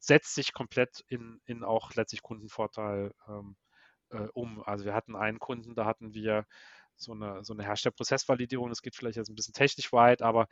setzt 0.00 0.34
sich 0.34 0.52
komplett 0.52 1.04
in, 1.08 1.40
in 1.44 1.64
auch 1.64 1.94
letztlich 1.94 2.22
Kundenvorteil 2.22 3.12
ähm, 3.28 3.56
äh, 4.10 4.28
um. 4.34 4.62
Also 4.64 4.84
wir 4.84 4.94
hatten 4.94 5.16
einen 5.16 5.38
Kunden, 5.38 5.74
da 5.74 5.84
hatten 5.84 6.14
wir 6.14 6.46
so 6.96 7.12
eine, 7.12 7.44
so 7.44 7.54
eine 7.54 7.64
Herstellprozessvalidierung. 7.64 8.68
Das 8.68 8.82
geht 8.82 8.96
vielleicht 8.96 9.16
jetzt 9.16 9.28
ein 9.30 9.36
bisschen 9.36 9.54
technisch 9.54 9.92
weit, 9.92 10.22
aber 10.22 10.48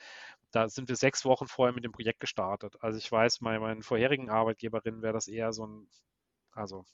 da 0.53 0.69
sind 0.69 0.89
wir 0.89 0.97
sechs 0.97 1.25
Wochen 1.25 1.49
vorher 1.49 1.75
mit 1.75 1.85
dem 1.85 1.93
Projekt 1.93 2.21
gestartet. 2.21 2.77
Also 2.81 2.99
ich 2.99 3.11
weiß, 3.11 3.41
bei 3.41 3.59
meinen 3.59 3.83
vorherigen 3.83 4.31
Arbeitgeberinnen 4.31 5.03
wäre 5.03 5.15
das 5.15 5.29
eher 5.29 5.53
so 5.53 5.67
ein, 5.67 5.89
also 6.53 6.85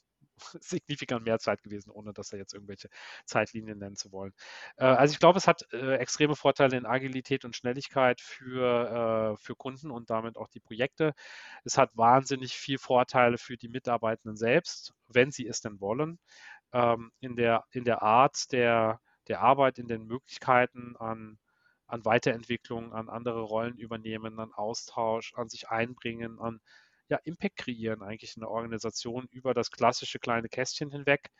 signifikant 0.61 1.25
mehr 1.25 1.39
Zeit 1.39 1.63
gewesen, 1.63 1.91
ohne 1.91 2.13
dass 2.13 2.31
er 2.31 2.39
jetzt 2.39 2.53
irgendwelche 2.53 2.89
Zeitlinien 3.25 3.77
nennen 3.79 3.95
zu 3.95 4.11
wollen. 4.11 4.33
Äh, 4.77 4.85
also 4.85 5.13
ich 5.13 5.19
glaube, 5.19 5.37
es 5.37 5.47
hat 5.47 5.65
äh, 5.73 5.95
extreme 5.95 6.35
Vorteile 6.35 6.77
in 6.77 6.85
Agilität 6.85 7.45
und 7.45 7.55
Schnelligkeit 7.55 8.21
für, 8.21 9.33
äh, 9.35 9.37
für 9.37 9.55
Kunden 9.55 9.91
und 9.91 10.09
damit 10.09 10.37
auch 10.37 10.47
die 10.47 10.59
Projekte. 10.59 11.13
Es 11.63 11.77
hat 11.77 11.91
wahnsinnig 11.95 12.53
viel 12.53 12.77
Vorteile 12.77 13.37
für 13.37 13.57
die 13.57 13.69
Mitarbeitenden 13.69 14.37
selbst, 14.37 14.93
wenn 15.07 15.31
sie 15.31 15.47
es 15.47 15.61
denn 15.61 15.79
wollen, 15.79 16.19
ähm, 16.73 17.11
in, 17.19 17.35
der, 17.35 17.63
in 17.71 17.85
der 17.85 18.01
Art 18.01 18.51
der, 18.51 18.99
der 19.27 19.41
Arbeit, 19.41 19.79
in 19.79 19.87
den 19.87 20.05
Möglichkeiten 20.05 20.95
an 20.97 21.37
an 21.93 22.05
Weiterentwicklung, 22.05 22.91
an 22.91 23.07
andere 23.07 23.41
Rollen 23.41 23.77
übernehmen, 23.77 24.39
an 24.39 24.51
Austausch, 24.51 25.33
an 25.35 25.49
sich 25.49 25.69
einbringen, 25.69 26.39
an 26.39 26.59
ja, 27.09 27.17
Impact 27.23 27.57
kreieren 27.57 28.01
eigentlich 28.01 28.35
in 28.35 28.41
der 28.41 28.49
Organisation 28.49 29.27
über 29.31 29.53
das 29.53 29.71
klassische 29.71 30.19
kleine 30.19 30.49
Kästchen 30.49 30.91
hinweg. 30.91 31.31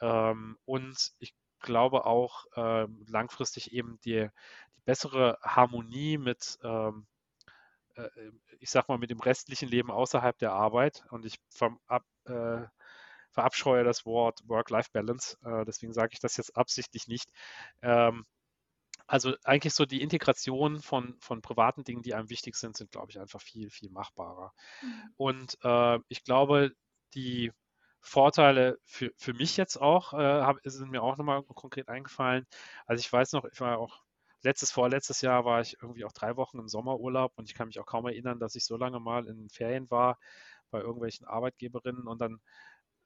Ähm, 0.00 0.58
und 0.64 1.12
ich 1.18 1.34
glaube 1.60 2.06
auch 2.06 2.46
ähm, 2.56 3.04
langfristig 3.08 3.72
eben 3.72 3.98
die, 4.04 4.28
die, 4.76 4.80
bessere 4.84 5.38
Harmonie 5.42 6.18
mit, 6.18 6.58
ähm, 6.64 7.06
äh, 7.96 8.08
ich 8.58 8.70
sag 8.70 8.88
mal, 8.88 8.98
mit 8.98 9.10
dem 9.10 9.20
restlichen 9.20 9.68
Leben 9.68 9.90
außerhalb 9.90 10.36
der 10.38 10.52
Arbeit. 10.52 11.04
Und 11.10 11.24
ich 11.24 11.38
verab, 11.50 12.04
äh, 12.26 12.66
verabscheue 13.30 13.84
das 13.84 14.04
Wort 14.06 14.40
Work-Life-Balance, 14.46 15.38
äh, 15.44 15.64
deswegen 15.64 15.92
sage 15.92 16.10
ich 16.12 16.20
das 16.20 16.36
jetzt 16.36 16.56
absichtlich 16.56 17.08
nicht. 17.08 17.30
Ähm, 17.82 18.26
also 19.12 19.34
eigentlich 19.44 19.74
so 19.74 19.84
die 19.84 20.00
Integration 20.00 20.80
von, 20.80 21.18
von 21.20 21.42
privaten 21.42 21.84
Dingen, 21.84 22.00
die 22.00 22.14
einem 22.14 22.30
wichtig 22.30 22.56
sind, 22.56 22.78
sind, 22.78 22.90
glaube 22.90 23.10
ich, 23.10 23.20
einfach 23.20 23.42
viel, 23.42 23.68
viel 23.68 23.90
machbarer. 23.90 24.54
Mhm. 24.80 25.12
Und 25.18 25.58
äh, 25.62 25.98
ich 26.08 26.24
glaube, 26.24 26.72
die 27.12 27.52
Vorteile 28.00 28.78
für, 28.86 29.12
für 29.18 29.34
mich 29.34 29.58
jetzt 29.58 29.76
auch, 29.76 30.14
äh, 30.14 30.16
hab, 30.16 30.56
sind 30.64 30.90
mir 30.90 31.02
auch 31.02 31.18
nochmal 31.18 31.42
konkret 31.42 31.90
eingefallen. 31.90 32.46
Also 32.86 33.00
ich 33.00 33.12
weiß 33.12 33.32
noch, 33.32 33.44
ich 33.44 33.60
war 33.60 33.78
auch 33.78 34.02
letztes, 34.40 34.72
vorletztes 34.72 35.20
Jahr 35.20 35.44
war 35.44 35.60
ich 35.60 35.76
irgendwie 35.82 36.06
auch 36.06 36.12
drei 36.12 36.38
Wochen 36.38 36.58
im 36.58 36.68
Sommerurlaub 36.68 37.34
und 37.36 37.50
ich 37.50 37.54
kann 37.54 37.66
mich 37.66 37.80
auch 37.80 37.86
kaum 37.86 38.06
erinnern, 38.06 38.40
dass 38.40 38.54
ich 38.54 38.64
so 38.64 38.78
lange 38.78 38.98
mal 38.98 39.26
in 39.26 39.50
Ferien 39.50 39.90
war 39.90 40.18
bei 40.70 40.80
irgendwelchen 40.80 41.26
Arbeitgeberinnen 41.26 42.06
und 42.06 42.18
dann 42.22 42.40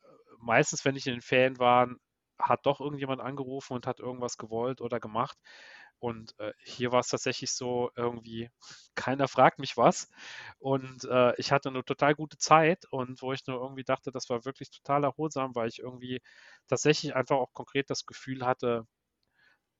äh, 0.04 0.06
meistens, 0.38 0.84
wenn 0.84 0.94
ich 0.94 1.08
in 1.08 1.14
den 1.14 1.20
Ferien 1.20 1.58
war, 1.58 1.88
hat 2.38 2.66
doch 2.66 2.80
irgendjemand 2.80 3.20
angerufen 3.20 3.74
und 3.74 3.86
hat 3.86 4.00
irgendwas 4.00 4.36
gewollt 4.36 4.80
oder 4.80 5.00
gemacht. 5.00 5.38
Und 5.98 6.38
äh, 6.38 6.52
hier 6.64 6.92
war 6.92 7.00
es 7.00 7.08
tatsächlich 7.08 7.52
so 7.52 7.90
irgendwie, 7.96 8.50
keiner 8.94 9.28
fragt 9.28 9.58
mich 9.58 9.76
was. 9.76 10.10
Und 10.58 11.04
äh, 11.04 11.34
ich 11.38 11.52
hatte 11.52 11.68
eine 11.70 11.84
total 11.84 12.14
gute 12.14 12.38
Zeit 12.38 12.84
und 12.90 13.22
wo 13.22 13.32
ich 13.32 13.46
nur 13.46 13.60
irgendwie 13.60 13.84
dachte, 13.84 14.10
das 14.12 14.28
war 14.30 14.44
wirklich 14.44 14.70
total 14.70 15.04
erholsam, 15.04 15.54
weil 15.54 15.68
ich 15.68 15.78
irgendwie 15.80 16.20
tatsächlich 16.68 17.14
einfach 17.16 17.36
auch 17.36 17.52
konkret 17.52 17.90
das 17.90 18.06
Gefühl 18.06 18.44
hatte, 18.46 18.86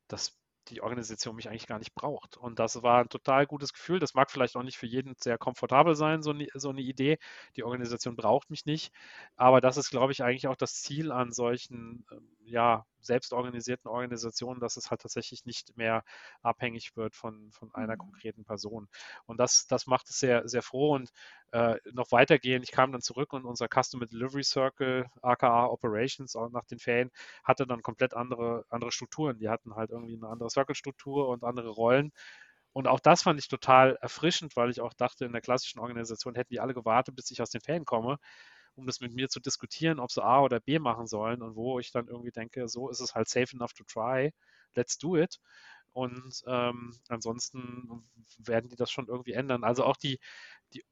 dass 0.08 0.36
die 0.68 0.80
Organisation 0.82 1.36
mich 1.36 1.48
eigentlich 1.48 1.68
gar 1.68 1.78
nicht 1.78 1.94
braucht. 1.94 2.36
Und 2.36 2.58
das 2.58 2.82
war 2.82 3.00
ein 3.00 3.08
total 3.08 3.46
gutes 3.46 3.72
Gefühl. 3.72 4.00
Das 4.00 4.14
mag 4.14 4.30
vielleicht 4.32 4.56
auch 4.56 4.64
nicht 4.64 4.78
für 4.78 4.86
jeden 4.86 5.14
sehr 5.16 5.38
komfortabel 5.38 5.94
sein, 5.94 6.22
so 6.22 6.30
eine, 6.30 6.48
so 6.54 6.70
eine 6.70 6.80
Idee. 6.80 7.18
Die 7.54 7.62
Organisation 7.62 8.16
braucht 8.16 8.50
mich 8.50 8.66
nicht. 8.66 8.92
Aber 9.36 9.60
das 9.60 9.76
ist, 9.76 9.90
glaube 9.90 10.10
ich, 10.12 10.24
eigentlich 10.24 10.48
auch 10.48 10.56
das 10.56 10.74
Ziel 10.82 11.12
an 11.12 11.32
solchen 11.32 12.04
ähm, 12.10 12.35
ja, 12.46 12.86
selbstorganisierten 13.00 13.88
Organisationen, 13.88 14.60
dass 14.60 14.76
es 14.76 14.90
halt 14.90 15.00
tatsächlich 15.00 15.46
nicht 15.46 15.76
mehr 15.76 16.04
abhängig 16.42 16.96
wird 16.96 17.14
von, 17.16 17.50
von 17.52 17.74
einer 17.74 17.94
mhm. 17.94 17.98
konkreten 17.98 18.44
Person. 18.44 18.88
Und 19.26 19.38
das, 19.38 19.66
das 19.66 19.86
macht 19.86 20.08
es 20.10 20.18
sehr, 20.18 20.48
sehr 20.48 20.62
froh. 20.62 20.94
Und 20.94 21.10
äh, 21.52 21.76
noch 21.92 22.12
weitergehend, 22.12 22.64
ich 22.64 22.72
kam 22.72 22.92
dann 22.92 23.00
zurück 23.00 23.32
und 23.32 23.44
unser 23.44 23.68
Customer 23.68 24.06
Delivery 24.06 24.44
Circle, 24.44 25.06
aka 25.22 25.66
Operations, 25.66 26.36
auch 26.36 26.50
nach 26.50 26.64
den 26.64 26.78
Ferien, 26.78 27.10
hatte 27.44 27.66
dann 27.66 27.82
komplett 27.82 28.14
andere, 28.14 28.64
andere 28.68 28.92
Strukturen. 28.92 29.38
Die 29.38 29.48
hatten 29.48 29.74
halt 29.76 29.90
irgendwie 29.90 30.16
eine 30.16 30.28
andere 30.28 30.50
Circle-Struktur 30.50 31.28
und 31.28 31.44
andere 31.44 31.70
Rollen. 31.70 32.12
Und 32.72 32.88
auch 32.88 33.00
das 33.00 33.22
fand 33.22 33.40
ich 33.40 33.48
total 33.48 33.96
erfrischend, 34.02 34.54
weil 34.54 34.70
ich 34.70 34.82
auch 34.82 34.92
dachte, 34.92 35.24
in 35.24 35.32
der 35.32 35.40
klassischen 35.40 35.78
Organisation 35.80 36.34
hätten 36.34 36.52
die 36.52 36.60
alle 36.60 36.74
gewartet, 36.74 37.16
bis 37.16 37.30
ich 37.30 37.40
aus 37.40 37.48
den 37.48 37.62
Ferien 37.62 37.86
komme, 37.86 38.18
um 38.76 38.86
das 38.86 39.00
mit 39.00 39.12
mir 39.14 39.28
zu 39.28 39.40
diskutieren, 39.40 39.98
ob 40.00 40.10
sie 40.12 40.22
A 40.22 40.40
oder 40.42 40.60
B 40.60 40.78
machen 40.78 41.06
sollen 41.06 41.42
und 41.42 41.56
wo 41.56 41.78
ich 41.80 41.90
dann 41.92 42.08
irgendwie 42.08 42.30
denke, 42.30 42.68
so 42.68 42.88
ist 42.90 43.00
es 43.00 43.14
halt 43.14 43.28
safe 43.28 43.54
enough 43.56 43.72
to 43.72 43.84
try, 43.84 44.32
let's 44.74 44.98
do 44.98 45.16
it. 45.16 45.40
Und 45.92 46.42
ähm, 46.46 46.94
ansonsten 47.08 48.08
werden 48.38 48.68
die 48.68 48.76
das 48.76 48.90
schon 48.90 49.08
irgendwie 49.08 49.32
ändern. 49.32 49.64
Also 49.64 49.84
auch 49.84 49.96
die, 49.96 50.20
die 50.74 50.84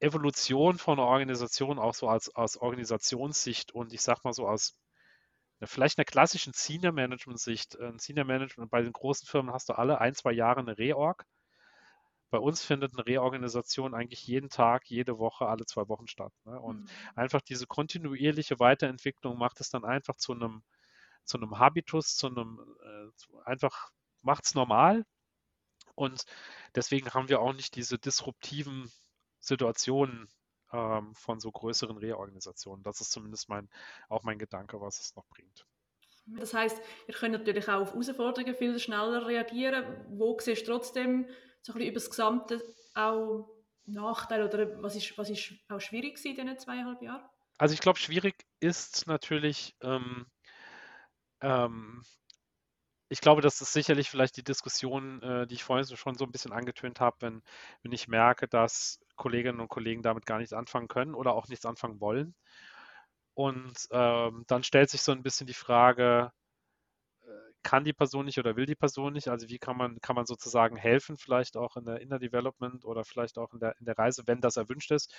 Evolution 0.00 0.78
von 0.78 0.98
einer 0.98 1.08
Organisation, 1.08 1.78
auch 1.78 1.94
so 1.94 2.08
als, 2.08 2.34
aus 2.34 2.56
Organisationssicht 2.56 3.72
und 3.72 3.92
ich 3.92 4.02
sag 4.02 4.24
mal 4.24 4.32
so 4.32 4.46
aus 4.48 4.76
vielleicht 5.62 5.98
einer 5.98 6.04
klassischen 6.04 6.52
Senior 6.52 6.92
Management 6.92 7.40
Sicht. 7.40 7.78
Ein 7.80 7.98
Senior 7.98 8.26
Management 8.26 8.70
bei 8.70 8.82
den 8.82 8.92
großen 8.92 9.26
Firmen 9.26 9.52
hast 9.52 9.68
du 9.68 9.74
alle 9.74 10.00
ein, 10.00 10.14
zwei 10.14 10.32
Jahre 10.32 10.60
eine 10.60 10.78
Reorg. 10.78 11.24
Bei 12.34 12.40
uns 12.40 12.64
findet 12.64 12.94
eine 12.94 13.06
Reorganisation 13.06 13.94
eigentlich 13.94 14.26
jeden 14.26 14.50
Tag, 14.50 14.90
jede 14.90 15.20
Woche, 15.20 15.46
alle 15.46 15.66
zwei 15.66 15.88
Wochen 15.88 16.08
statt. 16.08 16.32
Ne? 16.44 16.60
Und 16.60 16.80
mhm. 16.80 16.88
einfach 17.14 17.40
diese 17.40 17.68
kontinuierliche 17.68 18.58
Weiterentwicklung 18.58 19.38
macht 19.38 19.60
es 19.60 19.70
dann 19.70 19.84
einfach 19.84 20.16
zu 20.16 20.32
einem, 20.32 20.64
zu 21.22 21.36
einem 21.36 21.60
Habitus, 21.60 22.16
zu 22.16 22.26
einem, 22.26 22.58
äh, 22.82 23.38
einfach 23.44 23.92
macht 24.22 24.46
es 24.46 24.56
normal. 24.56 25.04
Und 25.94 26.24
deswegen 26.74 27.08
haben 27.14 27.28
wir 27.28 27.40
auch 27.40 27.52
nicht 27.52 27.76
diese 27.76 28.00
disruptiven 28.00 28.90
Situationen 29.38 30.28
ähm, 30.72 31.14
von 31.14 31.38
so 31.38 31.52
größeren 31.52 31.98
Reorganisationen. 31.98 32.82
Das 32.82 33.00
ist 33.00 33.12
zumindest 33.12 33.48
mein, 33.48 33.70
auch 34.08 34.24
mein 34.24 34.40
Gedanke, 34.40 34.80
was 34.80 34.98
es 34.98 35.14
noch 35.14 35.28
bringt. 35.28 35.64
Das 36.26 36.52
heißt, 36.52 36.82
ihr 37.06 37.14
könnt 37.14 37.34
natürlich 37.34 37.68
auch 37.68 37.82
auf 37.82 37.92
Herausforderungen 37.92 38.56
viel 38.56 38.76
schneller 38.80 39.24
reagieren. 39.24 39.84
Wo 40.08 40.36
siehst 40.40 40.66
du 40.66 40.72
trotzdem 40.72 41.28
so 41.64 41.72
ein 41.72 41.78
bisschen 41.78 41.90
über 41.90 41.94
das 41.94 42.10
Gesamte 42.10 42.62
auch 42.94 43.48
Nachteile 43.86 44.46
oder 44.46 44.82
was 44.82 44.96
ist, 44.96 45.16
was 45.18 45.30
ist 45.30 45.54
auch 45.68 45.80
schwierig 45.80 46.22
in 46.24 46.36
diesen 46.36 46.58
zweieinhalb 46.58 47.02
Jahren? 47.02 47.24
Also 47.58 47.74
ich 47.74 47.80
glaube, 47.80 47.98
schwierig 47.98 48.34
ist 48.60 49.06
natürlich, 49.06 49.74
ähm, 49.80 50.26
ähm, 51.40 52.02
ich 53.08 53.20
glaube, 53.20 53.42
das 53.42 53.60
ist 53.60 53.72
sicherlich 53.72 54.10
vielleicht 54.10 54.36
die 54.36 54.44
Diskussion, 54.44 55.22
äh, 55.22 55.46
die 55.46 55.54
ich 55.54 55.64
vorhin 55.64 55.96
schon 55.96 56.16
so 56.16 56.24
ein 56.24 56.32
bisschen 56.32 56.52
angetönt 56.52 57.00
habe, 57.00 57.16
wenn, 57.20 57.42
wenn 57.82 57.92
ich 57.92 58.08
merke, 58.08 58.48
dass 58.48 59.00
Kolleginnen 59.16 59.60
und 59.60 59.68
Kollegen 59.68 60.02
damit 60.02 60.26
gar 60.26 60.38
nichts 60.38 60.52
anfangen 60.52 60.88
können 60.88 61.14
oder 61.14 61.34
auch 61.34 61.48
nichts 61.48 61.64
anfangen 61.64 62.00
wollen. 62.00 62.34
Und 63.34 63.88
ähm, 63.90 64.44
dann 64.46 64.64
stellt 64.64 64.90
sich 64.90 65.02
so 65.02 65.12
ein 65.12 65.22
bisschen 65.22 65.46
die 65.46 65.54
Frage, 65.54 66.32
kann 67.64 67.84
die 67.84 67.92
Person 67.92 68.26
nicht 68.26 68.38
oder 68.38 68.56
will 68.56 68.66
die 68.66 68.76
Person 68.76 69.14
nicht? 69.14 69.28
Also 69.28 69.48
wie 69.48 69.58
kann 69.58 69.76
man, 69.76 70.00
kann 70.00 70.14
man 70.14 70.26
sozusagen 70.26 70.76
helfen, 70.76 71.16
vielleicht 71.16 71.56
auch 71.56 71.76
in 71.76 71.84
der 71.84 72.00
Inner 72.00 72.20
Development 72.20 72.84
oder 72.84 73.04
vielleicht 73.04 73.38
auch 73.38 73.52
in 73.52 73.60
der, 73.60 73.74
in 73.80 73.86
der 73.86 73.98
Reise, 73.98 74.22
wenn 74.26 74.40
das 74.40 74.56
erwünscht 74.56 74.92
ist. 74.92 75.12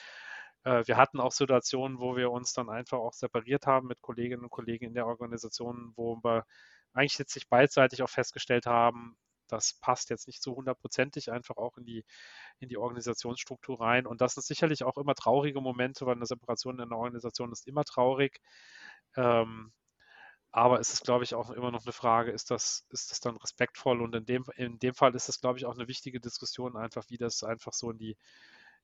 Äh, 0.63 0.83
wir 0.87 0.97
hatten 0.97 1.19
auch 1.19 1.31
Situationen, 1.31 1.99
wo 1.99 2.15
wir 2.15 2.31
uns 2.31 2.53
dann 2.53 2.69
einfach 2.69 2.99
auch 2.99 3.13
separiert 3.13 3.67
haben 3.67 3.87
mit 3.87 4.01
Kolleginnen 4.01 4.43
und 4.43 4.51
Kollegen 4.51 4.85
in 4.85 4.93
der 4.93 5.07
Organisation, 5.07 5.93
wo 5.95 6.17
wir 6.23 6.45
eigentlich 6.93 7.17
jetzt 7.17 7.33
sich 7.33 7.49
beidseitig 7.49 8.03
auch 8.03 8.09
festgestellt 8.09 8.65
haben, 8.67 9.17
das 9.47 9.73
passt 9.73 10.09
jetzt 10.09 10.27
nicht 10.27 10.41
so 10.41 10.55
hundertprozentig 10.55 11.31
einfach 11.31 11.57
auch 11.57 11.77
in 11.77 11.85
die, 11.85 12.05
in 12.59 12.69
die 12.69 12.77
Organisationsstruktur 12.77 13.79
rein. 13.79 14.07
Und 14.07 14.21
das 14.21 14.35
sind 14.35 14.45
sicherlich 14.45 14.83
auch 14.83 14.97
immer 14.97 15.15
traurige 15.15 15.61
Momente, 15.61 16.05
weil 16.05 16.15
eine 16.15 16.25
Separation 16.25 16.75
in 16.75 16.81
einer 16.81 16.97
Organisation 16.97 17.51
ist 17.51 17.67
immer 17.67 17.83
traurig. 17.83 18.39
Ähm, 19.15 19.71
aber 20.55 20.79
es 20.79 20.93
ist, 20.93 21.03
glaube 21.03 21.25
ich, 21.25 21.35
auch 21.35 21.49
immer 21.49 21.69
noch 21.69 21.83
eine 21.83 21.91
Frage, 21.91 22.31
ist 22.31 22.49
das, 22.49 22.85
ist 22.89 23.11
das 23.11 23.19
dann 23.19 23.35
respektvoll? 23.35 24.01
Und 24.01 24.15
in 24.15 24.25
dem, 24.25 24.45
in 24.55 24.79
dem 24.79 24.93
Fall 24.93 25.13
ist 25.13 25.27
es, 25.27 25.41
glaube 25.41 25.59
ich, 25.59 25.65
auch 25.65 25.75
eine 25.75 25.89
wichtige 25.89 26.21
Diskussion, 26.21 26.77
einfach, 26.77 27.03
wie 27.09 27.17
das 27.17 27.43
einfach 27.43 27.73
so 27.73 27.91
in 27.91 27.97
die, 27.97 28.15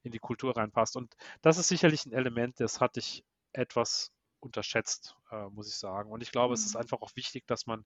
in 0.03 0.11
die 0.11 0.19
Kultur 0.19 0.57
reinpasst. 0.57 0.97
Und 0.97 1.15
das 1.41 1.57
ist 1.57 1.69
sicherlich 1.69 2.05
ein 2.05 2.11
Element, 2.11 2.59
das 2.59 2.82
hatte 2.82 2.99
ich 2.99 3.24
etwas 3.53 4.11
unterschätzt, 4.41 5.15
äh, 5.32 5.45
muss 5.45 5.69
ich 5.69 5.76
sagen. 5.76 6.11
Und 6.11 6.22
ich 6.22 6.34
glaube, 6.34 6.49
mhm. 6.49 6.55
es 6.55 6.65
ist 6.65 6.74
mhm. 6.74 6.82
einfach 6.82 7.01
auch 7.01 7.15
wichtig, 7.15 7.47
dass 7.47 7.65
man 7.67 7.86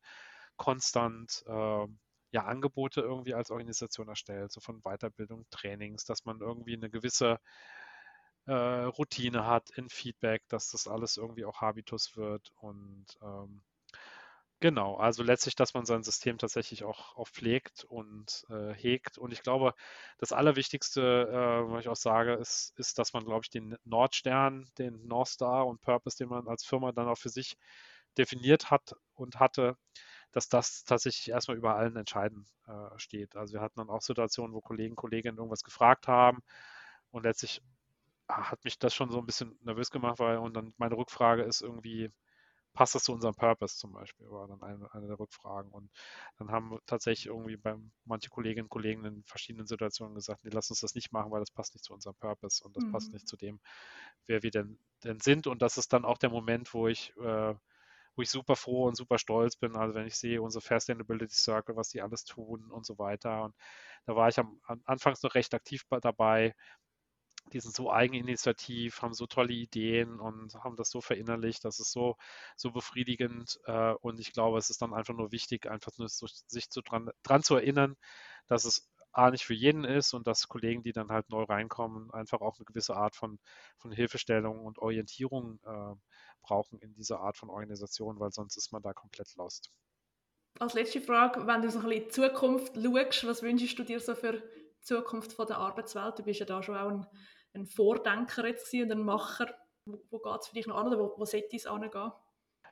konstant 0.58 1.44
äh, 1.46 1.88
ja, 2.32 2.44
Angebote 2.44 3.02
irgendwie 3.02 3.36
als 3.36 3.52
Organisation 3.52 4.08
erstellt, 4.08 4.52
so 4.52 4.62
von 4.62 4.82
Weiterbildung, 4.82 5.46
Trainings, 5.52 6.06
dass 6.06 6.26
man 6.26 6.42
irgendwie 6.42 6.74
eine 6.74 6.90
gewisse 6.90 7.40
äh, 8.48 8.52
Routine 8.52 9.46
hat 9.46 9.70
in 9.76 9.90
Feedback, 9.90 10.42
dass 10.48 10.72
das 10.72 10.88
alles 10.88 11.18
irgendwie 11.18 11.46
auch 11.46 11.62
Habitus 11.62 12.18
wird 12.18 12.52
und 12.56 13.06
ähm, 13.22 13.62
Genau, 14.62 14.96
also 14.96 15.22
letztlich, 15.22 15.56
dass 15.56 15.74
man 15.74 15.86
sein 15.86 16.02
System 16.04 16.38
tatsächlich 16.38 16.84
auch, 16.86 17.16
auch 17.18 17.28
pflegt 17.28 17.84
und 17.84 18.46
äh, 18.50 18.74
hegt. 18.74 19.18
Und 19.18 19.32
ich 19.34 19.44
glaube, 19.44 19.74
das 20.18 20.32
Allerwichtigste, 20.32 21.02
äh, 21.30 21.72
was 21.72 21.82
ich 21.82 21.90
auch 21.90 21.96
sage, 21.96 22.34
ist, 22.36 22.74
ist, 22.78 22.98
dass 22.98 23.14
man, 23.14 23.26
glaube 23.26 23.42
ich, 23.44 23.50
den 23.50 23.78
Nordstern, 23.84 24.70
den 24.78 25.06
North 25.08 25.28
Star 25.28 25.68
und 25.68 25.82
Purpose, 25.82 26.18
den 26.18 26.30
man 26.30 26.48
als 26.48 26.64
Firma 26.66 26.92
dann 26.94 27.08
auch 27.10 27.18
für 27.18 27.30
sich 27.30 27.58
definiert 28.18 28.72
hat 28.72 28.96
und 29.14 29.40
hatte, 29.40 29.78
dass 30.32 30.50
das 30.50 30.84
tatsächlich 30.86 31.30
erstmal 31.30 31.58
über 31.58 31.76
allen 31.76 31.96
Entscheiden 31.98 32.46
äh, 32.68 32.98
steht. 32.98 33.36
Also 33.36 33.54
wir 33.56 33.62
hatten 33.62 33.80
dann 33.80 33.90
auch 33.90 34.02
Situationen, 34.02 34.54
wo 34.56 34.62
Kollegen, 34.62 34.96
Kolleginnen 34.96 35.38
irgendwas 35.38 35.64
gefragt 35.64 36.08
haben 36.08 36.44
und 37.12 37.24
letztlich 37.24 37.62
ah, 38.28 38.52
hat 38.52 38.64
mich 38.66 38.80
das 38.80 38.94
schon 38.96 39.12
so 39.12 39.20
ein 39.20 39.26
bisschen 39.26 39.58
nervös 39.64 39.92
gemacht, 39.92 40.20
weil 40.20 40.38
und 40.38 40.54
dann 40.56 40.74
meine 40.78 40.98
Rückfrage 40.98 41.44
ist 41.44 41.62
irgendwie, 41.62 42.12
passt 42.76 42.94
das 42.94 43.06
zu 43.06 43.14
unserem 43.14 43.34
Purpose 43.34 43.78
zum 43.78 43.94
Beispiel, 43.94 44.30
war 44.30 44.48
dann 44.48 44.62
eine, 44.62 44.94
eine 44.94 45.08
der 45.08 45.20
Rückfragen. 45.20 45.72
Und 45.72 45.90
dann 46.38 46.52
haben 46.52 46.78
tatsächlich 46.86 47.28
irgendwie 47.28 47.58
bei 47.58 47.76
manche 48.04 48.30
Kolleginnen 48.30 48.66
und 48.66 48.70
Kollegen 48.70 49.06
in 49.06 49.24
verschiedenen 49.24 49.66
Situationen 49.66 50.14
gesagt, 50.14 50.44
nee, 50.44 50.52
lass 50.54 50.70
uns 50.70 50.82
das 50.82 50.94
nicht 50.94 51.12
machen, 51.12 51.32
weil 51.32 51.40
das 51.40 51.52
passt 51.52 51.74
nicht 51.74 51.86
zu 51.86 51.94
unserem 51.94 52.16
Purpose 52.16 52.64
und 52.64 52.76
das 52.76 52.84
mhm. 52.84 52.92
passt 52.92 53.14
nicht 53.14 53.28
zu 53.28 53.38
dem, 53.38 53.60
wer 54.28 54.44
wir 54.44 54.52
denn, 54.52 54.78
denn 55.04 55.20
sind. 55.20 55.48
Und 55.48 55.62
das 55.62 55.78
ist 55.78 55.94
dann 55.94 56.06
auch 56.06 56.20
der 56.20 56.30
Moment, 56.30 56.74
wo 56.74 56.88
ich 56.88 57.16
äh, 57.18 57.56
wo 58.16 58.22
ich 58.22 58.30
super 58.30 58.56
froh 58.56 58.88
und 58.88 58.96
super 58.96 59.18
stolz 59.18 59.56
bin. 59.58 59.76
Also 59.76 59.96
wenn 59.96 60.08
ich 60.08 60.16
sehe, 60.16 60.42
unsere 60.42 60.62
Fair 60.62 60.80
Sustainability 60.80 61.36
Circle, 61.36 61.76
was 61.76 61.90
die 61.90 62.02
alles 62.02 62.24
tun 62.24 62.72
und 62.72 62.86
so 62.86 62.98
weiter. 62.98 63.44
Und 63.44 63.56
da 64.06 64.16
war 64.16 64.30
ich 64.30 64.40
am, 64.40 64.60
am 64.66 64.82
Anfangs 64.86 65.22
noch 65.24 65.36
recht 65.36 65.54
aktiv 65.54 65.86
dabei. 66.02 66.56
Die 67.54 67.60
sind 67.60 67.76
so 67.76 67.92
eigeninitiativ, 67.92 69.02
haben 69.02 69.14
so 69.14 69.28
tolle 69.28 69.54
Ideen 69.54 70.20
und 70.20 70.56
haben 70.56 70.76
das 70.76 70.90
so 70.90 71.02
verinnerlicht. 71.02 71.64
Das 71.64 71.80
ist 71.80 71.92
so, 71.92 72.18
so 72.56 72.72
befriedigend. 72.72 73.60
Äh, 73.66 73.94
und 74.02 74.20
ich 74.20 74.34
glaube, 74.34 74.58
es 74.58 74.70
ist 74.70 74.82
dann 74.82 74.94
einfach 74.94 75.14
nur 75.14 75.32
wichtig, 75.32 75.70
einfach 75.70 75.92
nur 75.98 76.10
so, 76.10 76.28
sich 76.48 76.70
zu 76.70 76.82
dran, 76.82 77.10
dran 77.24 77.44
zu 77.44 77.56
erinnern, 77.56 77.96
dass 78.48 78.66
es 78.66 78.90
A 79.12 79.32
nicht 79.32 79.46
für 79.46 79.54
jeden 79.54 79.86
ist 79.86 80.14
und 80.14 80.28
dass 80.28 80.50
Kollegen, 80.50 80.84
die 80.84 80.92
dann 80.92 81.10
halt 81.10 81.30
neu 81.30 81.44
reinkommen, 81.44 82.12
einfach 82.12 82.42
auch 82.42 82.58
eine 82.58 82.66
gewisse 82.66 82.98
Art 82.98 83.16
von, 83.16 83.40
von 83.78 83.94
Hilfestellung 83.94 84.66
und 84.66 84.78
Orientierung 84.80 85.60
äh, 85.66 85.96
brauchen 86.42 86.80
in 86.80 86.94
dieser 86.96 87.22
Art 87.22 87.38
von 87.38 87.50
Organisation, 87.50 88.20
weil 88.20 88.32
sonst 88.32 88.58
ist 88.58 88.74
man 88.74 88.82
da 88.82 88.92
komplett 88.92 89.34
lost. 89.36 89.72
Als 90.60 90.74
letzte 90.74 91.00
Frage, 91.00 91.48
wenn 91.48 91.62
du 91.62 91.70
so 91.70 91.80
ein 91.80 91.86
bisschen 91.86 92.02
in 92.02 92.08
die 92.08 92.10
Zukunft 92.10 92.76
schaust, 92.76 93.28
was 93.28 93.42
wünschst 93.42 93.80
du 93.80 93.84
dir 93.84 94.02
so 94.02 94.16
für 94.16 94.44
Zukunft 94.86 95.34
von 95.34 95.48
der 95.48 95.58
Arbeitswelt? 95.58 96.20
Du 96.20 96.24
bist 96.24 96.40
ja 96.40 96.46
da 96.46 96.64
schon 96.64 96.78
auch 96.78 96.90
ein, 96.90 97.08
ein 97.54 97.66
Vordenker 97.66 98.48
jetzt 98.48 98.74
und 98.74 98.92
ein 98.92 99.04
Macher. 99.04 99.54
Wo, 99.86 100.00
wo 100.10 100.20
geht 100.20 100.42
es 100.42 100.48
für 100.48 100.56
dich 100.56 100.68
noch 100.68 100.78
an 100.78 100.88
oder 100.88 101.00
wo, 101.00 101.14
wo 101.18 101.26
sollte 101.26 101.56
es 101.56 101.66
angehen? 101.66 102.12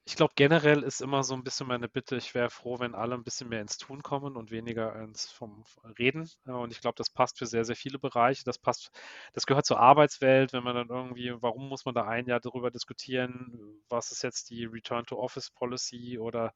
Ich 0.06 0.18
glaube, 0.18 0.34
generell 0.36 0.84
ist 0.84 1.02
immer 1.02 1.24
so 1.24 1.34
ein 1.34 1.46
bisschen 1.46 1.68
meine 1.68 1.88
Bitte, 1.88 2.18
ich 2.18 2.36
wäre 2.36 2.50
froh, 2.50 2.78
wenn 2.80 2.94
alle 2.94 3.16
ein 3.16 3.24
bisschen 3.24 3.48
mehr 3.48 3.62
ins 3.62 3.78
Tun 3.78 4.04
kommen 4.04 4.36
und 4.36 4.52
weniger 4.52 4.94
ins 5.02 5.32
vom 5.32 5.64
Reden. 5.98 6.30
Und 6.46 6.74
ich 6.74 6.82
glaube, 6.82 6.96
das 6.98 7.10
passt 7.10 7.38
für 7.38 7.46
sehr, 7.46 7.64
sehr 7.64 7.78
viele 7.78 8.00
Bereiche. 8.00 8.44
Das 8.44 8.58
passt, 8.58 8.92
das 9.32 9.46
gehört 9.46 9.66
zur 9.66 9.80
Arbeitswelt, 9.80 10.52
wenn 10.52 10.64
man 10.64 10.76
dann 10.76 10.90
irgendwie, 10.90 11.34
warum 11.42 11.70
muss 11.70 11.86
man 11.86 11.96
da 11.96 12.06
ein 12.06 12.28
Jahr 12.28 12.42
darüber 12.42 12.70
diskutieren, 12.70 13.82
was 13.88 14.12
ist 14.12 14.24
jetzt 14.24 14.50
die 14.50 14.66
Return 14.66 15.06
to 15.06 15.18
Office 15.18 15.52
Policy 15.52 16.20
oder 16.20 16.54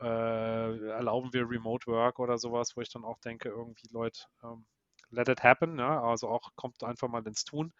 äh, 0.00 0.88
erlauben 0.88 1.32
wir 1.32 1.48
Remote 1.48 1.86
Work 1.86 2.18
oder 2.18 2.38
sowas, 2.38 2.76
wo 2.76 2.80
ich 2.80 2.90
dann 2.90 3.04
auch 3.04 3.18
denke, 3.20 3.50
irgendwie 3.50 3.88
Leute, 3.92 4.20
ähm, 4.42 4.66
let 5.14 5.28
it 5.28 5.42
happen, 5.42 5.78
ja? 5.78 6.02
also 6.02 6.28
auch 6.28 6.50
kommt 6.56 6.82
einfach 6.84 7.08
mal 7.08 7.26
ins 7.26 7.44
Tun. 7.44 7.72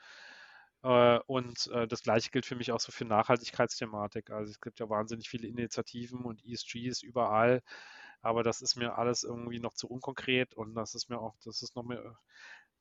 Äh, 0.83 1.19
und 1.27 1.69
äh, 1.69 1.87
das 1.89 2.03
gleiche 2.03 2.31
gilt 2.31 2.47
für 2.47 2.57
mich 2.57 2.73
auch 2.73 2.81
so 2.81 2.93
für 2.93 3.05
Nachhaltigkeitsthematik. 3.05 4.31
Also 4.31 4.51
es 4.51 4.61
gibt 4.61 4.81
ja 4.81 4.89
wahnsinnig 4.89 5.29
viele 5.29 5.49
Initiativen 5.49 6.25
und 6.25 6.45
ESG 6.45 6.87
ist 6.87 7.03
überall, 7.03 7.63
aber 8.23 8.43
das 8.43 8.63
ist 8.63 8.77
mir 8.77 8.99
alles 8.99 9.25
irgendwie 9.25 9.61
noch 9.61 9.75
zu 9.75 9.89
unkonkret 9.89 10.55
und 10.55 10.75
das 10.75 10.95
ist 10.95 11.11
mir 11.11 11.19
auch, 11.21 11.35
das 11.45 11.63
ist 11.63 11.77
noch 11.77 11.85
mehr, 11.85 12.17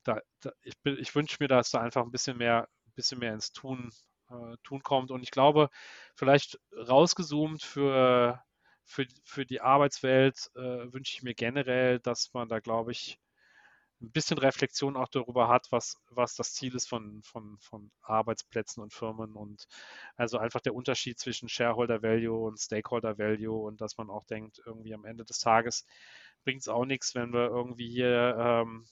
da, 0.04 0.22
da 0.42 0.52
ich, 0.64 0.76
ich 0.86 1.16
wünsche 1.16 1.38
mir, 1.40 1.48
dass 1.48 1.72
da 1.72 1.82
einfach 1.82 2.04
ein 2.04 2.12
bisschen 2.12 2.38
mehr, 2.38 2.68
ein 2.88 2.94
bisschen 2.96 3.20
mehr 3.20 3.34
ins 3.34 3.52
Tun 3.54 3.92
äh, 4.30 4.58
tun 4.64 4.84
kommt. 4.84 5.12
Und 5.12 5.24
ich 5.24 5.32
glaube, 5.32 5.70
vielleicht 6.16 6.60
rausgezoomt 6.76 7.64
für, 7.64 8.44
für, 8.86 9.06
für 9.24 9.46
die 9.46 9.62
Arbeitswelt 9.62 10.50
äh, 10.56 10.92
wünsche 10.94 11.14
ich 11.16 11.24
mir 11.24 11.36
generell, 11.36 12.00
dass 12.00 12.34
man 12.34 12.50
da, 12.50 12.60
glaube 12.60 12.92
ich, 12.92 13.20
ein 14.04 14.12
bisschen 14.12 14.38
Reflexion 14.38 14.98
auch 14.98 15.08
darüber 15.08 15.48
hat, 15.48 15.68
was, 15.72 15.98
was 16.10 16.36
das 16.36 16.54
Ziel 16.54 16.76
ist 16.76 16.90
von, 16.90 17.24
von, 17.24 17.58
von 17.60 17.90
Arbeitsplätzen 18.02 18.84
und 18.84 18.94
Firmen 18.94 19.34
und 19.34 19.68
also 20.18 20.38
einfach 20.38 20.60
der 20.60 20.76
Unterschied 20.76 21.18
zwischen 21.20 21.50
Shareholder 21.50 22.04
Value 22.04 22.38
und 22.38 22.60
Stakeholder 22.60 23.18
Value 23.18 23.64
und 23.66 23.82
dass 23.82 23.98
man 23.98 24.10
auch 24.10 24.26
denkt, 24.26 24.62
irgendwie 24.66 24.94
am 24.94 25.06
Ende 25.06 25.24
des 25.24 25.40
Tages 25.40 25.86
bringt 26.44 26.62
es 26.62 26.68
auch 26.68 26.86
nichts, 26.86 27.16
wenn 27.16 27.32
wir 27.32 27.48
irgendwie 27.48 27.90
hier 27.90 28.36
ähm, 28.38 28.86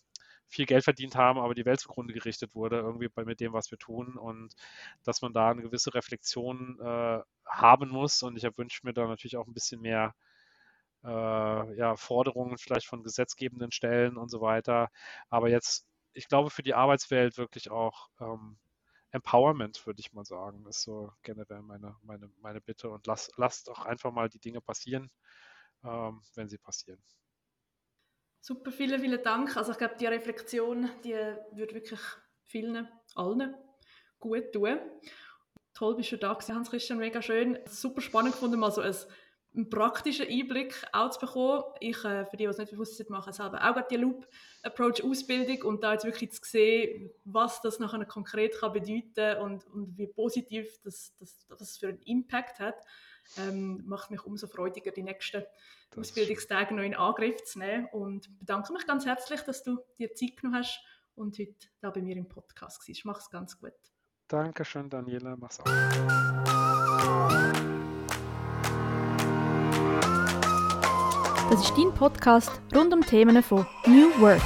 viel 0.48 0.66
Geld 0.66 0.84
verdient 0.84 1.16
haben, 1.16 1.40
aber 1.40 1.56
die 1.56 1.66
Welt 1.66 1.80
zugrunde 1.82 2.14
gerichtet 2.14 2.56
wurde, 2.56 2.78
irgendwie 2.78 3.10
bei, 3.10 3.26
mit 3.26 3.40
dem, 3.42 3.54
was 3.54 3.70
wir 3.70 3.78
tun 3.78 4.18
und 4.18 4.54
dass 5.04 5.22
man 5.22 5.34
da 5.34 5.52
eine 5.52 5.62
gewisse 5.62 5.94
Reflexion 5.94 6.78
äh, 6.82 7.20
haben 7.46 7.90
muss 7.90 8.24
und 8.24 8.38
ich 8.38 8.44
wünsche 8.58 8.82
mir 8.84 8.94
da 8.94 9.08
natürlich 9.08 9.38
auch 9.38 9.48
ein 9.48 9.54
bisschen 9.54 9.82
mehr 9.82 10.16
ja, 11.08 11.96
Forderungen 11.96 12.58
vielleicht 12.58 12.88
von 12.88 13.04
gesetzgebenden 13.04 13.72
Stellen 13.72 14.18
und 14.18 14.30
so 14.30 14.42
weiter. 14.42 14.90
Aber 15.30 15.50
jetzt, 15.50 15.88
ich 16.14 16.28
glaube, 16.28 16.50
für 16.50 16.64
die 16.64 16.74
Arbeitswelt 16.74 17.38
wirklich 17.38 17.72
auch 17.72 18.10
ähm, 18.20 18.58
Empowerment, 19.12 19.86
würde 19.86 20.00
ich 20.00 20.14
mal 20.14 20.26
sagen, 20.26 20.66
ist 20.68 20.84
so 20.84 21.12
generell 21.24 21.62
meine, 21.62 21.96
meine, 22.04 22.30
meine 22.40 22.62
Bitte. 22.62 22.90
Und 22.90 23.08
lass, 23.08 23.32
lasst 23.36 23.68
doch 23.68 23.86
einfach 23.86 24.12
mal 24.12 24.30
die 24.30 24.40
Dinge 24.40 24.62
passieren, 24.62 25.10
ähm, 25.84 26.22
wenn 26.36 26.50
sie 26.50 26.58
passieren. 26.58 27.02
Super, 28.40 28.72
vielen, 28.72 29.00
vielen 29.00 29.22
Dank. 29.22 29.56
Also 29.58 29.72
ich 29.72 29.78
glaube, 29.78 29.96
die 30.00 30.08
Reflexion, 30.08 30.90
die 31.04 31.14
würde 31.14 31.76
wirklich 31.76 32.00
vielen, 32.44 32.88
allen 33.16 33.56
gut 34.20 34.52
tun. 34.54 34.80
Toll 35.74 35.96
bist 35.96 36.12
du 36.12 36.18
da 36.18 36.34
gewesen, 36.34 36.56
Hans-Christian, 36.56 37.00
mega 37.00 37.22
schön. 37.22 37.60
Super 37.66 38.02
spannend 38.02 38.34
gefunden, 38.34 38.60
mal 38.60 38.72
so 38.72 38.82
ein 38.82 38.96
einen 39.54 39.70
praktischen 39.70 40.28
Einblick 40.28 40.86
auch 40.94 41.10
zu 41.10 41.20
bekommen. 41.20 41.64
Ich, 41.80 42.04
äh, 42.06 42.26
für 42.26 42.38
die, 42.38 42.46
die 42.46 42.50
es 42.50 42.58
nicht 42.58 42.72
bewusst 42.72 42.98
sind, 42.98 43.10
mache 43.10 43.34
selber 43.34 43.70
auch 43.70 43.88
die 43.88 43.98
Loop-Approach-Ausbildung 43.98 45.64
und 45.64 45.84
da 45.84 45.94
jetzt 45.94 46.06
wirklich 46.06 46.32
zu 46.32 46.42
sehen, 46.44 47.12
was 47.26 47.62
das 47.62 47.80
nachher 47.80 48.06
konkret 48.06 48.58
kann 48.60 48.74
bedeuten 48.74 49.42
und, 49.42 49.68
und 49.68 49.98
wie 49.98 50.08
positiv 50.08 50.80
das, 50.84 51.16
das, 51.20 51.46
das 51.48 51.78
für 51.78 51.90
einen 51.90 52.02
Impact 52.04 52.60
hat, 52.60 52.76
ähm, 53.38 53.84
macht 53.86 54.12
mich 54.12 54.24
umso 54.24 54.48
freudiger, 54.48 54.92
die 54.92 55.04
nächsten 55.04 55.44
das 55.90 56.00
Ausbildungstage 56.00 56.74
noch 56.74 56.84
in 56.84 56.96
Angriff 56.96 57.44
zu 57.44 57.60
nehmen 57.60 57.88
und 57.92 58.40
bedanke 58.40 58.72
mich 58.72 58.88
ganz 58.88 59.06
herzlich, 59.06 59.42
dass 59.42 59.64
du 59.64 59.80
dir 60.00 60.14
Zeit 60.14 60.38
genommen 60.38 60.60
hast 60.60 60.80
und 61.16 61.38
heute 61.38 61.68
da 61.82 61.90
bei 61.90 62.02
mir 62.02 62.16
im 62.16 62.30
Podcast 62.30 62.88
warst. 62.88 63.06
Mach 63.06 63.20
es 63.20 63.30
ganz 63.30 63.60
gut. 63.60 63.74
Dankeschön, 64.28 64.90
Daniela. 64.90 65.36
Mach's 65.36 65.60
auch. 65.60 66.81
Das 71.52 71.64
ist 71.66 71.78
dein 71.78 71.94
Podcast 71.94 72.50
rund 72.74 72.94
um 72.94 73.02
Themen 73.02 73.44
von 73.44 73.66
New 73.86 74.10
Work. 74.22 74.40